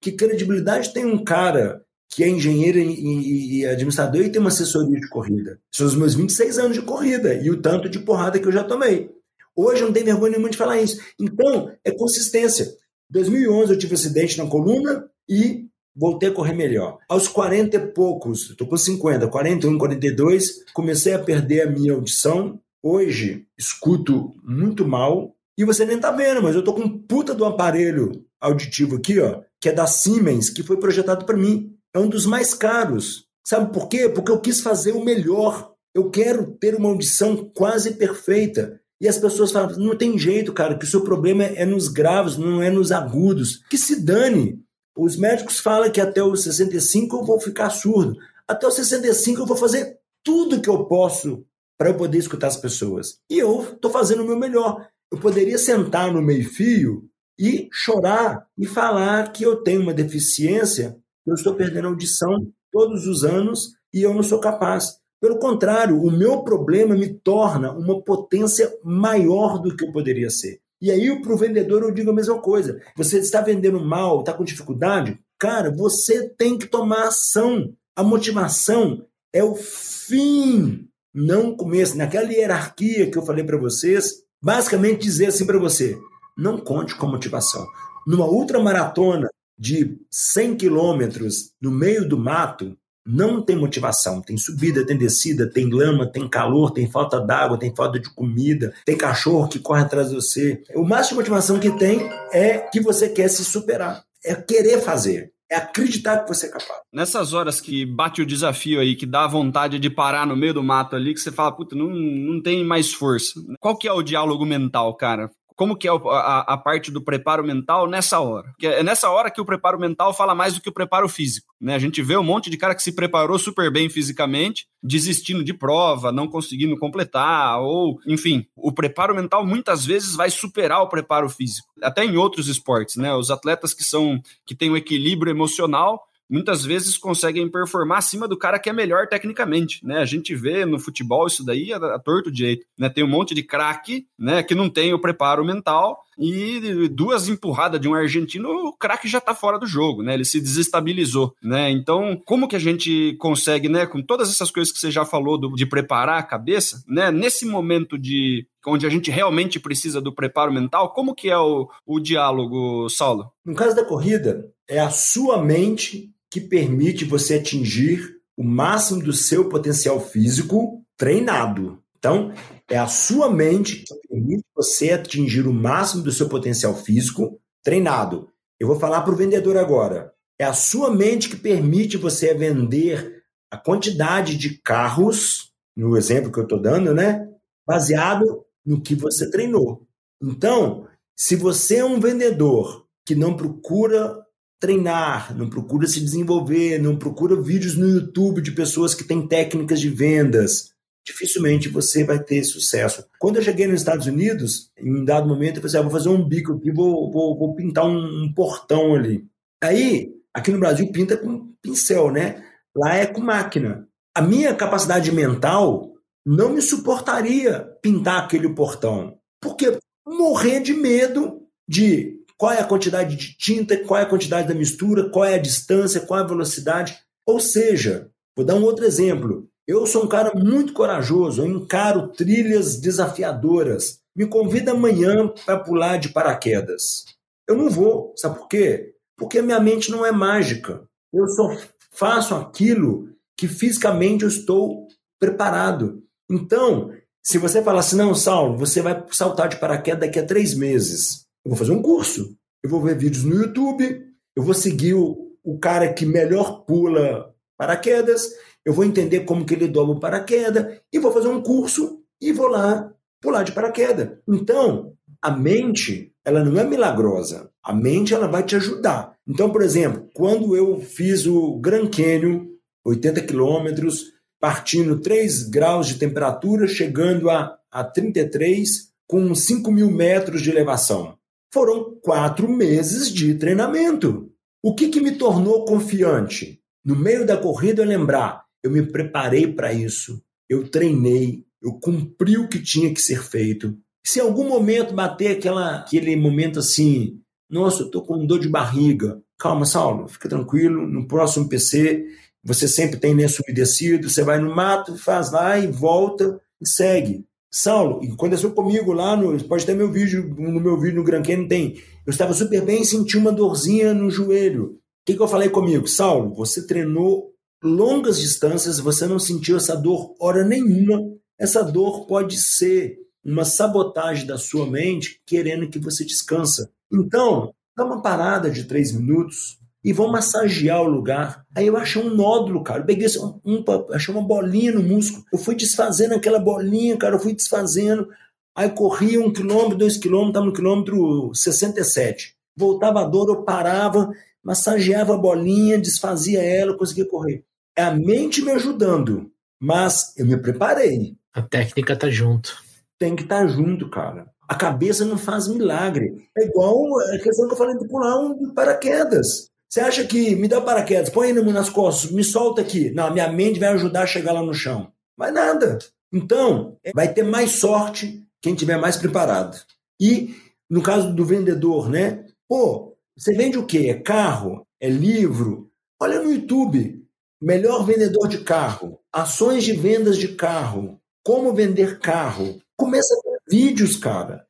Que 0.00 0.12
credibilidade 0.12 0.92
tem 0.92 1.06
um 1.06 1.24
cara 1.24 1.82
que 2.14 2.22
é 2.22 2.28
engenheiro 2.28 2.78
e, 2.78 3.64
administrador 3.64 4.20
e 4.20 4.28
tem 4.28 4.40
uma 4.40 4.50
assessoria 4.50 5.00
de 5.00 5.08
corrida? 5.08 5.58
São 5.74 5.86
os 5.86 5.94
meus 5.94 6.14
26 6.14 6.58
anos 6.58 6.76
de 6.76 6.82
corrida 6.82 7.32
e 7.34 7.50
o 7.50 7.62
tanto 7.62 7.88
de 7.88 7.98
porrada 8.00 8.38
que 8.38 8.46
eu 8.46 8.52
já 8.52 8.62
tomei. 8.62 9.10
Hoje 9.56 9.80
eu 9.80 9.86
não 9.86 9.92
tenho 9.94 10.06
vergonha 10.06 10.32
nenhuma 10.32 10.50
de 10.50 10.56
falar 10.58 10.80
isso. 10.80 11.00
Então, 11.18 11.72
é 11.82 11.90
consistência. 11.92 12.64
Em 12.64 13.12
2011 13.12 13.72
eu 13.72 13.78
tive 13.78 13.94
um 13.94 13.96
acidente 13.96 14.36
na 14.36 14.46
coluna 14.46 15.08
e 15.28 15.66
voltei 15.94 16.28
a 16.28 16.32
correr 16.32 16.54
melhor. 16.54 16.98
Aos 17.08 17.28
40 17.28 17.76
e 17.76 17.86
poucos, 17.88 18.50
estou 18.50 18.66
com 18.66 18.76
50, 18.76 19.28
41, 19.28 19.78
42, 19.78 20.64
comecei 20.72 21.14
a 21.14 21.18
perder 21.18 21.62
a 21.62 21.70
minha 21.70 21.92
audição. 21.92 22.60
Hoje 22.82 23.46
escuto 23.56 24.32
muito 24.42 24.86
mal 24.86 25.34
e 25.56 25.64
você 25.64 25.84
nem 25.84 25.98
tá 25.98 26.10
vendo, 26.10 26.42
mas 26.42 26.54
eu 26.54 26.64
tô 26.64 26.72
com 26.72 26.82
um 26.82 26.98
puta 26.98 27.34
do 27.34 27.44
aparelho 27.44 28.24
auditivo 28.40 28.96
aqui, 28.96 29.20
ó, 29.20 29.42
que 29.60 29.68
é 29.68 29.72
da 29.72 29.86
Siemens, 29.86 30.50
que 30.50 30.62
foi 30.62 30.76
projetado 30.78 31.24
para 31.24 31.36
mim. 31.36 31.76
É 31.94 31.98
um 31.98 32.08
dos 32.08 32.26
mais 32.26 32.54
caros. 32.54 33.26
Sabe 33.44 33.72
por 33.72 33.88
quê? 33.88 34.08
Porque 34.08 34.32
eu 34.32 34.40
quis 34.40 34.60
fazer 34.60 34.92
o 34.92 35.04
melhor. 35.04 35.72
Eu 35.94 36.10
quero 36.10 36.52
ter 36.52 36.74
uma 36.74 36.88
audição 36.88 37.50
quase 37.54 37.94
perfeita. 37.94 38.80
E 39.00 39.06
as 39.06 39.18
pessoas 39.18 39.52
falam: 39.52 39.76
não 39.78 39.96
tem 39.96 40.18
jeito, 40.18 40.52
cara, 40.52 40.76
que 40.76 40.84
o 40.84 40.88
seu 40.88 41.02
problema 41.02 41.44
é 41.44 41.66
nos 41.66 41.88
graves, 41.88 42.36
não 42.36 42.62
é 42.62 42.70
nos 42.70 42.90
agudos. 42.90 43.62
Que 43.68 43.76
se 43.76 44.00
dane. 44.00 44.58
Os 44.96 45.16
médicos 45.16 45.58
falam 45.58 45.90
que 45.90 46.00
até 46.00 46.22
os 46.22 46.42
65 46.42 47.16
eu 47.16 47.24
vou 47.24 47.40
ficar 47.40 47.70
surdo. 47.70 48.16
Até 48.46 48.66
os 48.66 48.74
65 48.74 49.40
eu 49.40 49.46
vou 49.46 49.56
fazer 49.56 49.98
tudo 50.22 50.60
que 50.60 50.68
eu 50.68 50.84
posso 50.84 51.44
para 51.78 51.90
eu 51.90 51.96
poder 51.96 52.18
escutar 52.18 52.46
as 52.46 52.56
pessoas. 52.56 53.18
E 53.28 53.38
eu 53.38 53.62
estou 53.62 53.90
fazendo 53.90 54.22
o 54.22 54.26
meu 54.26 54.38
melhor. 54.38 54.86
Eu 55.10 55.18
poderia 55.18 55.58
sentar 55.58 56.12
no 56.12 56.22
meio-fio 56.22 57.08
e 57.38 57.68
chorar 57.72 58.46
e 58.56 58.66
falar 58.66 59.32
que 59.32 59.44
eu 59.44 59.56
tenho 59.62 59.82
uma 59.82 59.92
deficiência, 59.92 60.96
eu 61.26 61.34
estou 61.34 61.54
perdendo 61.54 61.88
audição 61.88 62.46
todos 62.70 63.06
os 63.06 63.24
anos 63.24 63.74
e 63.92 64.02
eu 64.02 64.14
não 64.14 64.22
sou 64.22 64.38
capaz. 64.38 64.96
Pelo 65.20 65.38
contrário, 65.38 66.00
o 66.00 66.10
meu 66.10 66.42
problema 66.42 66.94
me 66.94 67.12
torna 67.12 67.72
uma 67.72 68.02
potência 68.02 68.72
maior 68.82 69.58
do 69.58 69.76
que 69.76 69.84
eu 69.84 69.92
poderia 69.92 70.30
ser. 70.30 70.61
E 70.82 70.90
aí, 70.90 71.22
para 71.22 71.32
o 71.32 71.36
vendedor, 71.36 71.84
eu 71.84 71.92
digo 71.92 72.10
a 72.10 72.14
mesma 72.14 72.40
coisa. 72.40 72.82
Você 72.96 73.20
está 73.20 73.40
vendendo 73.40 73.78
mal, 73.78 74.18
está 74.18 74.32
com 74.32 74.42
dificuldade? 74.42 75.16
Cara, 75.38 75.70
você 75.70 76.28
tem 76.30 76.58
que 76.58 76.66
tomar 76.66 77.06
ação. 77.06 77.72
A 77.94 78.02
motivação 78.02 79.06
é 79.32 79.44
o 79.44 79.54
fim, 79.54 80.88
não 81.14 81.50
o 81.50 81.56
começo. 81.56 81.96
Naquela 81.96 82.32
hierarquia 82.32 83.08
que 83.08 83.16
eu 83.16 83.24
falei 83.24 83.44
para 83.44 83.56
vocês, 83.56 84.24
basicamente 84.42 85.02
dizer 85.02 85.26
assim 85.26 85.46
para 85.46 85.56
você: 85.56 85.96
não 86.36 86.58
conte 86.58 86.96
com 86.96 87.06
motivação. 87.06 87.64
Numa 88.04 88.26
ultramaratona 88.26 89.28
de 89.56 90.00
100 90.10 90.56
quilômetros 90.56 91.52
no 91.60 91.70
meio 91.70 92.08
do 92.08 92.18
mato, 92.18 92.76
não 93.06 93.42
tem 93.42 93.56
motivação. 93.56 94.20
Tem 94.20 94.36
subida, 94.36 94.86
tem 94.86 94.96
descida, 94.96 95.50
tem 95.50 95.68
lama, 95.68 96.06
tem 96.06 96.28
calor, 96.28 96.70
tem 96.70 96.90
falta 96.90 97.20
d'água, 97.20 97.58
tem 97.58 97.74
falta 97.74 97.98
de 97.98 98.12
comida, 98.14 98.72
tem 98.84 98.96
cachorro 98.96 99.48
que 99.48 99.58
corre 99.58 99.82
atrás 99.82 100.08
de 100.08 100.14
você. 100.14 100.62
O 100.74 100.84
máximo 100.84 101.22
de 101.22 101.30
motivação 101.30 101.58
que 101.58 101.70
tem 101.78 102.08
é 102.32 102.58
que 102.58 102.80
você 102.80 103.08
quer 103.08 103.28
se 103.28 103.44
superar, 103.44 104.04
é 104.24 104.34
querer 104.34 104.80
fazer. 104.80 105.32
É 105.50 105.56
acreditar 105.56 106.20
que 106.20 106.34
você 106.34 106.46
é 106.46 106.48
capaz. 106.48 106.80
Nessas 106.90 107.34
horas 107.34 107.60
que 107.60 107.84
bate 107.84 108.22
o 108.22 108.26
desafio 108.26 108.80
aí, 108.80 108.96
que 108.96 109.04
dá 109.04 109.26
vontade 109.26 109.78
de 109.78 109.90
parar 109.90 110.26
no 110.26 110.34
meio 110.34 110.54
do 110.54 110.62
mato 110.62 110.96
ali, 110.96 111.12
que 111.12 111.20
você 111.20 111.30
fala, 111.30 111.54
puta, 111.54 111.76
não, 111.76 111.90
não 111.90 112.40
tem 112.40 112.64
mais 112.64 112.94
força. 112.94 113.38
Qual 113.60 113.76
que 113.76 113.86
é 113.86 113.92
o 113.92 114.02
diálogo 114.02 114.46
mental, 114.46 114.96
cara? 114.96 115.30
Como 115.56 115.76
que 115.76 115.88
é 115.88 115.90
a, 115.90 116.40
a, 116.54 116.56
parte 116.56 116.90
do 116.90 117.02
preparo 117.02 117.44
mental 117.44 117.88
nessa 117.88 118.20
hora. 118.20 118.48
Porque 118.50 118.66
é 118.66 118.82
nessa 118.82 119.10
hora 119.10 119.30
que 119.30 119.40
o 119.40 119.44
preparo 119.44 119.78
mental 119.78 120.12
fala 120.14 120.34
mais 120.34 120.54
do 120.54 120.60
que 120.60 120.68
o 120.68 120.72
preparo 120.72 121.08
físico. 121.08 121.54
Né? 121.60 121.74
A 121.74 121.78
gente 121.78 122.02
vê 122.02 122.16
um 122.16 122.22
monte 122.22 122.50
de 122.50 122.56
cara 122.56 122.74
que 122.74 122.82
se 122.82 122.92
preparou 122.92 123.38
super 123.38 123.70
bem 123.70 123.88
fisicamente, 123.88 124.66
desistindo 124.82 125.44
de 125.44 125.54
prova, 125.54 126.10
não 126.10 126.26
conseguindo 126.26 126.76
completar, 126.78 127.60
ou, 127.60 127.98
enfim, 128.06 128.46
o 128.56 128.72
preparo 128.72 129.14
mental 129.14 129.46
muitas 129.46 129.84
vezes 129.84 130.14
vai 130.14 130.30
superar 130.30 130.82
o 130.82 130.88
preparo 130.88 131.28
físico. 131.28 131.68
Até 131.82 132.04
em 132.04 132.16
outros 132.16 132.48
esportes, 132.48 132.96
né? 132.96 133.14
Os 133.14 133.30
atletas 133.30 133.74
que 133.74 133.84
são 133.84 134.20
que 134.44 134.54
têm 134.54 134.70
um 134.70 134.76
equilíbrio 134.76 135.30
emocional 135.30 136.02
muitas 136.30 136.64
vezes 136.64 136.96
conseguem 136.96 137.50
performar 137.50 137.98
acima 137.98 138.26
do 138.26 138.38
cara 138.38 138.58
que 138.58 138.70
é 138.70 138.72
melhor 138.72 139.06
tecnicamente, 139.06 139.84
né? 139.84 139.98
A 139.98 140.04
gente 140.04 140.34
vê 140.34 140.64
no 140.64 140.78
futebol 140.78 141.26
isso 141.26 141.44
daí 141.44 141.72
a, 141.72 141.76
a 141.76 141.98
torto 141.98 142.34
jeito, 142.34 142.66
né? 142.78 142.88
Tem 142.88 143.04
um 143.04 143.08
monte 143.08 143.34
de 143.34 143.42
craque, 143.42 144.06
né, 144.18 144.42
que 144.42 144.54
não 144.54 144.68
tem 144.68 144.92
o 144.92 145.00
preparo 145.00 145.44
mental 145.44 146.02
e 146.18 146.88
duas 146.88 147.28
empurradas 147.28 147.80
de 147.80 147.88
um 147.88 147.94
argentino, 147.94 148.48
o 148.48 148.76
craque 148.76 149.08
já 149.08 149.20
tá 149.20 149.34
fora 149.34 149.58
do 149.58 149.66
jogo, 149.66 150.02
né? 150.02 150.14
Ele 150.14 150.24
se 150.24 150.40
desestabilizou, 150.40 151.34
né? 151.42 151.70
Então, 151.70 152.20
como 152.24 152.46
que 152.46 152.56
a 152.56 152.60
gente 152.60 153.16
consegue, 153.18 153.68
né, 153.68 153.86
com 153.86 154.02
todas 154.02 154.30
essas 154.30 154.50
coisas 154.50 154.72
que 154.72 154.78
você 154.78 154.90
já 154.90 155.04
falou 155.04 155.38
do, 155.38 155.54
de 155.54 155.66
preparar 155.66 156.18
a 156.18 156.22
cabeça, 156.22 156.82
né, 156.86 157.10
nesse 157.10 157.46
momento 157.46 157.98
de 157.98 158.46
onde 158.66 158.86
a 158.86 158.90
gente 158.90 159.10
realmente 159.10 159.58
precisa 159.58 160.00
do 160.00 160.14
preparo 160.14 160.52
mental, 160.52 160.92
como 160.92 161.14
que 161.14 161.28
é 161.28 161.38
o, 161.38 161.68
o 161.84 161.98
diálogo, 161.98 162.88
Saulo? 162.88 163.32
No 163.44 163.54
caso 163.54 163.74
da 163.74 163.84
corrida, 163.84 164.48
é 164.72 164.80
a 164.80 164.88
sua 164.88 165.44
mente 165.44 166.10
que 166.30 166.40
permite 166.40 167.04
você 167.04 167.34
atingir 167.34 168.16
o 168.34 168.42
máximo 168.42 169.02
do 169.02 169.12
seu 169.12 169.50
potencial 169.50 170.00
físico 170.00 170.82
treinado. 170.96 171.78
Então, 171.98 172.32
é 172.70 172.78
a 172.78 172.86
sua 172.86 173.30
mente 173.30 173.84
que 173.84 174.08
permite 174.08 174.42
você 174.56 174.92
atingir 174.92 175.46
o 175.46 175.52
máximo 175.52 176.02
do 176.02 176.10
seu 176.10 176.26
potencial 176.26 176.74
físico 176.74 177.38
treinado. 177.62 178.30
Eu 178.58 178.66
vou 178.66 178.80
falar 178.80 179.02
para 179.02 179.12
o 179.12 179.16
vendedor 179.16 179.58
agora. 179.58 180.10
É 180.38 180.44
a 180.44 180.54
sua 180.54 180.90
mente 180.90 181.28
que 181.28 181.36
permite 181.36 181.98
você 181.98 182.32
vender 182.32 183.22
a 183.50 183.58
quantidade 183.58 184.38
de 184.38 184.56
carros, 184.62 185.52
no 185.76 185.98
exemplo 185.98 186.32
que 186.32 186.38
eu 186.38 186.44
estou 186.44 186.58
dando, 186.58 186.94
né? 186.94 187.28
Baseado 187.66 188.46
no 188.64 188.80
que 188.80 188.94
você 188.94 189.30
treinou. 189.30 189.86
Então, 190.22 190.88
se 191.14 191.36
você 191.36 191.76
é 191.76 191.84
um 191.84 192.00
vendedor 192.00 192.86
que 193.04 193.14
não 193.14 193.36
procura 193.36 194.22
treinar, 194.62 195.36
não 195.36 195.50
procura 195.50 195.88
se 195.88 196.00
desenvolver, 196.00 196.78
não 196.78 196.96
procura 196.96 197.34
vídeos 197.42 197.76
no 197.76 197.88
YouTube 197.88 198.40
de 198.40 198.52
pessoas 198.52 198.94
que 198.94 199.02
têm 199.02 199.26
técnicas 199.26 199.80
de 199.80 199.88
vendas, 199.88 200.70
dificilmente 201.04 201.68
você 201.68 202.04
vai 202.04 202.22
ter 202.22 202.44
sucesso. 202.44 203.04
Quando 203.18 203.36
eu 203.36 203.42
cheguei 203.42 203.66
nos 203.66 203.80
Estados 203.80 204.06
Unidos, 204.06 204.70
em 204.78 205.00
um 205.00 205.04
dado 205.04 205.26
momento, 205.26 205.56
eu 205.56 205.62
falei 205.62 205.66
assim, 205.66 205.78
ah, 205.78 205.82
vou 205.82 205.90
fazer 205.90 206.08
um 206.10 206.28
bico 206.28 206.52
aqui, 206.52 206.70
vou, 206.70 207.10
vou, 207.10 207.36
vou 207.36 207.56
pintar 207.56 207.86
um, 207.86 208.22
um, 208.22 208.32
portão 208.32 208.94
ali. 208.94 209.26
Aí, 209.60 210.12
aqui 210.32 210.52
no 210.52 210.60
Brasil, 210.60 210.92
pinta 210.92 211.16
com 211.16 211.52
pincel, 211.60 212.12
né? 212.12 212.44
Lá 212.72 212.94
é 212.94 213.06
com 213.06 213.20
máquina. 213.20 213.88
A 214.14 214.22
minha 214.22 214.54
capacidade 214.54 215.10
mental 215.10 215.92
não 216.24 216.50
me 216.50 216.62
suportaria 216.62 217.68
pintar 217.82 218.22
aquele 218.22 218.48
portão. 218.54 219.18
Porque 219.40 219.76
morrer 220.06 220.60
de 220.60 220.72
medo 220.72 221.42
de 221.68 222.21
qual 222.42 222.50
é 222.50 222.58
a 222.58 222.66
quantidade 222.66 223.14
de 223.14 223.38
tinta, 223.38 223.76
qual 223.76 224.00
é 224.00 224.02
a 224.02 224.08
quantidade 224.08 224.48
da 224.48 224.54
mistura, 224.54 225.08
qual 225.08 225.24
é 225.24 225.34
a 225.34 225.38
distância, 225.38 226.00
qual 226.00 226.18
é 226.18 226.24
a 226.24 226.26
velocidade. 226.26 226.98
Ou 227.24 227.38
seja, 227.38 228.10
vou 228.36 228.44
dar 228.44 228.56
um 228.56 228.64
outro 228.64 228.84
exemplo. 228.84 229.46
Eu 229.64 229.86
sou 229.86 230.02
um 230.02 230.08
cara 230.08 230.32
muito 230.34 230.72
corajoso, 230.72 231.40
eu 231.40 231.46
encaro 231.46 232.08
trilhas 232.08 232.80
desafiadoras. 232.80 234.00
Me 234.16 234.26
convida 234.26 234.72
amanhã 234.72 235.32
para 235.46 235.60
pular 235.60 235.98
de 235.98 236.08
paraquedas. 236.08 237.04
Eu 237.48 237.54
não 237.54 237.70
vou, 237.70 238.12
sabe 238.16 238.40
por 238.40 238.48
quê? 238.48 238.92
Porque 239.16 239.38
a 239.38 239.42
minha 239.42 239.60
mente 239.60 239.88
não 239.88 240.04
é 240.04 240.10
mágica. 240.10 240.82
Eu 241.12 241.28
só 241.28 241.56
faço 241.92 242.34
aquilo 242.34 243.08
que 243.36 243.46
fisicamente 243.46 244.24
eu 244.24 244.28
estou 244.28 244.88
preparado. 245.16 246.02
Então, 246.28 246.90
se 247.22 247.38
você 247.38 247.62
falar 247.62 247.78
assim, 247.78 247.94
não, 247.94 248.16
Saulo, 248.16 248.58
você 248.58 248.82
vai 248.82 249.00
saltar 249.12 249.48
de 249.48 249.60
paraquedas 249.60 250.00
daqui 250.00 250.18
a 250.18 250.26
três 250.26 250.56
meses. 250.56 251.22
Eu 251.44 251.50
vou 251.50 251.56
fazer 251.56 251.72
um 251.72 251.82
curso. 251.82 252.36
Eu 252.62 252.70
vou 252.70 252.80
ver 252.80 252.96
vídeos 252.96 253.24
no 253.24 253.34
YouTube. 253.34 254.06
Eu 254.36 254.42
vou 254.42 254.54
seguir 254.54 254.94
o, 254.94 255.36
o 255.42 255.58
cara 255.58 255.92
que 255.92 256.06
melhor 256.06 256.64
pula 256.64 257.34
paraquedas. 257.56 258.30
Eu 258.64 258.72
vou 258.72 258.84
entender 258.84 259.20
como 259.20 259.44
que 259.44 259.54
ele 259.54 259.68
dobra 259.68 259.96
o 259.96 260.00
paraquedas. 260.00 260.80
E 260.92 260.98
vou 260.98 261.12
fazer 261.12 261.28
um 261.28 261.42
curso 261.42 262.02
e 262.20 262.32
vou 262.32 262.46
lá 262.46 262.92
pular 263.20 263.42
de 263.42 263.52
paraquedas. 263.52 264.18
Então, 264.28 264.94
a 265.20 265.30
mente, 265.30 266.12
ela 266.24 266.44
não 266.44 266.58
é 266.60 266.64
milagrosa. 266.64 267.50
A 267.62 267.72
mente, 267.72 268.14
ela 268.14 268.26
vai 268.26 268.44
te 268.44 268.56
ajudar. 268.56 269.16
Então, 269.26 269.50
por 269.50 269.62
exemplo, 269.62 270.08
quando 270.14 270.56
eu 270.56 270.80
fiz 270.80 271.26
o 271.26 271.58
Grand 271.58 271.88
Canyon, 271.88 272.46
80 272.84 273.20
quilômetros, 273.22 274.12
partindo 274.40 275.00
3 275.00 275.48
graus 275.48 275.86
de 275.86 275.98
temperatura, 275.98 276.66
chegando 276.66 277.30
a, 277.30 277.56
a 277.70 277.84
33, 277.84 278.92
com 279.06 279.32
5 279.34 279.70
mil 279.70 279.90
metros 279.90 280.42
de 280.42 280.50
elevação. 280.50 281.16
Foram 281.52 281.96
quatro 282.00 282.48
meses 282.48 283.12
de 283.12 283.34
treinamento. 283.34 284.30
O 284.62 284.74
que, 284.74 284.88
que 284.88 285.00
me 285.00 285.12
tornou 285.12 285.64
confiante? 285.64 286.60
No 286.84 286.96
meio 286.96 287.26
da 287.26 287.36
corrida, 287.36 287.82
eu 287.82 287.86
lembrar, 287.86 288.44
eu 288.62 288.70
me 288.70 288.82
preparei 288.82 289.46
para 289.46 289.72
isso, 289.72 290.22
eu 290.48 290.68
treinei, 290.68 291.44
eu 291.62 291.74
cumpri 291.74 292.38
o 292.38 292.48
que 292.48 292.60
tinha 292.60 292.92
que 292.92 293.00
ser 293.00 293.22
feito. 293.22 293.76
Se 294.04 294.18
em 294.18 294.22
algum 294.22 294.48
momento 294.48 294.94
bater 294.94 295.36
aquela, 295.36 295.76
aquele 295.76 296.16
momento 296.16 296.58
assim, 296.58 297.20
nossa, 297.50 297.82
eu 297.82 297.90
tô 297.90 298.02
com 298.02 298.26
dor 298.26 298.40
de 298.40 298.48
barriga. 298.48 299.22
Calma, 299.38 299.66
Saulo, 299.66 300.08
fica 300.08 300.28
tranquilo. 300.28 300.86
No 300.86 301.06
próximo 301.06 301.48
PC, 301.48 302.06
você 302.42 302.66
sempre 302.66 302.98
tem 302.98 303.14
lenço 303.14 303.42
umedecido, 303.46 304.08
você 304.08 304.22
vai 304.22 304.40
no 304.40 304.54
mato, 304.54 304.96
faz 304.96 305.30
lá 305.30 305.58
e 305.58 305.66
volta 305.66 306.40
e 306.60 306.66
segue. 306.66 307.26
Saulo, 307.54 308.00
aconteceu 308.10 308.50
comigo 308.52 308.92
lá 308.92 309.14
no. 309.14 309.38
Pode 309.44 309.66
ter 309.66 309.74
meu 309.74 309.92
vídeo, 309.92 310.34
no 310.38 310.58
meu 310.58 310.80
vídeo 310.80 310.96
no 310.96 311.04
Gran 311.04 311.22
Canyon 311.22 311.48
tem. 311.48 311.82
Eu 312.06 312.10
estava 312.10 312.32
super 312.32 312.64
bem, 312.64 312.82
senti 312.82 313.18
uma 313.18 313.30
dorzinha 313.30 313.92
no 313.92 314.10
joelho. 314.10 314.64
O 314.64 315.04
que, 315.04 315.14
que 315.14 315.22
eu 315.22 315.28
falei 315.28 315.50
comigo? 315.50 315.86
Saulo, 315.86 316.34
você 316.34 316.66
treinou 316.66 317.30
longas 317.62 318.18
distâncias, 318.18 318.78
você 318.78 319.06
não 319.06 319.18
sentiu 319.18 319.58
essa 319.58 319.76
dor 319.76 320.14
hora 320.18 320.42
nenhuma. 320.42 320.98
Essa 321.38 321.62
dor 321.62 322.06
pode 322.06 322.38
ser 322.38 322.96
uma 323.22 323.44
sabotagem 323.44 324.26
da 324.26 324.38
sua 324.38 324.66
mente 324.66 325.20
querendo 325.26 325.68
que 325.68 325.78
você 325.78 326.04
descansa. 326.04 326.70
Então, 326.90 327.52
dá 327.76 327.84
uma 327.84 328.00
parada 328.00 328.50
de 328.50 328.64
três 328.64 328.92
minutos, 328.92 329.58
e 329.84 329.92
vão 329.92 330.10
massagear 330.10 330.80
o 330.80 330.88
lugar. 330.88 331.44
Aí 331.54 331.66
eu 331.66 331.76
achei 331.76 332.00
um 332.00 332.14
nódulo, 332.14 332.62
cara. 332.62 332.80
Eu 332.80 332.86
peguei 332.86 333.08
um, 333.18 333.40
um, 333.44 333.64
achei 333.92 334.14
uma 334.14 334.22
bolinha 334.22 334.72
no 334.72 334.82
músculo. 334.82 335.24
Eu 335.32 335.38
fui 335.38 335.54
desfazendo 335.54 336.14
aquela 336.14 336.38
bolinha, 336.38 336.96
cara. 336.96 337.16
Eu 337.16 337.20
fui 337.20 337.34
desfazendo. 337.34 338.08
Aí 338.54 338.68
corria 338.68 339.20
um 339.20 339.32
quilômetro, 339.32 339.78
dois 339.78 339.96
quilômetros, 339.96 340.30
estava 340.30 340.46
no 340.46 340.52
quilômetro 340.52 341.34
67. 341.34 342.36
Voltava 342.56 343.00
a 343.00 343.04
dor, 343.04 343.28
eu 343.28 343.42
parava, 343.42 344.12
massageava 344.44 345.14
a 345.14 345.18
bolinha, 345.18 345.78
desfazia 345.78 346.42
ela, 346.42 346.76
conseguia 346.76 347.08
correr. 347.08 347.44
É 347.76 347.82
a 347.82 347.90
mente 347.90 348.42
me 348.42 348.52
ajudando, 348.52 349.30
mas 349.58 350.14
eu 350.18 350.26
me 350.26 350.36
preparei. 350.36 351.16
A 351.32 351.40
técnica 351.40 351.96
tá 351.96 352.10
junto. 352.10 352.62
Tem 352.98 353.16
que 353.16 353.22
estar 353.22 353.40
tá 353.40 353.46
junto, 353.46 353.88
cara. 353.88 354.26
A 354.46 354.54
cabeça 354.54 355.04
não 355.06 355.16
faz 355.16 355.48
milagre. 355.48 356.28
É 356.36 356.44
igual 356.44 357.00
a 357.00 357.18
questão 357.18 357.46
que 357.46 357.54
eu 357.54 357.58
falei 357.58 357.78
de 357.78 357.88
pular 357.88 358.18
um 358.18 358.52
paraquedas. 358.52 359.50
Você 359.72 359.80
acha 359.80 360.04
que 360.04 360.36
me 360.36 360.48
dá 360.48 360.60
paraquedas, 360.60 361.08
põe 361.08 361.30
ele 361.30 361.40
nas 361.50 361.70
costas, 361.70 362.10
me 362.10 362.22
solta 362.22 362.60
aqui. 362.60 362.90
Não, 362.90 363.10
minha 363.10 363.32
mente 363.32 363.58
vai 363.58 363.70
ajudar 363.70 364.02
a 364.02 364.06
chegar 364.06 364.32
lá 364.32 364.42
no 364.42 364.52
chão. 364.52 364.92
Vai 365.16 365.30
nada. 365.30 365.78
Então, 366.12 366.76
vai 366.94 367.10
ter 367.10 367.22
mais 367.22 367.52
sorte 367.52 368.22
quem 368.42 368.54
tiver 368.54 368.76
mais 368.76 368.98
preparado. 368.98 369.58
E 369.98 370.34
no 370.68 370.82
caso 370.82 371.14
do 371.14 371.24
vendedor, 371.24 371.88
né? 371.88 372.26
Pô, 372.46 372.94
você 373.16 373.32
vende 373.32 373.56
o 373.56 373.64
quê? 373.64 373.86
É 373.88 373.94
carro? 373.94 374.66
É 374.78 374.90
livro? 374.90 375.70
Olha 375.98 376.20
no 376.20 376.30
YouTube. 376.30 377.02
Melhor 377.40 377.86
vendedor 377.86 378.28
de 378.28 378.40
carro. 378.40 379.00
Ações 379.10 379.64
de 379.64 379.72
vendas 379.72 380.18
de 380.18 380.28
carro. 380.28 381.00
Como 381.24 381.54
vender 381.54 381.98
carro. 381.98 382.60
Começa 382.76 383.14
a 383.14 383.30
ver 383.30 383.38
vídeos, 383.48 383.96
cara. 383.96 384.46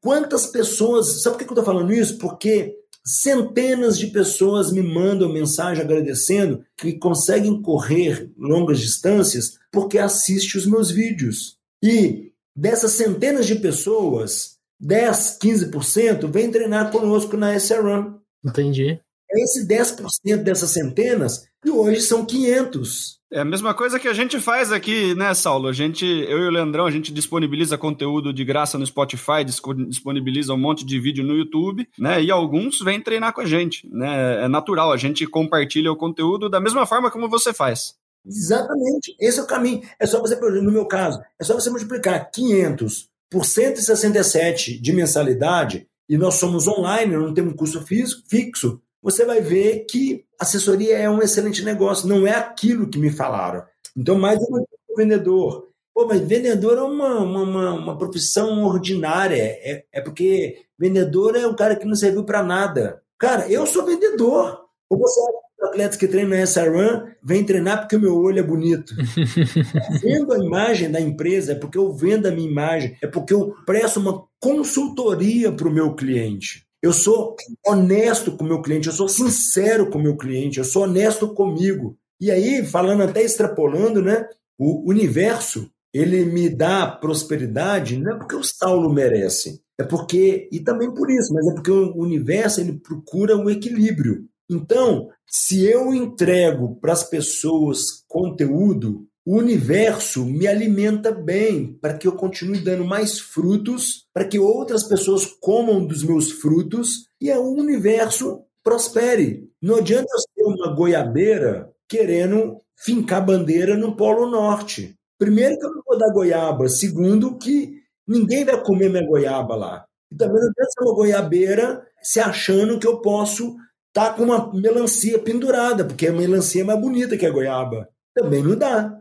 Quantas 0.00 0.46
pessoas. 0.46 1.20
Sabe 1.22 1.36
por 1.36 1.44
que 1.44 1.44
eu 1.44 1.48
estou 1.50 1.64
falando 1.64 1.92
isso? 1.92 2.16
Porque 2.16 2.74
Centenas 3.06 3.98
de 3.98 4.06
pessoas 4.06 4.72
me 4.72 4.82
mandam 4.82 5.30
mensagem 5.30 5.84
agradecendo 5.84 6.64
que 6.76 6.94
conseguem 6.94 7.60
correr 7.60 8.32
longas 8.38 8.80
distâncias 8.80 9.58
porque 9.70 9.98
assistem 9.98 10.60
os 10.60 10.66
meus 10.66 10.90
vídeos. 10.90 11.58
E 11.82 12.32
dessas 12.56 12.92
centenas 12.92 13.46
de 13.46 13.56
pessoas, 13.56 14.56
10, 14.80 15.38
15% 15.38 16.30
vem 16.30 16.50
treinar 16.50 16.90
conosco 16.90 17.36
na 17.36 17.54
SRAM. 17.54 18.18
Entendi. 18.42 18.98
Esse 19.30 19.66
10% 19.66 20.42
dessas 20.42 20.70
centenas, 20.70 21.46
que 21.62 21.70
hoje 21.70 22.00
são 22.00 22.24
500. 22.24 23.18
É 23.34 23.40
a 23.40 23.44
mesma 23.44 23.74
coisa 23.74 23.98
que 23.98 24.06
a 24.06 24.12
gente 24.12 24.38
faz 24.38 24.70
aqui, 24.70 25.12
né, 25.16 25.34
Saulo? 25.34 25.66
A 25.66 25.72
gente, 25.72 26.06
eu 26.06 26.38
e 26.38 26.46
o 26.46 26.50
Leandrão, 26.50 26.86
a 26.86 26.90
gente 26.92 27.12
disponibiliza 27.12 27.76
conteúdo 27.76 28.32
de 28.32 28.44
graça 28.44 28.78
no 28.78 28.86
Spotify, 28.86 29.44
disponibiliza 29.44 30.54
um 30.54 30.56
monte 30.56 30.86
de 30.86 31.00
vídeo 31.00 31.24
no 31.24 31.34
YouTube, 31.34 31.84
né? 31.98 32.22
E 32.22 32.30
alguns 32.30 32.80
vêm 32.80 33.00
treinar 33.00 33.32
com 33.32 33.40
a 33.40 33.44
gente, 33.44 33.88
né? 33.92 34.44
É 34.44 34.46
natural, 34.46 34.92
a 34.92 34.96
gente 34.96 35.26
compartilha 35.26 35.90
o 35.90 35.96
conteúdo 35.96 36.48
da 36.48 36.60
mesma 36.60 36.86
forma 36.86 37.10
como 37.10 37.28
você 37.28 37.52
faz. 37.52 37.96
Exatamente, 38.24 39.16
esse 39.20 39.40
é 39.40 39.42
o 39.42 39.48
caminho. 39.48 39.82
É 39.98 40.06
só 40.06 40.20
você, 40.20 40.36
no 40.36 40.70
meu 40.70 40.86
caso, 40.86 41.20
é 41.36 41.42
só 41.42 41.54
você 41.54 41.70
multiplicar 41.70 42.30
500 42.30 43.08
por 43.28 43.44
167 43.44 44.80
de 44.80 44.92
mensalidade, 44.92 45.88
e 46.08 46.16
nós 46.16 46.34
somos 46.34 46.68
online, 46.68 47.16
não 47.16 47.34
temos 47.34 47.54
custo 47.54 47.82
fixo, 47.82 48.80
você 49.04 49.26
vai 49.26 49.42
ver 49.42 49.84
que 49.84 50.24
assessoria 50.40 50.96
é 50.96 51.10
um 51.10 51.20
excelente 51.20 51.62
negócio, 51.62 52.08
não 52.08 52.26
é 52.26 52.34
aquilo 52.34 52.88
que 52.88 52.98
me 52.98 53.10
falaram. 53.10 53.62
Então, 53.94 54.18
mais 54.18 54.40
um 54.40 54.64
vendedor. 54.96 55.68
Pô, 55.92 56.06
mas 56.06 56.22
vendedor 56.22 56.78
é 56.78 56.82
uma, 56.82 57.20
uma, 57.20 57.74
uma 57.74 57.98
profissão 57.98 58.64
ordinária, 58.64 59.36
é, 59.36 59.84
é 59.92 60.00
porque 60.00 60.62
vendedor 60.78 61.36
é 61.36 61.46
o 61.46 61.54
cara 61.54 61.76
que 61.76 61.84
não 61.84 61.94
serviu 61.94 62.24
para 62.24 62.42
nada. 62.42 63.02
Cara, 63.18 63.46
eu 63.46 63.66
sou 63.66 63.84
vendedor. 63.84 64.64
Ou 64.88 64.98
você 64.98 65.20
acha 65.20 65.32
que 65.32 65.66
atletas 65.66 65.96
que 65.98 66.08
treinam 66.08 66.30
na 66.30 66.42
SRAM 66.46 67.06
vêm 67.22 67.44
treinar 67.44 67.80
porque 67.80 67.96
o 67.96 68.00
meu 68.00 68.16
olho 68.16 68.38
é 68.38 68.42
bonito? 68.42 68.94
eu 68.98 70.00
vendo 70.00 70.32
a 70.32 70.38
imagem 70.38 70.90
da 70.90 71.00
empresa, 71.00 71.52
é 71.52 71.54
porque 71.54 71.76
eu 71.76 71.92
vendo 71.92 72.26
a 72.26 72.30
minha 72.30 72.48
imagem, 72.48 72.96
é 73.02 73.06
porque 73.06 73.34
eu 73.34 73.54
presto 73.66 74.00
uma 74.00 74.24
consultoria 74.40 75.52
para 75.52 75.68
o 75.68 75.72
meu 75.72 75.94
cliente. 75.94 76.63
Eu 76.84 76.92
sou 76.92 77.34
honesto 77.66 78.36
com 78.36 78.44
o 78.44 78.46
meu 78.46 78.60
cliente, 78.60 78.88
eu 78.88 78.92
sou 78.92 79.08
sincero 79.08 79.88
com 79.88 79.96
o 79.96 80.02
meu 80.02 80.18
cliente, 80.18 80.58
eu 80.58 80.64
sou 80.66 80.82
honesto 80.82 81.32
comigo. 81.32 81.96
E 82.20 82.30
aí, 82.30 82.62
falando 82.62 83.04
até 83.04 83.22
extrapolando, 83.22 84.02
né? 84.02 84.28
O 84.58 84.86
universo, 84.86 85.70
ele 85.94 86.26
me 86.26 86.46
dá 86.50 86.86
prosperidade 86.86 87.96
não 87.96 88.12
é 88.14 88.18
porque 88.18 88.36
o 88.36 88.44
Saulo 88.44 88.92
merece, 88.92 89.62
é 89.80 89.82
porque, 89.82 90.46
e 90.52 90.60
também 90.60 90.92
por 90.92 91.10
isso, 91.10 91.32
mas 91.32 91.46
é 91.46 91.54
porque 91.54 91.70
o 91.70 91.96
universo 91.96 92.60
ele 92.60 92.74
procura 92.74 93.34
um 93.34 93.48
equilíbrio. 93.48 94.26
Então, 94.50 95.08
se 95.26 95.64
eu 95.64 95.94
entrego 95.94 96.76
para 96.82 96.92
as 96.92 97.02
pessoas 97.02 98.04
conteúdo 98.06 99.06
o 99.26 99.38
universo 99.38 100.24
me 100.24 100.46
alimenta 100.46 101.10
bem 101.10 101.78
para 101.80 101.94
que 101.94 102.06
eu 102.06 102.12
continue 102.12 102.60
dando 102.60 102.84
mais 102.84 103.18
frutos, 103.18 104.06
para 104.12 104.26
que 104.26 104.38
outras 104.38 104.84
pessoas 104.86 105.24
comam 105.24 105.84
dos 105.86 106.02
meus 106.02 106.30
frutos 106.30 107.06
e 107.20 107.32
o 107.32 107.54
universo 107.54 108.42
prospere. 108.62 109.48
Não 109.62 109.76
adianta 109.76 110.08
eu 110.12 110.18
ser 110.18 110.50
uma 110.50 110.74
goiabeira 110.74 111.70
querendo 111.88 112.58
fincar 112.76 113.24
bandeira 113.24 113.76
no 113.76 113.96
Polo 113.96 114.30
Norte. 114.30 114.94
Primeiro, 115.18 115.58
que 115.58 115.64
eu 115.64 115.70
não 115.70 115.82
vou 115.86 115.98
dar 115.98 116.12
goiaba. 116.12 116.68
Segundo, 116.68 117.38
que 117.38 117.82
ninguém 118.06 118.44
vai 118.44 118.62
comer 118.62 118.90
minha 118.90 119.06
goiaba 119.06 119.54
lá. 119.54 119.84
E 120.12 120.16
também 120.16 120.34
não 120.34 120.48
adianta 120.48 120.70
ser 120.70 120.84
uma 120.84 120.94
goiabeira 120.94 121.86
se 122.02 122.20
achando 122.20 122.78
que 122.78 122.86
eu 122.86 123.00
posso 123.00 123.56
estar 123.88 124.10
tá 124.10 124.12
com 124.12 124.24
uma 124.24 124.52
melancia 124.52 125.18
pendurada, 125.18 125.84
porque 125.84 126.08
a 126.08 126.12
melancia 126.12 126.62
é 126.62 126.64
mais 126.64 126.80
bonita 126.80 127.16
que 127.16 127.24
a 127.24 127.30
goiaba. 127.30 127.88
Também 128.14 128.42
não 128.42 128.56
dá. 128.56 129.00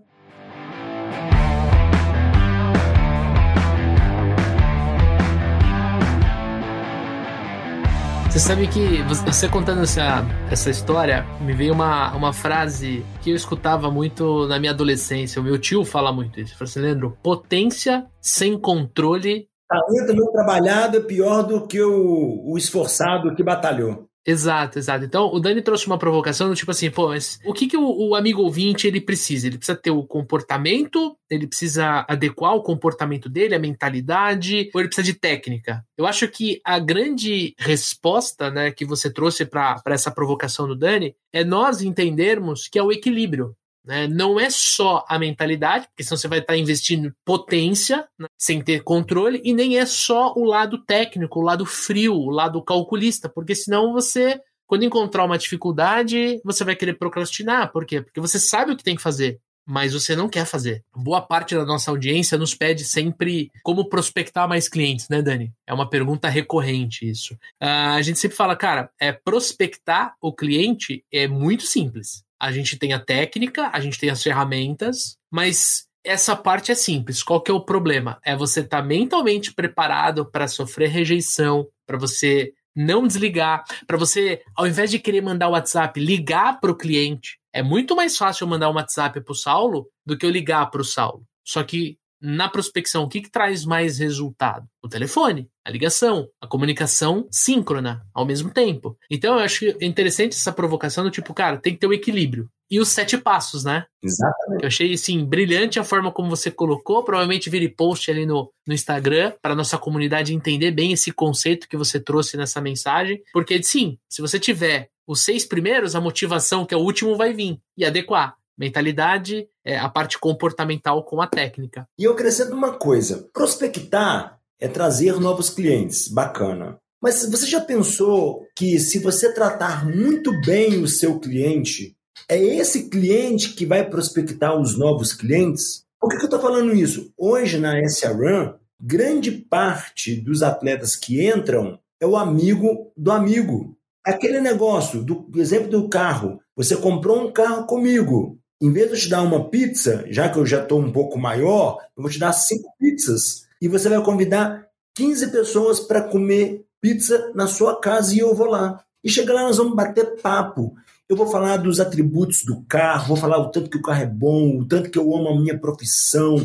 Você 8.34 8.40
sabe 8.40 8.68
que 8.68 9.04
você 9.04 9.48
contando 9.48 9.84
essa, 9.84 10.26
essa 10.50 10.72
história, 10.72 11.24
me 11.40 11.54
veio 11.54 11.72
uma, 11.72 12.12
uma 12.16 12.34
frase 12.34 13.06
que 13.22 13.30
eu 13.30 13.36
escutava 13.36 13.92
muito 13.92 14.48
na 14.48 14.60
minha 14.60 14.72
adolescência. 14.72 15.40
O 15.40 15.46
meu 15.46 15.60
tio 15.60 15.86
fala 15.86 16.12
muito 16.12 16.40
isso. 16.40 16.58
Falou 16.58 16.68
assim, 16.68 16.80
Leandro, 16.80 17.16
potência 17.22 18.08
sem 18.20 18.58
controle. 18.58 19.48
Talento 19.70 20.16
não 20.16 20.32
trabalhado 20.32 20.98
é 20.98 21.02
pior 21.02 21.44
do 21.44 21.68
que 21.68 21.80
o, 21.80 22.52
o 22.52 22.58
esforçado 22.58 23.36
que 23.36 23.44
batalhou. 23.44 24.10
Exato, 24.26 24.80
exato. 24.80 25.04
Então, 25.04 25.28
o 25.34 25.40
Dani 25.40 25.62
trouxe 25.62 25.86
uma 25.86 25.98
provocação, 25.98 26.54
tipo 26.54 26.72
assim, 26.72 26.90
pô, 26.90 27.10
mas 27.10 27.40
o 27.46 27.54
que, 27.54 27.68
que 27.68 27.76
o, 27.76 28.10
o, 28.10 28.16
amigo 28.16 28.42
ouvinte 28.42 28.88
ele 28.88 29.02
precisa? 29.02 29.48
Ele 29.48 29.58
precisa 29.58 29.78
ter 29.78 29.92
o 29.92 30.04
comportamento, 30.04 31.18
ele 31.30 31.46
precisa 31.46 32.06
adequar 32.08 32.56
o 32.56 32.64
comportamento 32.64 33.28
dele, 33.28 33.54
a 33.54 33.60
mentalidade, 33.60 34.70
ou 34.74 34.80
ele 34.80 34.88
precisa 34.88 35.06
de 35.06 35.14
técnica? 35.14 35.86
Eu 35.98 36.06
acho 36.06 36.28
que 36.30 36.62
a 36.64 36.80
grande 36.80 37.54
resposta, 37.58 38.50
né, 38.50 38.72
que 38.72 38.86
você 38.86 39.12
trouxe 39.12 39.46
para 39.46 39.82
essa 39.88 40.10
provocação 40.10 40.68
do 40.68 40.76
Dani 40.76 41.14
é 41.34 41.44
nós 41.44 41.82
entendermos 41.82 42.70
que 42.70 42.80
é 42.80 42.84
o 42.84 42.92
equilíbrio. 42.92 43.54
Né? 43.86 44.08
Não 44.08 44.40
é 44.40 44.50
só 44.50 45.06
a 45.10 45.20
mentalidade, 45.20 45.88
porque 45.88 46.04
senão 46.04 46.18
você 46.18 46.28
vai 46.28 46.40
estar 46.40 46.56
investindo 46.56 47.14
potência 47.26 48.08
né? 48.18 48.28
sem 48.38 48.62
ter 48.62 48.82
controle, 48.84 49.42
e 49.44 49.54
nem 49.54 49.78
é 49.78 49.86
só 49.86 50.34
o 50.36 50.46
lado 50.46 50.84
técnico, 50.86 51.40
o 51.40 51.44
lado 51.44 51.66
frio, 51.66 52.14
o 52.14 52.30
lado 52.30 52.64
calculista, 52.64 53.28
porque 53.28 53.54
senão 53.54 53.92
você, 53.92 54.40
quando 54.66 54.86
encontrar 54.86 55.26
uma 55.26 55.38
dificuldade, 55.38 56.40
você 56.46 56.64
vai 56.64 56.76
querer 56.76 56.94
procrastinar. 56.94 57.72
Por 57.72 57.86
quê? 57.86 58.02
Porque 58.02 58.22
você 58.22 58.40
sabe 58.40 58.72
o 58.72 58.78
que 58.78 58.84
tem 58.84 58.96
que 58.96 59.02
fazer. 59.02 59.40
Mas 59.66 59.94
você 59.94 60.14
não 60.14 60.28
quer 60.28 60.46
fazer. 60.46 60.84
Boa 60.94 61.22
parte 61.22 61.56
da 61.56 61.66
nossa 61.66 61.90
audiência 61.90 62.38
nos 62.38 62.54
pede 62.54 62.84
sempre 62.84 63.50
como 63.64 63.88
prospectar 63.88 64.46
mais 64.46 64.68
clientes, 64.68 65.08
né, 65.08 65.22
Dani? 65.22 65.54
É 65.66 65.74
uma 65.74 65.90
pergunta 65.90 66.28
recorrente 66.28 67.10
isso. 67.10 67.34
Uh, 67.62 67.96
a 67.96 68.02
gente 68.02 68.20
sempre 68.20 68.36
fala, 68.36 68.58
cara, 68.58 68.90
é 69.00 69.14
prospectar 69.14 70.16
o 70.22 70.34
cliente 70.34 71.06
é 71.10 71.30
muito 71.30 71.64
simples 71.64 72.26
a 72.44 72.52
gente 72.52 72.78
tem 72.78 72.92
a 72.92 73.00
técnica, 73.00 73.70
a 73.72 73.80
gente 73.80 73.98
tem 73.98 74.10
as 74.10 74.22
ferramentas, 74.22 75.16
mas 75.32 75.86
essa 76.04 76.36
parte 76.36 76.74
é 76.74 76.76
simples. 76.76 77.24
Qual 77.24 77.40
que 77.40 77.50
é 77.50 77.54
o 77.54 77.64
problema? 77.64 78.20
É 78.22 78.36
você 78.36 78.60
estar 78.60 78.82
tá 78.82 78.84
mentalmente 78.84 79.54
preparado 79.54 80.30
para 80.30 80.46
sofrer 80.50 80.90
rejeição, 80.90 81.66
para 81.88 81.98
você 81.98 82.52
não 82.76 83.08
desligar, 83.08 83.64
para 83.88 83.98
você, 83.98 84.42
ao 84.58 84.68
invés 84.68 84.92
de 84.92 85.00
querer 85.00 85.22
mandar 85.22 85.48
o 85.48 85.52
WhatsApp, 85.52 85.98
ligar 85.98 86.60
para 86.60 86.72
o 86.72 86.76
cliente. 86.76 87.40
É 87.54 87.64
muito 87.64 87.96
mais 87.96 88.18
fácil 88.18 88.44
eu 88.44 88.50
mandar 88.50 88.70
um 88.70 88.76
WhatsApp 88.76 89.22
para 89.22 89.32
o 89.32 89.36
Saulo 89.36 89.88
do 90.06 90.18
que 90.18 90.26
eu 90.26 90.30
ligar 90.30 90.70
para 90.70 90.82
o 90.82 90.86
Saulo. 90.86 91.24
Só 91.46 91.64
que 91.64 91.98
na 92.24 92.48
prospecção, 92.48 93.04
o 93.04 93.10
que, 93.10 93.20
que 93.20 93.30
traz 93.30 93.66
mais 93.66 94.00
resultado? 94.00 94.66
O 94.82 94.88
telefone, 94.88 95.50
a 95.66 95.70
ligação, 95.70 96.30
a 96.40 96.48
comunicação 96.48 97.28
síncrona 97.30 98.02
ao 98.14 98.26
mesmo 98.26 98.50
tempo. 98.50 98.98
Então 99.12 99.36
eu 99.36 99.42
acho 99.42 99.66
interessante 99.82 100.32
essa 100.32 100.54
provocação 100.54 101.04
do 101.04 101.12
tipo, 101.12 101.34
cara, 101.34 101.58
tem 101.58 101.74
que 101.74 101.80
ter 101.80 101.88
o 101.88 101.90
um 101.90 101.94
equilíbrio. 101.94 102.50
E 102.72 102.80
os 102.80 102.88
sete 102.88 103.18
passos, 103.18 103.64
né? 103.66 103.86
Exatamente. 104.02 104.64
Eu 104.64 104.68
achei, 104.68 104.94
assim, 104.94 105.24
brilhante 105.24 105.80
a 105.80 105.84
forma 105.84 106.12
como 106.12 106.30
você 106.30 106.50
colocou. 106.50 107.04
Provavelmente 107.04 107.50
vire 107.50 107.70
post 107.70 108.10
ali 108.10 108.26
no, 108.26 108.52
no 108.66 108.74
Instagram 108.74 109.34
para 109.42 109.54
nossa 109.54 109.78
comunidade 109.78 110.34
entender 110.34 110.72
bem 110.72 110.92
esse 110.92 111.12
conceito 111.12 111.68
que 111.68 111.78
você 111.78 112.00
trouxe 112.00 112.36
nessa 112.36 112.60
mensagem. 112.60 113.22
Porque, 113.32 113.62
sim, 113.62 114.00
se 114.10 114.22
você 114.22 114.40
tiver 114.40 114.90
os 115.06 115.22
seis 115.22 115.46
primeiros, 115.46 115.96
a 115.96 116.02
motivação, 116.02 116.66
que 116.66 116.74
é 116.74 116.78
o 116.78 116.82
último, 116.82 117.16
vai 117.16 117.32
vir 117.32 117.60
e 117.78 117.86
adequar 117.86 118.36
mentalidade, 118.58 119.48
é, 119.66 119.78
a 119.78 119.90
parte 119.90 120.20
comportamental 120.20 121.04
com 121.04 121.22
a 121.22 121.28
técnica. 121.28 121.88
E 121.98 122.04
eu 122.04 122.14
acrescento 122.14 122.54
uma 122.54 122.74
coisa: 122.74 123.30
prospectar 123.34 124.40
é 124.60 124.68
trazer 124.68 125.20
novos 125.20 125.50
clientes, 125.50 126.08
bacana. 126.08 126.78
Mas 127.02 127.26
você 127.30 127.46
já 127.46 127.60
pensou 127.60 128.48
que 128.56 128.80
se 128.80 129.00
você 129.00 129.34
tratar 129.34 129.86
muito 129.86 130.40
bem 130.42 130.82
o 130.82 130.88
seu 130.88 131.20
cliente, 131.20 131.98
é 132.30 132.42
esse 132.42 132.90
cliente 132.90 133.50
que 133.54 133.66
vai 133.66 133.88
prospectar 133.90 134.58
os 134.58 134.78
novos 134.78 135.14
clientes? 135.14 135.84
Por 136.00 136.10
que, 136.10 136.18
que 136.18 136.24
eu 136.24 136.28
estou 136.28 136.40
falando 136.40 136.74
isso? 136.74 137.12
Hoje 137.18 137.60
na 137.60 137.78
SRAM, 137.82 138.56
grande 138.80 139.32
parte 139.32 140.16
dos 140.16 140.42
atletas 140.42 140.96
que 140.96 141.26
entram 141.28 141.78
é 142.00 142.06
o 142.06 142.16
amigo 142.16 142.92
do 142.96 143.12
amigo. 143.12 143.78
Aquele 144.06 144.40
negócio, 144.40 145.04
do 145.04 145.30
exemplo 145.36 145.70
do 145.70 145.90
carro. 145.90 146.40
Você 146.56 146.76
comprou 146.76 147.22
um 147.22 147.32
carro 147.32 147.66
comigo 147.66 148.40
em 148.62 148.72
vez 148.72 148.88
de 148.88 148.94
eu 148.94 149.00
te 149.00 149.10
dar 149.10 149.22
uma 149.22 149.50
pizza, 149.50 150.06
já 150.10 150.30
que 150.30 150.38
eu 150.38 150.46
já 150.46 150.62
estou 150.62 150.80
um 150.80 150.92
pouco 150.92 151.20
maior, 151.20 151.80
eu 151.96 152.02
vou 152.04 152.12
te 152.12 152.20
dar 152.20 152.34
cinco 152.34 152.74
pizzas. 152.80 153.46
E 153.62 153.68
você 153.68 153.90
vai 153.90 154.02
convidar 154.04 154.68
15 154.96 155.32
pessoas 155.32 155.80
para 155.80 156.02
comer 156.02 156.66
pizza 156.80 157.32
na 157.34 157.48
sua 157.48 157.80
casa 157.80 158.14
e 158.14 158.20
eu 158.20 158.36
vou 158.36 158.48
lá. 158.48 158.84
E 159.04 159.10
chega 159.10 159.34
lá, 159.34 159.44
nós 159.44 159.58
vamos 159.58 159.76
bater 159.76 160.22
papo. 160.22 160.76
Eu 161.10 161.18
vou 161.18 161.28
falar 161.28 161.58
dos 161.58 161.80
atributos 161.80 162.44
do 162.46 162.62
carro, 162.64 163.08
vou 163.08 163.18
falar 163.18 163.38
o 163.38 163.52
tanto 163.52 163.70
que 163.70 163.78
o 163.78 163.82
carro 163.82 164.04
é 164.04 164.06
bom, 164.06 164.60
o 164.60 164.66
tanto 164.66 164.90
que 164.90 164.98
eu 164.98 165.16
amo 165.16 165.30
a 165.30 165.40
minha 165.40 165.58
profissão. 165.58 166.36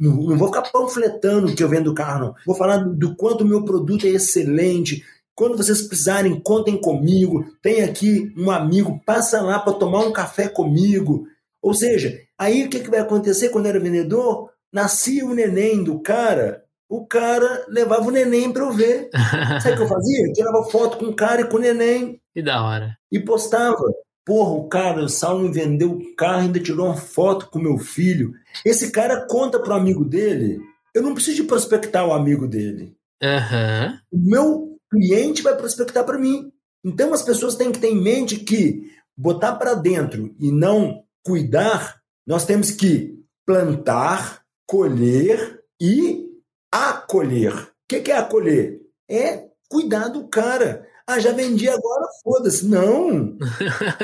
Não, 0.00 0.14
não 0.14 0.36
vou 0.36 0.48
ficar 0.48 0.62
panfletando 0.70 1.54
que 1.54 1.62
eu 1.62 1.68
vendo 1.68 1.94
carro, 1.94 2.26
não. 2.26 2.34
Vou 2.46 2.56
falar 2.56 2.78
do, 2.78 2.94
do 2.94 3.14
quanto 3.16 3.42
o 3.42 3.46
meu 3.46 3.64
produto 3.64 4.06
é 4.06 4.10
excelente. 4.10 5.04
Quando 5.34 5.56
vocês 5.56 5.82
precisarem, 5.82 6.40
contem 6.40 6.80
comigo. 6.80 7.44
Tem 7.60 7.82
aqui 7.82 8.32
um 8.36 8.50
amigo, 8.50 9.00
passa 9.04 9.42
lá 9.42 9.58
para 9.58 9.74
tomar 9.74 10.00
um 10.00 10.12
café 10.12 10.48
comigo. 10.48 11.26
Ou 11.66 11.74
seja, 11.74 12.16
aí 12.38 12.64
o 12.64 12.70
que, 12.70 12.78
que 12.78 12.88
vai 12.88 13.00
acontecer 13.00 13.48
quando 13.48 13.66
era 13.66 13.80
vendedor? 13.80 14.50
Nascia 14.72 15.26
o 15.26 15.34
neném 15.34 15.82
do 15.82 15.98
cara, 15.98 16.62
o 16.88 17.04
cara 17.04 17.66
levava 17.68 18.06
o 18.06 18.12
neném 18.12 18.52
para 18.52 18.62
eu 18.62 18.70
ver. 18.70 19.10
Sabe 19.60 19.74
o 19.74 19.76
que 19.78 19.82
eu 19.82 19.88
fazia? 19.88 20.26
Eu 20.26 20.32
tirava 20.32 20.62
foto 20.70 20.96
com 20.96 21.06
o 21.06 21.16
cara 21.16 21.40
e 21.40 21.48
com 21.48 21.56
o 21.56 21.60
neném. 21.60 22.20
Que 22.32 22.40
da 22.40 22.62
hora. 22.62 22.96
E 23.10 23.18
postava. 23.18 23.82
Porra, 24.24 24.50
o 24.52 24.68
cara, 24.68 25.02
o 25.02 25.08
Saulo 25.08 25.52
vendeu 25.52 25.90
o 25.90 26.14
carro, 26.14 26.42
ainda 26.42 26.60
tirou 26.60 26.86
uma 26.86 26.96
foto 26.96 27.50
com 27.50 27.58
meu 27.58 27.78
filho. 27.78 28.32
Esse 28.64 28.92
cara 28.92 29.26
conta 29.28 29.58
pro 29.58 29.74
amigo 29.74 30.04
dele. 30.04 30.60
Eu 30.94 31.02
não 31.02 31.14
preciso 31.14 31.38
de 31.38 31.48
prospectar 31.48 32.06
o 32.06 32.12
amigo 32.12 32.46
dele. 32.46 32.96
Uhum. 33.20 33.98
O 34.12 34.18
meu 34.30 34.78
cliente 34.88 35.42
vai 35.42 35.56
prospectar 35.56 36.04
para 36.04 36.16
mim. 36.16 36.48
Então 36.84 37.12
as 37.12 37.22
pessoas 37.22 37.56
têm 37.56 37.72
que 37.72 37.80
ter 37.80 37.88
em 37.88 38.00
mente 38.00 38.36
que 38.36 38.88
botar 39.16 39.56
para 39.56 39.74
dentro 39.74 40.32
e 40.38 40.52
não 40.52 41.04
cuidar, 41.26 42.00
nós 42.24 42.46
temos 42.46 42.70
que 42.70 43.18
plantar, 43.44 44.42
colher 44.64 45.60
e 45.80 46.24
acolher. 46.72 47.52
O 47.52 47.68
que 47.88 48.12
é 48.12 48.16
acolher? 48.16 48.80
É 49.10 49.44
cuidar 49.68 50.08
do 50.08 50.28
cara. 50.28 50.86
Ah, 51.04 51.18
já 51.18 51.32
vendi 51.32 51.68
agora, 51.68 52.06
foda-se. 52.22 52.66
Não! 52.66 53.36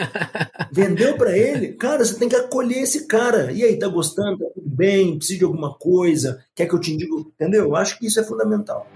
Vendeu 0.73 1.17
para 1.17 1.37
ele? 1.37 1.75
Cara, 1.75 2.05
você 2.05 2.17
tem 2.17 2.29
que 2.29 2.37
acolher 2.37 2.83
esse 2.83 3.07
cara. 3.07 3.53
E 3.53 3.63
aí, 3.63 3.79
tá 3.79 3.87
gostando? 3.87 4.39
Tá 4.39 4.51
tudo 4.55 4.69
bem? 4.69 5.17
Precisa 5.17 5.39
de 5.39 5.45
alguma 5.45 5.75
coisa? 5.75 6.45
Quer 6.55 6.67
que 6.67 6.75
eu 6.75 6.81
te 6.81 6.93
indique? 6.93 7.13
Entendeu? 7.13 7.65
Eu 7.65 7.77
acho 7.77 7.99
que 7.99 8.07
isso 8.07 8.21
é 8.21 8.25
fundamental. 8.25 8.87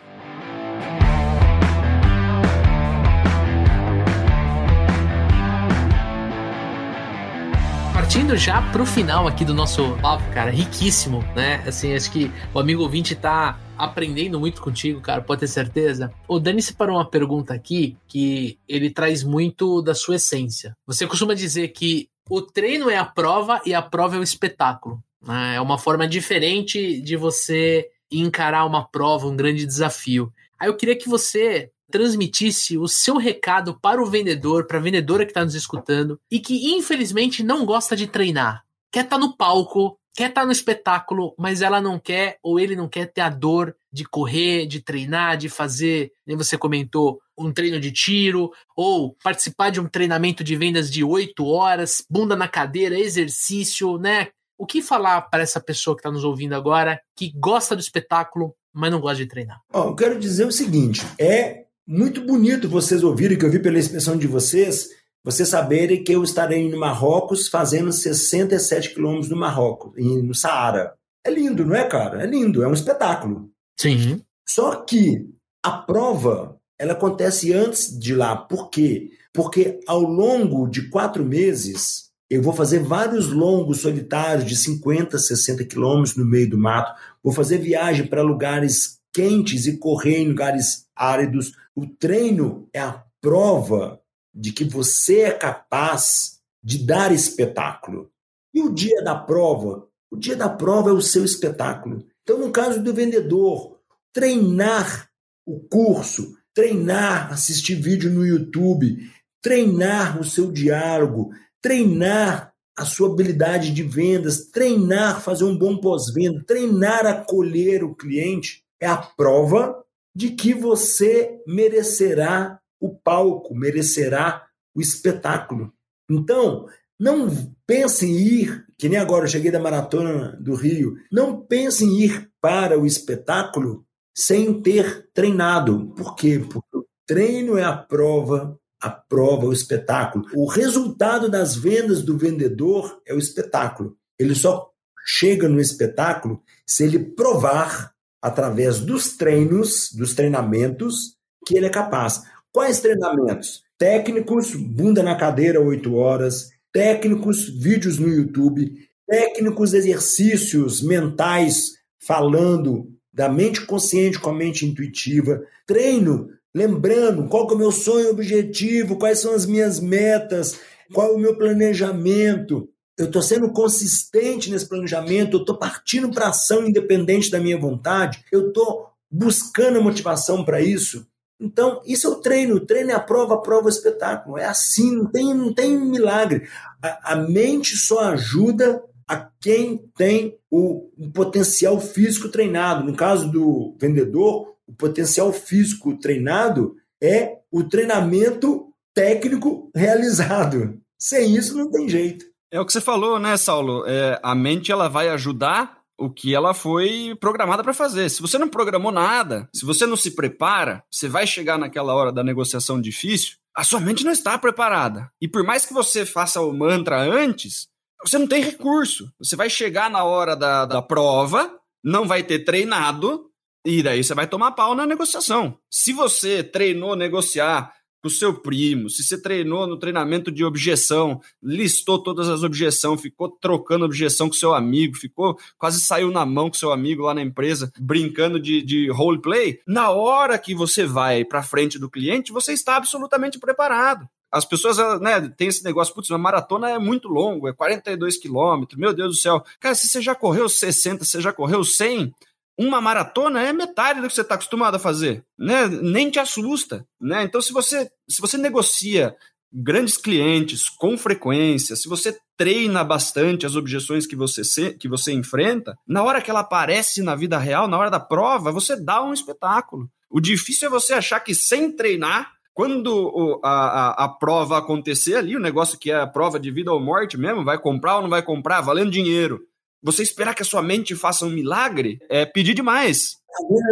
Partindo 8.16 8.34
já 8.34 8.62
pro 8.72 8.86
final 8.86 9.28
aqui 9.28 9.44
do 9.44 9.52
nosso 9.52 9.94
papo, 10.00 10.24
cara, 10.32 10.50
riquíssimo, 10.50 11.20
né? 11.34 11.62
Assim, 11.66 11.94
acho 11.94 12.10
que 12.10 12.32
o 12.54 12.58
amigo 12.58 12.82
ouvinte 12.82 13.14
tá 13.14 13.60
aprendendo 13.76 14.40
muito 14.40 14.62
contigo, 14.62 15.02
cara, 15.02 15.20
pode 15.20 15.40
ter 15.40 15.48
certeza. 15.48 16.10
O 16.26 16.38
Dani 16.38 16.62
separou 16.62 16.96
uma 16.96 17.04
pergunta 17.04 17.52
aqui 17.52 17.94
que 18.08 18.58
ele 18.66 18.88
traz 18.88 19.22
muito 19.22 19.82
da 19.82 19.94
sua 19.94 20.16
essência. 20.16 20.74
Você 20.86 21.06
costuma 21.06 21.34
dizer 21.34 21.68
que 21.68 22.08
o 22.30 22.40
treino 22.40 22.88
é 22.88 22.96
a 22.96 23.04
prova 23.04 23.60
e 23.66 23.74
a 23.74 23.82
prova 23.82 24.16
é 24.16 24.18
o 24.18 24.22
espetáculo. 24.22 24.98
Né? 25.20 25.56
É 25.56 25.60
uma 25.60 25.76
forma 25.76 26.08
diferente 26.08 26.98
de 27.02 27.18
você 27.18 27.86
encarar 28.10 28.64
uma 28.64 28.88
prova, 28.88 29.26
um 29.26 29.36
grande 29.36 29.66
desafio. 29.66 30.32
Aí 30.58 30.68
eu 30.68 30.76
queria 30.76 30.96
que 30.96 31.06
você 31.06 31.70
transmitisse 31.90 32.76
o 32.78 32.88
seu 32.88 33.16
recado 33.16 33.78
para 33.80 34.02
o 34.02 34.06
vendedor, 34.06 34.66
para 34.66 34.78
a 34.78 34.82
vendedora 34.82 35.24
que 35.24 35.30
está 35.30 35.44
nos 35.44 35.54
escutando 35.54 36.18
e 36.30 36.40
que 36.40 36.74
infelizmente 36.74 37.42
não 37.42 37.64
gosta 37.64 37.96
de 37.96 38.06
treinar. 38.06 38.64
Quer 38.92 39.04
estar 39.04 39.16
tá 39.16 39.20
no 39.20 39.36
palco, 39.36 39.98
quer 40.14 40.30
estar 40.30 40.40
tá 40.40 40.46
no 40.46 40.52
espetáculo, 40.52 41.34
mas 41.38 41.62
ela 41.62 41.80
não 41.80 41.98
quer 41.98 42.38
ou 42.42 42.58
ele 42.58 42.74
não 42.74 42.88
quer 42.88 43.12
ter 43.12 43.20
a 43.20 43.28
dor 43.28 43.76
de 43.92 44.04
correr, 44.04 44.66
de 44.66 44.80
treinar, 44.80 45.36
de 45.36 45.48
fazer, 45.48 46.12
nem 46.26 46.36
você 46.36 46.56
comentou, 46.56 47.20
um 47.38 47.52
treino 47.52 47.78
de 47.78 47.92
tiro 47.92 48.50
ou 48.74 49.14
participar 49.22 49.70
de 49.70 49.80
um 49.80 49.88
treinamento 49.88 50.42
de 50.42 50.56
vendas 50.56 50.90
de 50.90 51.04
8 51.04 51.44
horas, 51.44 52.04
bunda 52.10 52.34
na 52.34 52.48
cadeira, 52.48 52.98
exercício, 52.98 53.98
né? 53.98 54.28
O 54.58 54.64
que 54.64 54.80
falar 54.80 55.20
para 55.22 55.42
essa 55.42 55.60
pessoa 55.60 55.94
que 55.94 56.00
está 56.00 56.10
nos 56.10 56.24
ouvindo 56.24 56.54
agora, 56.54 56.98
que 57.14 57.30
gosta 57.36 57.76
do 57.76 57.80
espetáculo, 57.80 58.54
mas 58.72 58.90
não 58.90 59.00
gosta 59.00 59.18
de 59.18 59.26
treinar? 59.26 59.60
Eu 59.72 59.94
quero 59.94 60.18
dizer 60.18 60.46
o 60.46 60.52
seguinte: 60.52 61.02
é 61.18 61.65
muito 61.86 62.24
bonito 62.24 62.68
vocês 62.68 63.04
ouvirem, 63.04 63.38
que 63.38 63.44
eu 63.44 63.50
vi 63.50 63.58
pela 63.58 63.78
expressão 63.78 64.16
de 64.16 64.26
vocês, 64.26 64.88
vocês 65.22 65.48
saberem 65.48 66.02
que 66.02 66.12
eu 66.12 66.22
estarei 66.22 66.68
no 66.68 66.78
Marrocos 66.78 67.48
fazendo 67.48 67.92
67 67.92 68.94
quilômetros 68.94 69.28
no 69.28 69.36
Marrocos, 69.36 69.92
no 69.96 70.34
Saara. 70.34 70.94
É 71.24 71.30
lindo, 71.30 71.64
não 71.64 71.74
é, 71.74 71.84
cara? 71.84 72.22
É 72.22 72.26
lindo, 72.26 72.62
é 72.62 72.68
um 72.68 72.72
espetáculo. 72.72 73.50
Sim. 73.76 74.22
Só 74.48 74.76
que 74.76 75.28
a 75.62 75.72
prova, 75.72 76.56
ela 76.78 76.92
acontece 76.92 77.52
antes 77.52 77.98
de 77.98 78.14
lá. 78.14 78.36
Por 78.36 78.70
quê? 78.70 79.10
Porque 79.32 79.80
ao 79.86 80.00
longo 80.00 80.68
de 80.68 80.88
quatro 80.88 81.24
meses, 81.24 82.06
eu 82.30 82.42
vou 82.42 82.52
fazer 82.52 82.80
vários 82.80 83.32
longos 83.32 83.80
solitários 83.80 84.48
de 84.48 84.56
50, 84.56 85.18
60 85.18 85.64
quilômetros 85.64 86.16
no 86.16 86.24
meio 86.24 86.48
do 86.48 86.58
mato. 86.58 86.92
Vou 87.22 87.32
fazer 87.32 87.58
viagem 87.58 88.06
para 88.06 88.22
lugares 88.22 88.95
quentes 89.16 89.64
e 89.64 89.78
correr 89.78 90.18
em 90.18 90.28
lugares 90.28 90.86
áridos. 90.94 91.52
O 91.74 91.86
treino 91.86 92.68
é 92.70 92.80
a 92.80 93.02
prova 93.18 93.98
de 94.34 94.52
que 94.52 94.62
você 94.62 95.20
é 95.20 95.30
capaz 95.30 96.38
de 96.62 96.84
dar 96.84 97.10
espetáculo. 97.12 98.10
E 98.52 98.60
o 98.60 98.70
dia 98.70 99.02
da 99.02 99.14
prova? 99.14 99.88
O 100.10 100.16
dia 100.16 100.36
da 100.36 100.50
prova 100.50 100.90
é 100.90 100.92
o 100.92 101.00
seu 101.00 101.24
espetáculo. 101.24 102.04
Então, 102.22 102.38
no 102.38 102.52
caso 102.52 102.82
do 102.82 102.92
vendedor, 102.92 103.78
treinar 104.12 105.08
o 105.46 105.60
curso, 105.60 106.36
treinar, 106.52 107.32
assistir 107.32 107.76
vídeo 107.76 108.10
no 108.10 108.26
YouTube, 108.26 108.98
treinar 109.40 110.20
o 110.20 110.24
seu 110.24 110.52
diálogo, 110.52 111.30
treinar 111.62 112.52
a 112.76 112.84
sua 112.84 113.10
habilidade 113.10 113.72
de 113.72 113.82
vendas, 113.82 114.50
treinar, 114.50 115.22
fazer 115.22 115.44
um 115.44 115.56
bom 115.56 115.78
pós-venda, 115.78 116.44
treinar 116.46 117.06
acolher 117.06 117.82
o 117.82 117.94
cliente, 117.94 118.65
é 118.80 118.86
a 118.86 118.96
prova 118.96 119.84
de 120.14 120.30
que 120.30 120.54
você 120.54 121.38
merecerá 121.46 122.60
o 122.80 122.94
palco, 122.94 123.54
merecerá 123.54 124.46
o 124.74 124.80
espetáculo. 124.80 125.72
Então, 126.10 126.66
não 126.98 127.28
pense 127.66 128.06
em 128.06 128.16
ir, 128.16 128.66
que 128.78 128.88
nem 128.88 128.98
agora 128.98 129.24
eu 129.24 129.28
cheguei 129.28 129.50
da 129.50 129.60
maratona 129.60 130.36
do 130.40 130.54
Rio, 130.54 130.96
não 131.12 131.40
pense 131.40 131.84
em 131.84 132.00
ir 132.00 132.30
para 132.40 132.78
o 132.78 132.86
espetáculo 132.86 133.84
sem 134.16 134.62
ter 134.62 135.08
treinado. 135.12 135.92
Por 135.96 136.14
quê? 136.14 136.38
Porque 136.38 136.78
o 136.78 136.86
treino 137.06 137.58
é 137.58 137.64
a 137.64 137.76
prova, 137.76 138.58
a 138.80 138.90
prova, 138.90 139.46
o 139.46 139.52
espetáculo. 139.52 140.24
O 140.34 140.46
resultado 140.46 141.28
das 141.28 141.54
vendas 141.54 142.02
do 142.02 142.16
vendedor 142.16 143.00
é 143.06 143.12
o 143.12 143.18
espetáculo. 143.18 143.96
Ele 144.18 144.34
só 144.34 144.70
chega 145.04 145.48
no 145.48 145.60
espetáculo 145.60 146.42
se 146.66 146.84
ele 146.84 146.98
provar 146.98 147.92
através 148.26 148.80
dos 148.80 149.16
treinos, 149.16 149.90
dos 149.92 150.14
treinamentos, 150.14 151.16
que 151.46 151.56
ele 151.56 151.66
é 151.66 151.70
capaz. 151.70 152.22
Quais 152.52 152.80
treinamentos? 152.80 153.62
Técnicos, 153.78 154.52
bunda 154.54 155.00
na 155.00 155.14
cadeira 155.14 155.60
oito 155.60 155.94
horas, 155.94 156.48
técnicos, 156.72 157.48
vídeos 157.48 157.98
no 157.98 158.08
YouTube, 158.08 158.72
técnicos, 159.06 159.72
exercícios 159.72 160.82
mentais, 160.82 161.74
falando 162.04 162.88
da 163.12 163.28
mente 163.28 163.64
consciente 163.64 164.18
com 164.18 164.30
a 164.30 164.34
mente 164.34 164.66
intuitiva, 164.66 165.40
treino, 165.64 166.28
lembrando 166.52 167.28
qual 167.28 167.48
é 167.48 167.54
o 167.54 167.58
meu 167.58 167.70
sonho 167.70 168.10
objetivo, 168.10 168.98
quais 168.98 169.20
são 169.20 169.34
as 169.34 169.46
minhas 169.46 169.78
metas, 169.78 170.58
qual 170.92 171.12
é 171.12 171.14
o 171.14 171.18
meu 171.18 171.36
planejamento, 171.38 172.68
eu 172.98 173.06
estou 173.06 173.22
sendo 173.22 173.50
consistente 173.50 174.50
nesse 174.50 174.66
planejamento, 174.66 175.36
eu 175.36 175.40
estou 175.40 175.58
partindo 175.58 176.10
para 176.10 176.28
ação 176.28 176.66
independente 176.66 177.30
da 177.30 177.38
minha 177.38 177.58
vontade, 177.58 178.24
eu 178.32 178.48
estou 178.48 178.88
buscando 179.10 179.82
motivação 179.82 180.44
para 180.44 180.60
isso. 180.60 181.06
Então, 181.38 181.82
isso 181.84 182.06
é 182.06 182.10
o 182.10 182.16
treino. 182.16 182.56
O 182.56 182.60
treino 182.60 182.90
é 182.90 182.94
a 182.94 183.00
prova, 183.00 183.34
a 183.34 183.40
prova 183.40 183.66
o 183.66 183.68
espetáculo. 183.68 184.38
É 184.38 184.46
assim, 184.46 184.96
não 184.96 185.06
tem, 185.06 185.34
não 185.34 185.52
tem 185.52 185.78
milagre. 185.78 186.48
A, 186.82 187.12
a 187.12 187.16
mente 187.16 187.76
só 187.76 188.00
ajuda 188.00 188.82
a 189.06 189.28
quem 189.40 189.90
tem 189.96 190.38
o, 190.50 190.88
o 190.96 191.10
potencial 191.12 191.78
físico 191.78 192.30
treinado. 192.30 192.84
No 192.84 192.96
caso 192.96 193.30
do 193.30 193.76
vendedor, 193.78 194.54
o 194.66 194.72
potencial 194.72 195.32
físico 195.32 195.96
treinado 195.98 196.76
é 197.00 197.38
o 197.52 197.62
treinamento 197.62 198.72
técnico 198.94 199.70
realizado. 199.74 200.80
Sem 200.98 201.36
isso, 201.36 201.56
não 201.56 201.70
tem 201.70 201.86
jeito. 201.86 202.24
É 202.56 202.60
o 202.60 202.64
que 202.64 202.72
você 202.72 202.80
falou, 202.80 203.18
né, 203.18 203.36
Saulo? 203.36 203.84
É, 203.86 204.18
a 204.22 204.34
mente 204.34 204.72
ela 204.72 204.88
vai 204.88 205.10
ajudar 205.10 205.82
o 205.98 206.08
que 206.08 206.34
ela 206.34 206.54
foi 206.54 207.14
programada 207.20 207.62
para 207.62 207.74
fazer. 207.74 208.08
Se 208.08 208.22
você 208.22 208.38
não 208.38 208.48
programou 208.48 208.90
nada, 208.90 209.46
se 209.54 209.62
você 209.62 209.84
não 209.84 209.94
se 209.94 210.12
prepara, 210.12 210.82
você 210.90 211.06
vai 211.06 211.26
chegar 211.26 211.58
naquela 211.58 211.92
hora 211.92 212.10
da 212.10 212.24
negociação 212.24 212.80
difícil, 212.80 213.36
a 213.54 213.62
sua 213.62 213.78
mente 213.78 214.06
não 214.06 214.10
está 214.10 214.38
preparada. 214.38 215.12
E 215.20 215.28
por 215.28 215.44
mais 215.44 215.66
que 215.66 215.74
você 215.74 216.06
faça 216.06 216.40
o 216.40 216.50
mantra 216.50 216.96
antes, 216.98 217.68
você 218.02 218.16
não 218.16 218.26
tem 218.26 218.42
recurso. 218.42 219.12
Você 219.18 219.36
vai 219.36 219.50
chegar 219.50 219.90
na 219.90 220.04
hora 220.04 220.34
da, 220.34 220.64
da 220.64 220.80
prova, 220.80 221.54
não 221.84 222.08
vai 222.08 222.22
ter 222.22 222.38
treinado, 222.38 223.26
e 223.66 223.82
daí 223.82 224.02
você 224.02 224.14
vai 224.14 224.26
tomar 224.26 224.52
pau 224.52 224.74
na 224.74 224.86
negociação. 224.86 225.58
Se 225.70 225.92
você 225.92 226.42
treinou 226.42 226.96
negociar 226.96 227.70
com 228.06 228.08
o 228.08 228.10
seu 228.10 228.32
primo, 228.32 228.88
se 228.88 229.02
você 229.02 229.20
treinou 229.20 229.66
no 229.66 229.76
treinamento 229.76 230.30
de 230.30 230.44
objeção, 230.44 231.20
listou 231.42 232.00
todas 232.00 232.28
as 232.28 232.44
objeções, 232.44 233.00
ficou 233.00 233.28
trocando 233.28 233.84
objeção 233.84 234.28
com 234.28 234.34
seu 234.34 234.54
amigo, 234.54 234.96
ficou 234.96 235.36
quase 235.58 235.80
saiu 235.80 236.10
na 236.12 236.24
mão 236.24 236.48
com 236.48 236.54
seu 236.54 236.70
amigo 236.70 237.02
lá 237.02 237.12
na 237.12 237.22
empresa, 237.22 237.72
brincando 237.80 238.38
de, 238.38 238.62
de 238.62 238.88
roleplay, 238.90 239.58
na 239.66 239.90
hora 239.90 240.38
que 240.38 240.54
você 240.54 240.86
vai 240.86 241.24
para 241.24 241.42
frente 241.42 241.80
do 241.80 241.90
cliente, 241.90 242.32
você 242.32 242.52
está 242.52 242.76
absolutamente 242.76 243.40
preparado. 243.40 244.08
As 244.30 244.44
pessoas, 244.44 244.76
né, 245.00 245.20
tem 245.36 245.48
esse 245.48 245.64
negócio, 245.64 245.94
putz, 245.94 246.10
uma 246.10 246.18
maratona 246.18 246.70
é 246.70 246.78
muito 246.78 247.08
longo, 247.08 247.48
é 247.48 247.52
42 247.52 248.18
quilômetros, 248.18 248.78
meu 248.78 248.92
Deus 248.92 249.16
do 249.16 249.20
céu. 249.20 249.42
Cara, 249.58 249.74
se 249.74 249.88
você 249.88 250.00
já 250.00 250.14
correu 250.14 250.48
60, 250.48 251.04
você 251.04 251.20
já 251.20 251.32
correu 251.32 251.64
100, 251.64 252.14
uma 252.58 252.80
maratona 252.80 253.42
é 253.42 253.52
metade 253.52 254.00
do 254.00 254.08
que 254.08 254.14
você 254.14 254.22
está 254.22 254.34
acostumado 254.34 254.76
a 254.76 254.78
fazer, 254.78 255.24
né? 255.38 255.66
Nem 255.68 256.10
te 256.10 256.18
assusta, 256.18 256.86
né? 257.00 257.22
Então, 257.22 257.40
se 257.40 257.52
você 257.52 257.90
se 258.08 258.20
você 258.20 258.38
negocia 258.38 259.14
grandes 259.52 259.96
clientes 259.96 260.68
com 260.68 260.98
frequência, 260.98 261.76
se 261.76 261.88
você 261.88 262.16
treina 262.36 262.84
bastante 262.84 263.46
as 263.46 263.56
objeções 263.56 264.06
que 264.06 264.16
você, 264.16 264.44
se, 264.44 264.72
que 264.72 264.88
você 264.88 265.12
enfrenta, 265.12 265.76
na 265.86 266.02
hora 266.02 266.20
que 266.20 266.30
ela 266.30 266.40
aparece 266.40 267.02
na 267.02 267.14
vida 267.14 267.38
real, 267.38 267.66
na 267.66 267.78
hora 267.78 267.90
da 267.90 268.00
prova, 268.00 268.52
você 268.52 268.76
dá 268.76 269.02
um 269.02 269.12
espetáculo. 269.12 269.88
O 270.10 270.20
difícil 270.20 270.68
é 270.68 270.70
você 270.70 270.92
achar 270.92 271.20
que 271.20 271.34
sem 271.34 271.72
treinar, 271.72 272.30
quando 272.52 273.40
a, 273.42 273.50
a, 273.50 274.04
a, 274.04 274.08
prova 274.08 274.58
acontecer 274.58 275.16
ali, 275.16 275.36
o 275.36 275.40
negócio 275.40 275.78
que 275.78 275.90
é 275.90 276.00
a 276.00 276.06
prova 276.06 276.40
de 276.40 276.50
vida 276.50 276.72
ou 276.72 276.80
morte 276.80 277.18
mesmo, 277.18 277.44
vai 277.44 277.58
comprar 277.58 277.96
ou 277.96 278.02
não 278.02 278.08
vai 278.08 278.22
comprar, 278.22 278.62
valendo 278.62 278.90
dinheiro. 278.90 279.40
Você 279.86 280.02
esperar 280.02 280.34
que 280.34 280.42
a 280.42 280.44
sua 280.44 280.60
mente 280.60 280.96
faça 280.96 281.24
um 281.24 281.30
milagre 281.30 282.00
é 282.10 282.26
pedir 282.26 282.54
demais. 282.54 283.18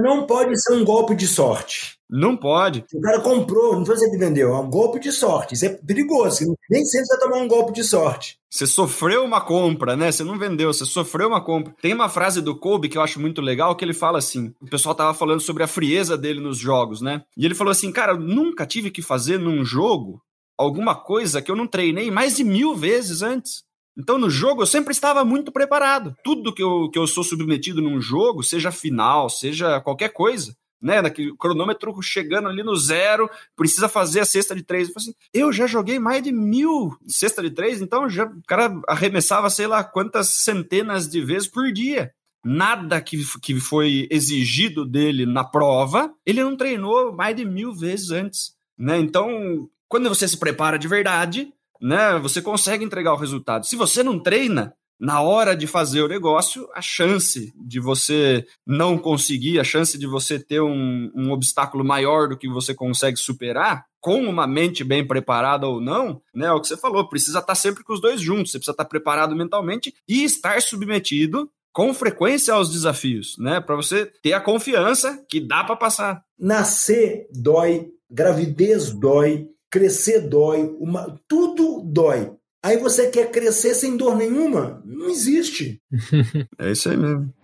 Não 0.00 0.24
pode 0.26 0.56
ser 0.62 0.74
um 0.74 0.84
golpe 0.84 1.12
de 1.16 1.26
sorte. 1.26 1.98
Não 2.08 2.36
pode. 2.36 2.84
O 2.94 3.00
cara 3.00 3.20
comprou, 3.20 3.76
não 3.76 3.84
foi 3.84 3.96
você 3.96 4.08
que 4.08 4.16
vendeu, 4.16 4.54
é 4.54 4.60
um 4.60 4.70
golpe 4.70 5.00
de 5.00 5.10
sorte. 5.10 5.54
Isso 5.54 5.66
é 5.66 5.70
perigoso. 5.70 6.54
Nem 6.70 6.84
sempre 6.84 7.06
você 7.06 7.16
vai 7.16 7.26
tomar 7.26 7.42
um 7.42 7.48
golpe 7.48 7.72
de 7.72 7.82
sorte. 7.82 8.38
Você 8.48 8.64
sofreu 8.64 9.24
uma 9.24 9.40
compra, 9.40 9.96
né? 9.96 10.12
Você 10.12 10.22
não 10.22 10.38
vendeu, 10.38 10.72
você 10.72 10.84
sofreu 10.84 11.26
uma 11.26 11.42
compra. 11.42 11.74
Tem 11.82 11.92
uma 11.92 12.08
frase 12.08 12.40
do 12.40 12.56
Kobe 12.56 12.88
que 12.88 12.96
eu 12.96 13.02
acho 13.02 13.18
muito 13.18 13.40
legal 13.40 13.74
que 13.74 13.84
ele 13.84 13.92
fala 13.92 14.18
assim: 14.18 14.54
o 14.62 14.70
pessoal 14.70 14.94
tava 14.94 15.14
falando 15.14 15.40
sobre 15.40 15.64
a 15.64 15.66
frieza 15.66 16.16
dele 16.16 16.38
nos 16.38 16.58
jogos, 16.58 17.00
né? 17.00 17.24
E 17.36 17.44
ele 17.44 17.56
falou 17.56 17.72
assim: 17.72 17.90
cara, 17.90 18.12
eu 18.12 18.20
nunca 18.20 18.64
tive 18.64 18.92
que 18.92 19.02
fazer 19.02 19.36
num 19.40 19.64
jogo 19.64 20.22
alguma 20.56 20.94
coisa 20.94 21.42
que 21.42 21.50
eu 21.50 21.56
não 21.56 21.66
treinei 21.66 22.12
mais 22.12 22.36
de 22.36 22.44
mil 22.44 22.76
vezes 22.76 23.22
antes. 23.22 23.64
Então, 23.96 24.18
no 24.18 24.28
jogo, 24.28 24.62
eu 24.62 24.66
sempre 24.66 24.92
estava 24.92 25.24
muito 25.24 25.52
preparado. 25.52 26.16
Tudo 26.24 26.52
que 26.52 26.62
eu, 26.62 26.90
que 26.90 26.98
eu 26.98 27.06
sou 27.06 27.22
submetido 27.22 27.80
num 27.80 28.00
jogo, 28.00 28.42
seja 28.42 28.72
final, 28.72 29.30
seja 29.30 29.80
qualquer 29.80 30.08
coisa, 30.08 30.56
né? 30.82 31.00
Naquele 31.00 31.34
cronômetro 31.36 31.94
chegando 32.02 32.48
ali 32.48 32.62
no 32.62 32.74
zero, 32.76 33.30
precisa 33.56 33.88
fazer 33.88 34.20
a 34.20 34.24
cesta 34.24 34.54
de 34.54 34.62
três. 34.62 34.88
Eu, 34.88 34.94
assim, 34.96 35.14
eu 35.32 35.52
já 35.52 35.66
joguei 35.66 35.98
mais 35.98 36.22
de 36.22 36.32
mil 36.32 36.96
cesta 37.06 37.40
de 37.40 37.50
três, 37.50 37.80
então 37.80 38.08
já, 38.08 38.24
o 38.26 38.42
cara 38.46 38.80
arremessava 38.88 39.48
sei 39.48 39.66
lá 39.66 39.84
quantas 39.84 40.28
centenas 40.28 41.08
de 41.08 41.20
vezes 41.20 41.48
por 41.48 41.72
dia. 41.72 42.12
Nada 42.44 43.00
que, 43.00 43.24
que 43.40 43.58
foi 43.58 44.06
exigido 44.10 44.84
dele 44.84 45.24
na 45.24 45.42
prova, 45.44 46.12
ele 46.26 46.44
não 46.44 46.56
treinou 46.56 47.10
mais 47.14 47.34
de 47.34 47.44
mil 47.44 47.72
vezes 47.72 48.10
antes. 48.10 48.54
Né? 48.76 48.98
Então, 48.98 49.66
quando 49.88 50.08
você 50.08 50.28
se 50.28 50.36
prepara 50.36 50.78
de 50.78 50.86
verdade, 50.86 51.50
né, 51.80 52.18
você 52.18 52.40
consegue 52.40 52.84
entregar 52.84 53.12
o 53.12 53.18
resultado. 53.18 53.66
Se 53.66 53.76
você 53.76 54.02
não 54.02 54.18
treina, 54.18 54.74
na 54.98 55.20
hora 55.20 55.56
de 55.56 55.66
fazer 55.66 56.02
o 56.02 56.08
negócio, 56.08 56.68
a 56.74 56.80
chance 56.80 57.52
de 57.56 57.80
você 57.80 58.46
não 58.66 58.96
conseguir, 58.96 59.58
a 59.58 59.64
chance 59.64 59.98
de 59.98 60.06
você 60.06 60.38
ter 60.38 60.60
um, 60.60 61.10
um 61.14 61.32
obstáculo 61.32 61.84
maior 61.84 62.28
do 62.28 62.38
que 62.38 62.48
você 62.48 62.74
consegue 62.74 63.16
superar, 63.16 63.84
com 64.00 64.22
uma 64.24 64.46
mente 64.46 64.84
bem 64.84 65.06
preparada 65.06 65.66
ou 65.66 65.80
não, 65.80 66.20
né? 66.34 66.46
É 66.46 66.52
o 66.52 66.60
que 66.60 66.68
você 66.68 66.76
falou, 66.76 67.08
precisa 67.08 67.38
estar 67.38 67.54
sempre 67.54 67.82
com 67.82 67.92
os 67.92 68.00
dois 68.00 68.20
juntos, 68.20 68.52
você 68.52 68.58
precisa 68.58 68.72
estar 68.72 68.84
preparado 68.84 69.34
mentalmente 69.34 69.94
e 70.06 70.24
estar 70.24 70.60
submetido 70.60 71.50
com 71.72 71.92
frequência 71.92 72.54
aos 72.54 72.70
desafios, 72.70 73.34
né? 73.38 73.60
Para 73.60 73.74
você 73.74 74.06
ter 74.22 74.32
a 74.32 74.40
confiança 74.40 75.24
que 75.28 75.40
dá 75.40 75.64
para 75.64 75.74
passar. 75.74 76.22
Nascer 76.38 77.26
dói, 77.32 77.88
gravidez 78.10 78.90
dói, 78.92 79.48
crescer 79.74 80.20
dói, 80.20 80.72
uma... 80.78 81.20
tudo 81.26 81.82
dói. 81.82 82.32
Aí 82.62 82.76
você 82.76 83.10
quer 83.10 83.32
crescer 83.32 83.74
sem 83.74 83.96
dor 83.96 84.16
nenhuma? 84.16 84.80
Não 84.86 85.10
existe. 85.10 85.82
é 86.60 86.70
isso 86.70 86.88
aí 86.88 86.96
mesmo. 86.96 87.34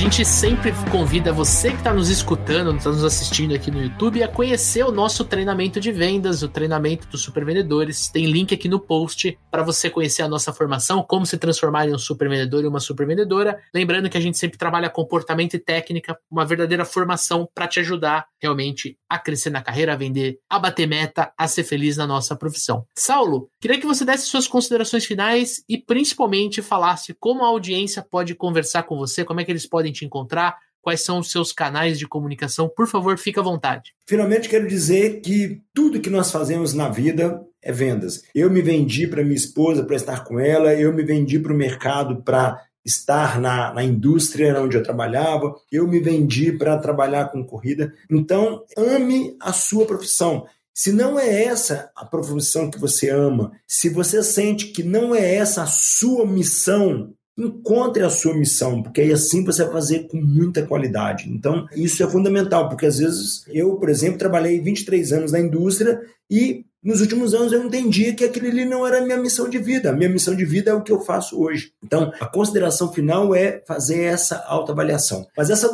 Gente 0.00 0.24
sempre 0.24 0.72
convida 0.90 1.30
você 1.30 1.72
que 1.72 1.76
está 1.76 1.92
nos 1.92 2.08
escutando, 2.08 2.74
está 2.74 2.88
nos 2.88 3.04
assistindo 3.04 3.54
aqui 3.54 3.70
no 3.70 3.82
YouTube, 3.82 4.22
a 4.22 4.28
conhecer 4.28 4.82
o 4.82 4.90
nosso 4.90 5.26
treinamento 5.26 5.78
de 5.78 5.92
vendas, 5.92 6.42
o 6.42 6.48
treinamento 6.48 7.06
dos 7.06 7.20
supervendedores. 7.20 8.08
Tem 8.08 8.24
link 8.24 8.54
aqui 8.54 8.66
no 8.66 8.80
post 8.80 9.38
para 9.50 9.62
você 9.62 9.90
conhecer 9.90 10.22
a 10.22 10.28
nossa 10.28 10.54
formação, 10.54 11.04
como 11.06 11.26
se 11.26 11.36
transformar 11.36 11.86
em 11.86 11.92
um 11.92 11.98
supervendedor 11.98 12.64
e 12.64 12.66
uma 12.66 12.80
supervendedora. 12.80 13.60
Lembrando 13.74 14.08
que 14.08 14.16
a 14.16 14.20
gente 14.22 14.38
sempre 14.38 14.56
trabalha 14.56 14.88
comportamento 14.88 15.52
e 15.52 15.58
técnica, 15.58 16.18
uma 16.30 16.46
verdadeira 16.46 16.86
formação 16.86 17.46
para 17.54 17.68
te 17.68 17.78
ajudar 17.80 18.26
realmente 18.40 18.96
a 19.06 19.18
crescer 19.18 19.50
na 19.50 19.60
carreira, 19.60 19.92
a 19.92 19.96
vender, 19.96 20.38
a 20.48 20.58
bater 20.58 20.88
meta, 20.88 21.30
a 21.36 21.46
ser 21.46 21.62
feliz 21.62 21.98
na 21.98 22.06
nossa 22.06 22.34
profissão. 22.34 22.86
Saulo, 22.96 23.50
queria 23.60 23.78
que 23.78 23.86
você 23.86 24.02
desse 24.06 24.24
suas 24.24 24.48
considerações 24.48 25.04
finais 25.04 25.62
e 25.68 25.76
principalmente 25.76 26.62
falasse 26.62 27.14
como 27.20 27.44
a 27.44 27.48
audiência 27.48 28.02
pode 28.02 28.34
conversar 28.34 28.84
com 28.84 28.96
você, 28.96 29.26
como 29.26 29.40
é 29.40 29.44
que 29.44 29.52
eles 29.52 29.66
podem 29.66 29.89
podem 29.90 29.92
te 29.92 30.04
encontrar? 30.04 30.56
Quais 30.80 31.04
são 31.04 31.18
os 31.18 31.30
seus 31.30 31.52
canais 31.52 31.98
de 31.98 32.08
comunicação? 32.08 32.68
Por 32.68 32.86
favor, 32.86 33.18
fique 33.18 33.38
à 33.38 33.42
vontade. 33.42 33.92
Finalmente, 34.06 34.48
quero 34.48 34.66
dizer 34.66 35.20
que 35.20 35.60
tudo 35.74 36.00
que 36.00 36.08
nós 36.08 36.30
fazemos 36.30 36.72
na 36.72 36.88
vida 36.88 37.42
é 37.62 37.70
vendas. 37.70 38.22
Eu 38.34 38.48
me 38.48 38.62
vendi 38.62 39.06
para 39.06 39.22
minha 39.22 39.36
esposa 39.36 39.84
para 39.84 39.96
estar 39.96 40.24
com 40.24 40.40
ela, 40.40 40.72
eu 40.74 40.94
me 40.94 41.02
vendi 41.02 41.38
para 41.38 41.52
o 41.52 41.56
mercado 41.56 42.22
para 42.22 42.62
estar 42.82 43.38
na, 43.38 43.74
na 43.74 43.84
indústria 43.84 44.58
onde 44.58 44.74
eu 44.74 44.82
trabalhava, 44.82 45.54
eu 45.70 45.86
me 45.86 46.00
vendi 46.00 46.50
para 46.50 46.78
trabalhar 46.78 47.26
com 47.26 47.44
corrida. 47.44 47.92
Então, 48.10 48.64
ame 48.74 49.36
a 49.38 49.52
sua 49.52 49.84
profissão. 49.84 50.46
Se 50.72 50.90
não 50.90 51.18
é 51.18 51.44
essa 51.44 51.90
a 51.94 52.06
profissão 52.06 52.70
que 52.70 52.78
você 52.78 53.10
ama, 53.10 53.52
se 53.66 53.90
você 53.90 54.22
sente 54.22 54.68
que 54.68 54.82
não 54.82 55.14
é 55.14 55.34
essa 55.34 55.64
a 55.64 55.66
sua 55.66 56.24
missão, 56.24 57.12
encontre 57.46 58.02
a 58.02 58.10
sua 58.10 58.34
missão, 58.34 58.82
porque 58.82 59.00
aí 59.00 59.12
assim 59.12 59.44
você 59.44 59.64
vai 59.64 59.72
fazer 59.72 60.08
com 60.08 60.16
muita 60.16 60.66
qualidade. 60.66 61.28
Então, 61.28 61.66
isso 61.74 62.02
é 62.02 62.08
fundamental, 62.08 62.68
porque 62.68 62.86
às 62.86 62.98
vezes 62.98 63.44
eu, 63.48 63.76
por 63.76 63.88
exemplo, 63.88 64.18
trabalhei 64.18 64.60
23 64.60 65.12
anos 65.12 65.32
na 65.32 65.40
indústria 65.40 66.00
e 66.30 66.64
nos 66.82 67.02
últimos 67.02 67.34
anos 67.34 67.52
eu 67.52 67.62
entendi 67.62 68.14
que 68.14 68.24
aquilo 68.24 68.48
ali 68.48 68.64
não 68.64 68.86
era 68.86 68.98
a 68.98 69.00
minha 69.02 69.18
missão 69.18 69.48
de 69.48 69.58
vida. 69.58 69.90
A 69.90 69.92
minha 69.92 70.08
missão 70.08 70.34
de 70.34 70.46
vida 70.46 70.70
é 70.70 70.74
o 70.74 70.82
que 70.82 70.90
eu 70.90 71.00
faço 71.00 71.38
hoje. 71.38 71.72
Então, 71.84 72.10
a 72.18 72.26
consideração 72.26 72.90
final 72.90 73.34
é 73.34 73.62
fazer 73.66 74.04
essa 74.04 74.42
autoavaliação. 74.46 75.26
Mas 75.36 75.50
essa 75.50 75.66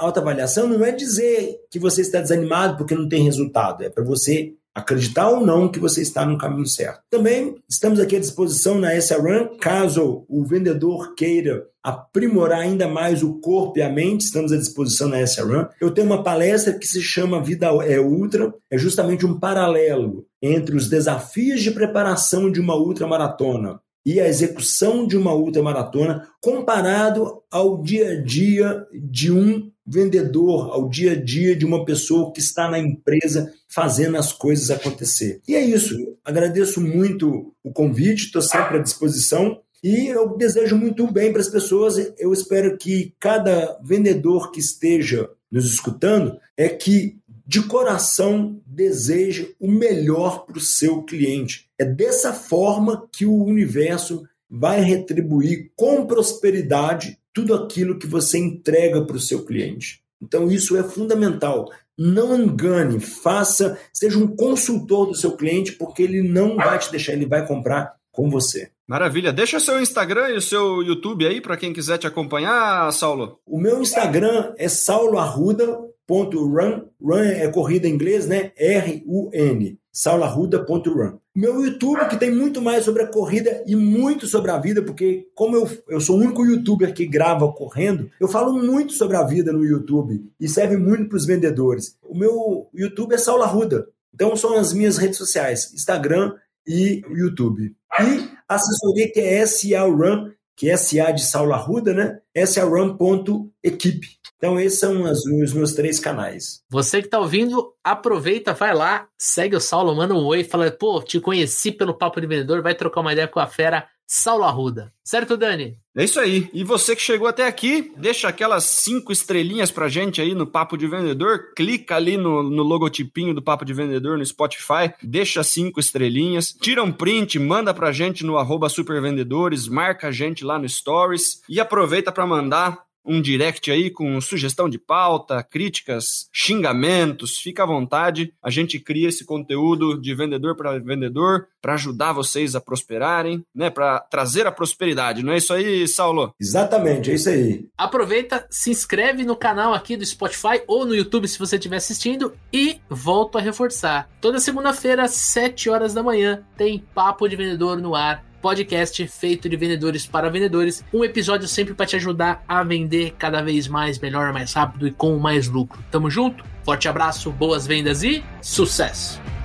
autoavaliação 0.00 0.66
não 0.66 0.82
é 0.82 0.92
dizer 0.92 1.56
que 1.70 1.78
você 1.78 2.00
está 2.00 2.20
desanimado 2.20 2.78
porque 2.78 2.94
não 2.94 3.06
tem 3.06 3.22
resultado. 3.22 3.84
É 3.84 3.90
para 3.90 4.02
você 4.02 4.54
acreditar 4.76 5.30
ou 5.30 5.44
não 5.44 5.70
que 5.70 5.80
você 5.80 6.02
está 6.02 6.26
no 6.26 6.36
caminho 6.36 6.66
certo. 6.66 7.00
Também 7.08 7.56
estamos 7.66 7.98
aqui 7.98 8.14
à 8.14 8.20
disposição 8.20 8.78
na 8.78 8.94
SRAM, 8.94 9.56
caso 9.58 10.26
o 10.28 10.44
vendedor 10.44 11.14
queira 11.14 11.64
aprimorar 11.82 12.60
ainda 12.60 12.86
mais 12.86 13.22
o 13.22 13.40
corpo 13.40 13.78
e 13.78 13.82
a 13.82 13.88
mente, 13.88 14.26
estamos 14.26 14.52
à 14.52 14.56
disposição 14.58 15.08
na 15.08 15.22
SRAM. 15.22 15.70
Eu 15.80 15.90
tenho 15.92 16.06
uma 16.06 16.22
palestra 16.22 16.74
que 16.74 16.86
se 16.86 17.00
chama 17.00 17.42
Vida 17.42 17.68
é 17.86 17.98
Ultra, 17.98 18.52
é 18.70 18.76
justamente 18.76 19.24
um 19.24 19.40
paralelo 19.40 20.26
entre 20.42 20.76
os 20.76 20.90
desafios 20.90 21.62
de 21.62 21.70
preparação 21.70 22.52
de 22.52 22.60
uma 22.60 22.76
ultramaratona 22.76 23.80
e 24.04 24.20
a 24.20 24.28
execução 24.28 25.06
de 25.06 25.16
uma 25.16 25.34
ultramaratona 25.34 26.28
comparado 26.40 27.42
ao 27.50 27.82
dia 27.82 28.10
a 28.10 28.22
dia 28.22 28.86
de 28.92 29.32
um 29.32 29.70
vendedor, 29.86 30.72
ao 30.72 30.88
dia 30.88 31.12
a 31.12 31.14
dia 31.14 31.54
de 31.54 31.64
uma 31.64 31.84
pessoa 31.84 32.32
que 32.32 32.40
está 32.40 32.68
na 32.68 32.78
empresa 32.78 33.52
fazendo 33.68 34.16
as 34.16 34.32
coisas 34.32 34.70
acontecer. 34.70 35.40
E 35.46 35.54
é 35.54 35.64
isso. 35.64 35.94
Agradeço 36.24 36.80
muito 36.80 37.54
o 37.62 37.72
convite, 37.72 38.24
estou 38.24 38.42
sempre 38.42 38.78
à 38.78 38.82
disposição. 38.82 39.60
E 39.84 40.08
eu 40.08 40.36
desejo 40.36 40.76
muito 40.76 41.06
bem 41.10 41.30
para 41.30 41.40
as 41.40 41.48
pessoas. 41.48 41.96
Eu 42.18 42.32
espero 42.32 42.76
que 42.76 43.14
cada 43.20 43.78
vendedor 43.84 44.50
que 44.50 44.58
esteja 44.58 45.30
nos 45.50 45.66
escutando 45.66 46.38
é 46.56 46.68
que 46.68 47.18
de 47.46 47.62
coração 47.62 48.60
deseje 48.66 49.54
o 49.60 49.70
melhor 49.70 50.44
para 50.44 50.58
o 50.58 50.60
seu 50.60 51.02
cliente. 51.04 51.70
É 51.78 51.84
dessa 51.84 52.32
forma 52.32 53.08
que 53.12 53.24
o 53.24 53.44
universo 53.44 54.26
vai 54.50 54.80
retribuir 54.80 55.70
com 55.76 56.06
prosperidade 56.06 57.18
tudo 57.36 57.52
aquilo 57.52 57.98
que 57.98 58.06
você 58.06 58.38
entrega 58.38 59.04
para 59.04 59.16
o 59.16 59.20
seu 59.20 59.44
cliente. 59.44 60.00
Então, 60.22 60.50
isso 60.50 60.74
é 60.74 60.82
fundamental. 60.82 61.70
Não 61.98 62.34
engane, 62.34 62.98
faça, 62.98 63.78
seja 63.92 64.18
um 64.18 64.26
consultor 64.26 65.08
do 65.08 65.14
seu 65.14 65.32
cliente, 65.32 65.72
porque 65.72 66.02
ele 66.02 66.22
não 66.22 66.56
vai 66.56 66.78
te 66.78 66.90
deixar, 66.90 67.12
ele 67.12 67.26
vai 67.26 67.46
comprar 67.46 67.94
com 68.10 68.30
você. 68.30 68.70
Maravilha. 68.88 69.34
Deixa 69.34 69.58
o 69.58 69.60
seu 69.60 69.78
Instagram 69.78 70.30
e 70.30 70.38
o 70.38 70.40
seu 70.40 70.82
YouTube 70.82 71.26
aí 71.26 71.42
para 71.42 71.58
quem 71.58 71.74
quiser 71.74 71.98
te 71.98 72.06
acompanhar, 72.06 72.90
Saulo. 72.92 73.38
O 73.44 73.60
meu 73.60 73.82
Instagram 73.82 74.54
é 74.56 74.66
sauloarruda.run. 74.66 76.84
Run 76.98 77.18
é 77.18 77.48
corrida 77.48 77.86
em 77.86 77.92
inglês, 77.92 78.26
né? 78.26 78.52
R-U-N 78.56 79.78
saularruda.run. 79.96 81.16
Meu 81.34 81.64
YouTube, 81.64 82.06
que 82.08 82.18
tem 82.18 82.30
muito 82.30 82.60
mais 82.60 82.84
sobre 82.84 83.02
a 83.02 83.06
corrida 83.06 83.64
e 83.66 83.74
muito 83.74 84.26
sobre 84.26 84.50
a 84.50 84.58
vida, 84.58 84.82
porque 84.82 85.26
como 85.34 85.56
eu, 85.56 85.66
eu 85.88 86.00
sou 86.02 86.18
o 86.18 86.20
único 86.20 86.44
youtuber 86.44 86.92
que 86.92 87.06
grava 87.06 87.50
correndo, 87.50 88.10
eu 88.20 88.28
falo 88.28 88.52
muito 88.52 88.92
sobre 88.92 89.16
a 89.16 89.24
vida 89.24 89.54
no 89.54 89.64
YouTube 89.64 90.22
e 90.38 90.46
serve 90.46 90.76
muito 90.76 91.08
para 91.08 91.16
os 91.16 91.24
vendedores. 91.24 91.96
O 92.02 92.14
meu 92.14 92.68
YouTube 92.74 93.14
é 93.14 93.18
Saulo 93.18 93.42
Arruda. 93.42 93.88
Então 94.14 94.36
são 94.36 94.54
as 94.58 94.74
minhas 94.74 94.98
redes 94.98 95.16
sociais, 95.16 95.72
Instagram 95.72 96.34
e 96.66 97.00
YouTube. 97.08 97.74
E 97.98 98.28
a 98.46 98.54
assessoria 98.54 99.10
que 99.10 99.20
é 99.20 99.46
SA 99.46 99.80
Run, 99.80 100.30
que 100.56 100.70
é 100.70 100.76
SA 100.76 101.12
de 101.12 101.22
Saulo 101.22 101.52
Arruda, 101.52 101.92
né? 101.92 102.18
sarum.equipe. 102.46 104.16
Então, 104.36 104.58
esses 104.60 104.78
são 104.78 105.02
os, 105.02 105.24
os 105.24 105.52
meus 105.52 105.72
três 105.72 105.98
canais. 105.98 106.62
Você 106.70 107.00
que 107.00 107.08
está 107.08 107.18
ouvindo, 107.18 107.74
aproveita, 107.82 108.52
vai 108.52 108.74
lá, 108.74 109.08
segue 109.18 109.56
o 109.56 109.60
Saulo, 109.60 109.94
manda 109.94 110.14
um 110.14 110.24
oi, 110.24 110.44
fala, 110.44 110.70
pô, 110.70 111.02
te 111.02 111.20
conheci 111.20 111.72
pelo 111.72 111.94
Papo 111.94 112.20
de 112.20 112.26
Vendedor, 112.26 112.62
vai 112.62 112.74
trocar 112.74 113.00
uma 113.00 113.12
ideia 113.12 113.28
com 113.28 113.40
a 113.40 113.46
fera 113.46 113.86
Saulo 114.06 114.44
Arruda. 114.44 114.92
Certo, 115.02 115.36
Dani? 115.36 115.78
É 115.96 116.04
isso 116.04 116.20
aí. 116.20 116.48
E 116.52 116.62
você 116.62 116.94
que 116.94 117.02
chegou 117.02 117.26
até 117.26 117.46
aqui, 117.46 117.92
deixa 117.96 118.28
aquelas 118.28 118.64
cinco 118.64 119.12
estrelinhas 119.12 119.70
pra 119.70 119.88
gente 119.88 120.20
aí 120.20 120.34
no 120.34 120.46
Papo 120.46 120.76
de 120.76 120.86
Vendedor. 120.86 121.54
Clica 121.56 121.96
ali 121.96 122.16
no, 122.16 122.42
no 122.42 122.62
logotipinho 122.62 123.34
do 123.34 123.40
Papo 123.40 123.64
de 123.64 123.72
Vendedor 123.72 124.18
no 124.18 124.26
Spotify, 124.26 124.92
deixa 125.02 125.42
cinco 125.42 125.80
estrelinhas, 125.80 126.52
tira 126.52 126.82
um 126.82 126.92
print, 126.92 127.38
manda 127.38 127.72
pra 127.72 127.92
gente 127.92 128.24
no 128.24 128.36
arroba 128.36 128.68
supervendedores, 128.68 129.68
marca 129.68 130.08
a 130.08 130.12
gente 130.12 130.44
lá 130.44 130.58
no 130.58 130.68
Stories 130.68 131.40
e 131.48 131.58
aproveita 131.58 132.12
para 132.12 132.26
mandar 132.26 132.85
um 133.06 133.20
direct 133.20 133.70
aí 133.70 133.90
com 133.90 134.20
sugestão 134.20 134.68
de 134.68 134.78
pauta, 134.78 135.42
críticas, 135.42 136.28
xingamentos, 136.32 137.38
fica 137.38 137.62
à 137.62 137.66
vontade. 137.66 138.32
A 138.42 138.50
gente 138.50 138.78
cria 138.78 139.08
esse 139.08 139.24
conteúdo 139.24 140.00
de 140.00 140.14
vendedor 140.14 140.56
para 140.56 140.78
vendedor 140.78 141.46
para 141.62 141.74
ajudar 141.74 142.12
vocês 142.12 142.54
a 142.54 142.60
prosperarem, 142.60 143.44
né, 143.54 143.70
para 143.70 144.00
trazer 144.00 144.46
a 144.46 144.52
prosperidade. 144.52 145.22
Não 145.22 145.32
é 145.32 145.38
isso 145.38 145.52
aí, 145.52 145.86
Saulo? 145.88 146.34
Exatamente, 146.40 147.10
é 147.10 147.14
isso 147.14 147.28
aí. 147.28 147.66
Aproveita, 147.76 148.46
se 148.50 148.70
inscreve 148.70 149.24
no 149.24 149.36
canal 149.36 149.74
aqui 149.74 149.96
do 149.96 150.04
Spotify 150.04 150.62
ou 150.66 150.84
no 150.84 150.94
YouTube 150.94 151.28
se 151.28 151.38
você 151.38 151.56
estiver 151.56 151.76
assistindo 151.76 152.32
e 152.52 152.80
volto 152.88 153.38
a 153.38 153.40
reforçar. 153.40 154.08
Toda 154.20 154.38
segunda-feira 154.38 155.04
às 155.04 155.12
7 155.12 155.70
horas 155.70 155.94
da 155.94 156.02
manhã 156.02 156.44
tem 156.56 156.84
papo 156.94 157.28
de 157.28 157.36
vendedor 157.36 157.78
no 157.78 157.94
ar 157.94 158.25
podcast 158.46 159.04
feito 159.08 159.48
de 159.48 159.56
vendedores 159.56 160.06
para 160.06 160.30
vendedores. 160.30 160.84
Um 160.94 161.02
episódio 161.02 161.48
sempre 161.48 161.74
para 161.74 161.84
te 161.84 161.96
ajudar 161.96 162.44
a 162.46 162.62
vender 162.62 163.16
cada 163.18 163.42
vez 163.42 163.66
mais, 163.66 163.98
melhor, 163.98 164.32
mais 164.32 164.52
rápido 164.52 164.86
e 164.86 164.92
com 164.92 165.18
mais 165.18 165.48
lucro. 165.48 165.82
Tamo 165.90 166.08
junto? 166.08 166.44
Forte 166.64 166.86
abraço, 166.86 167.32
boas 167.32 167.66
vendas 167.66 168.04
e 168.04 168.22
sucesso! 168.40 169.35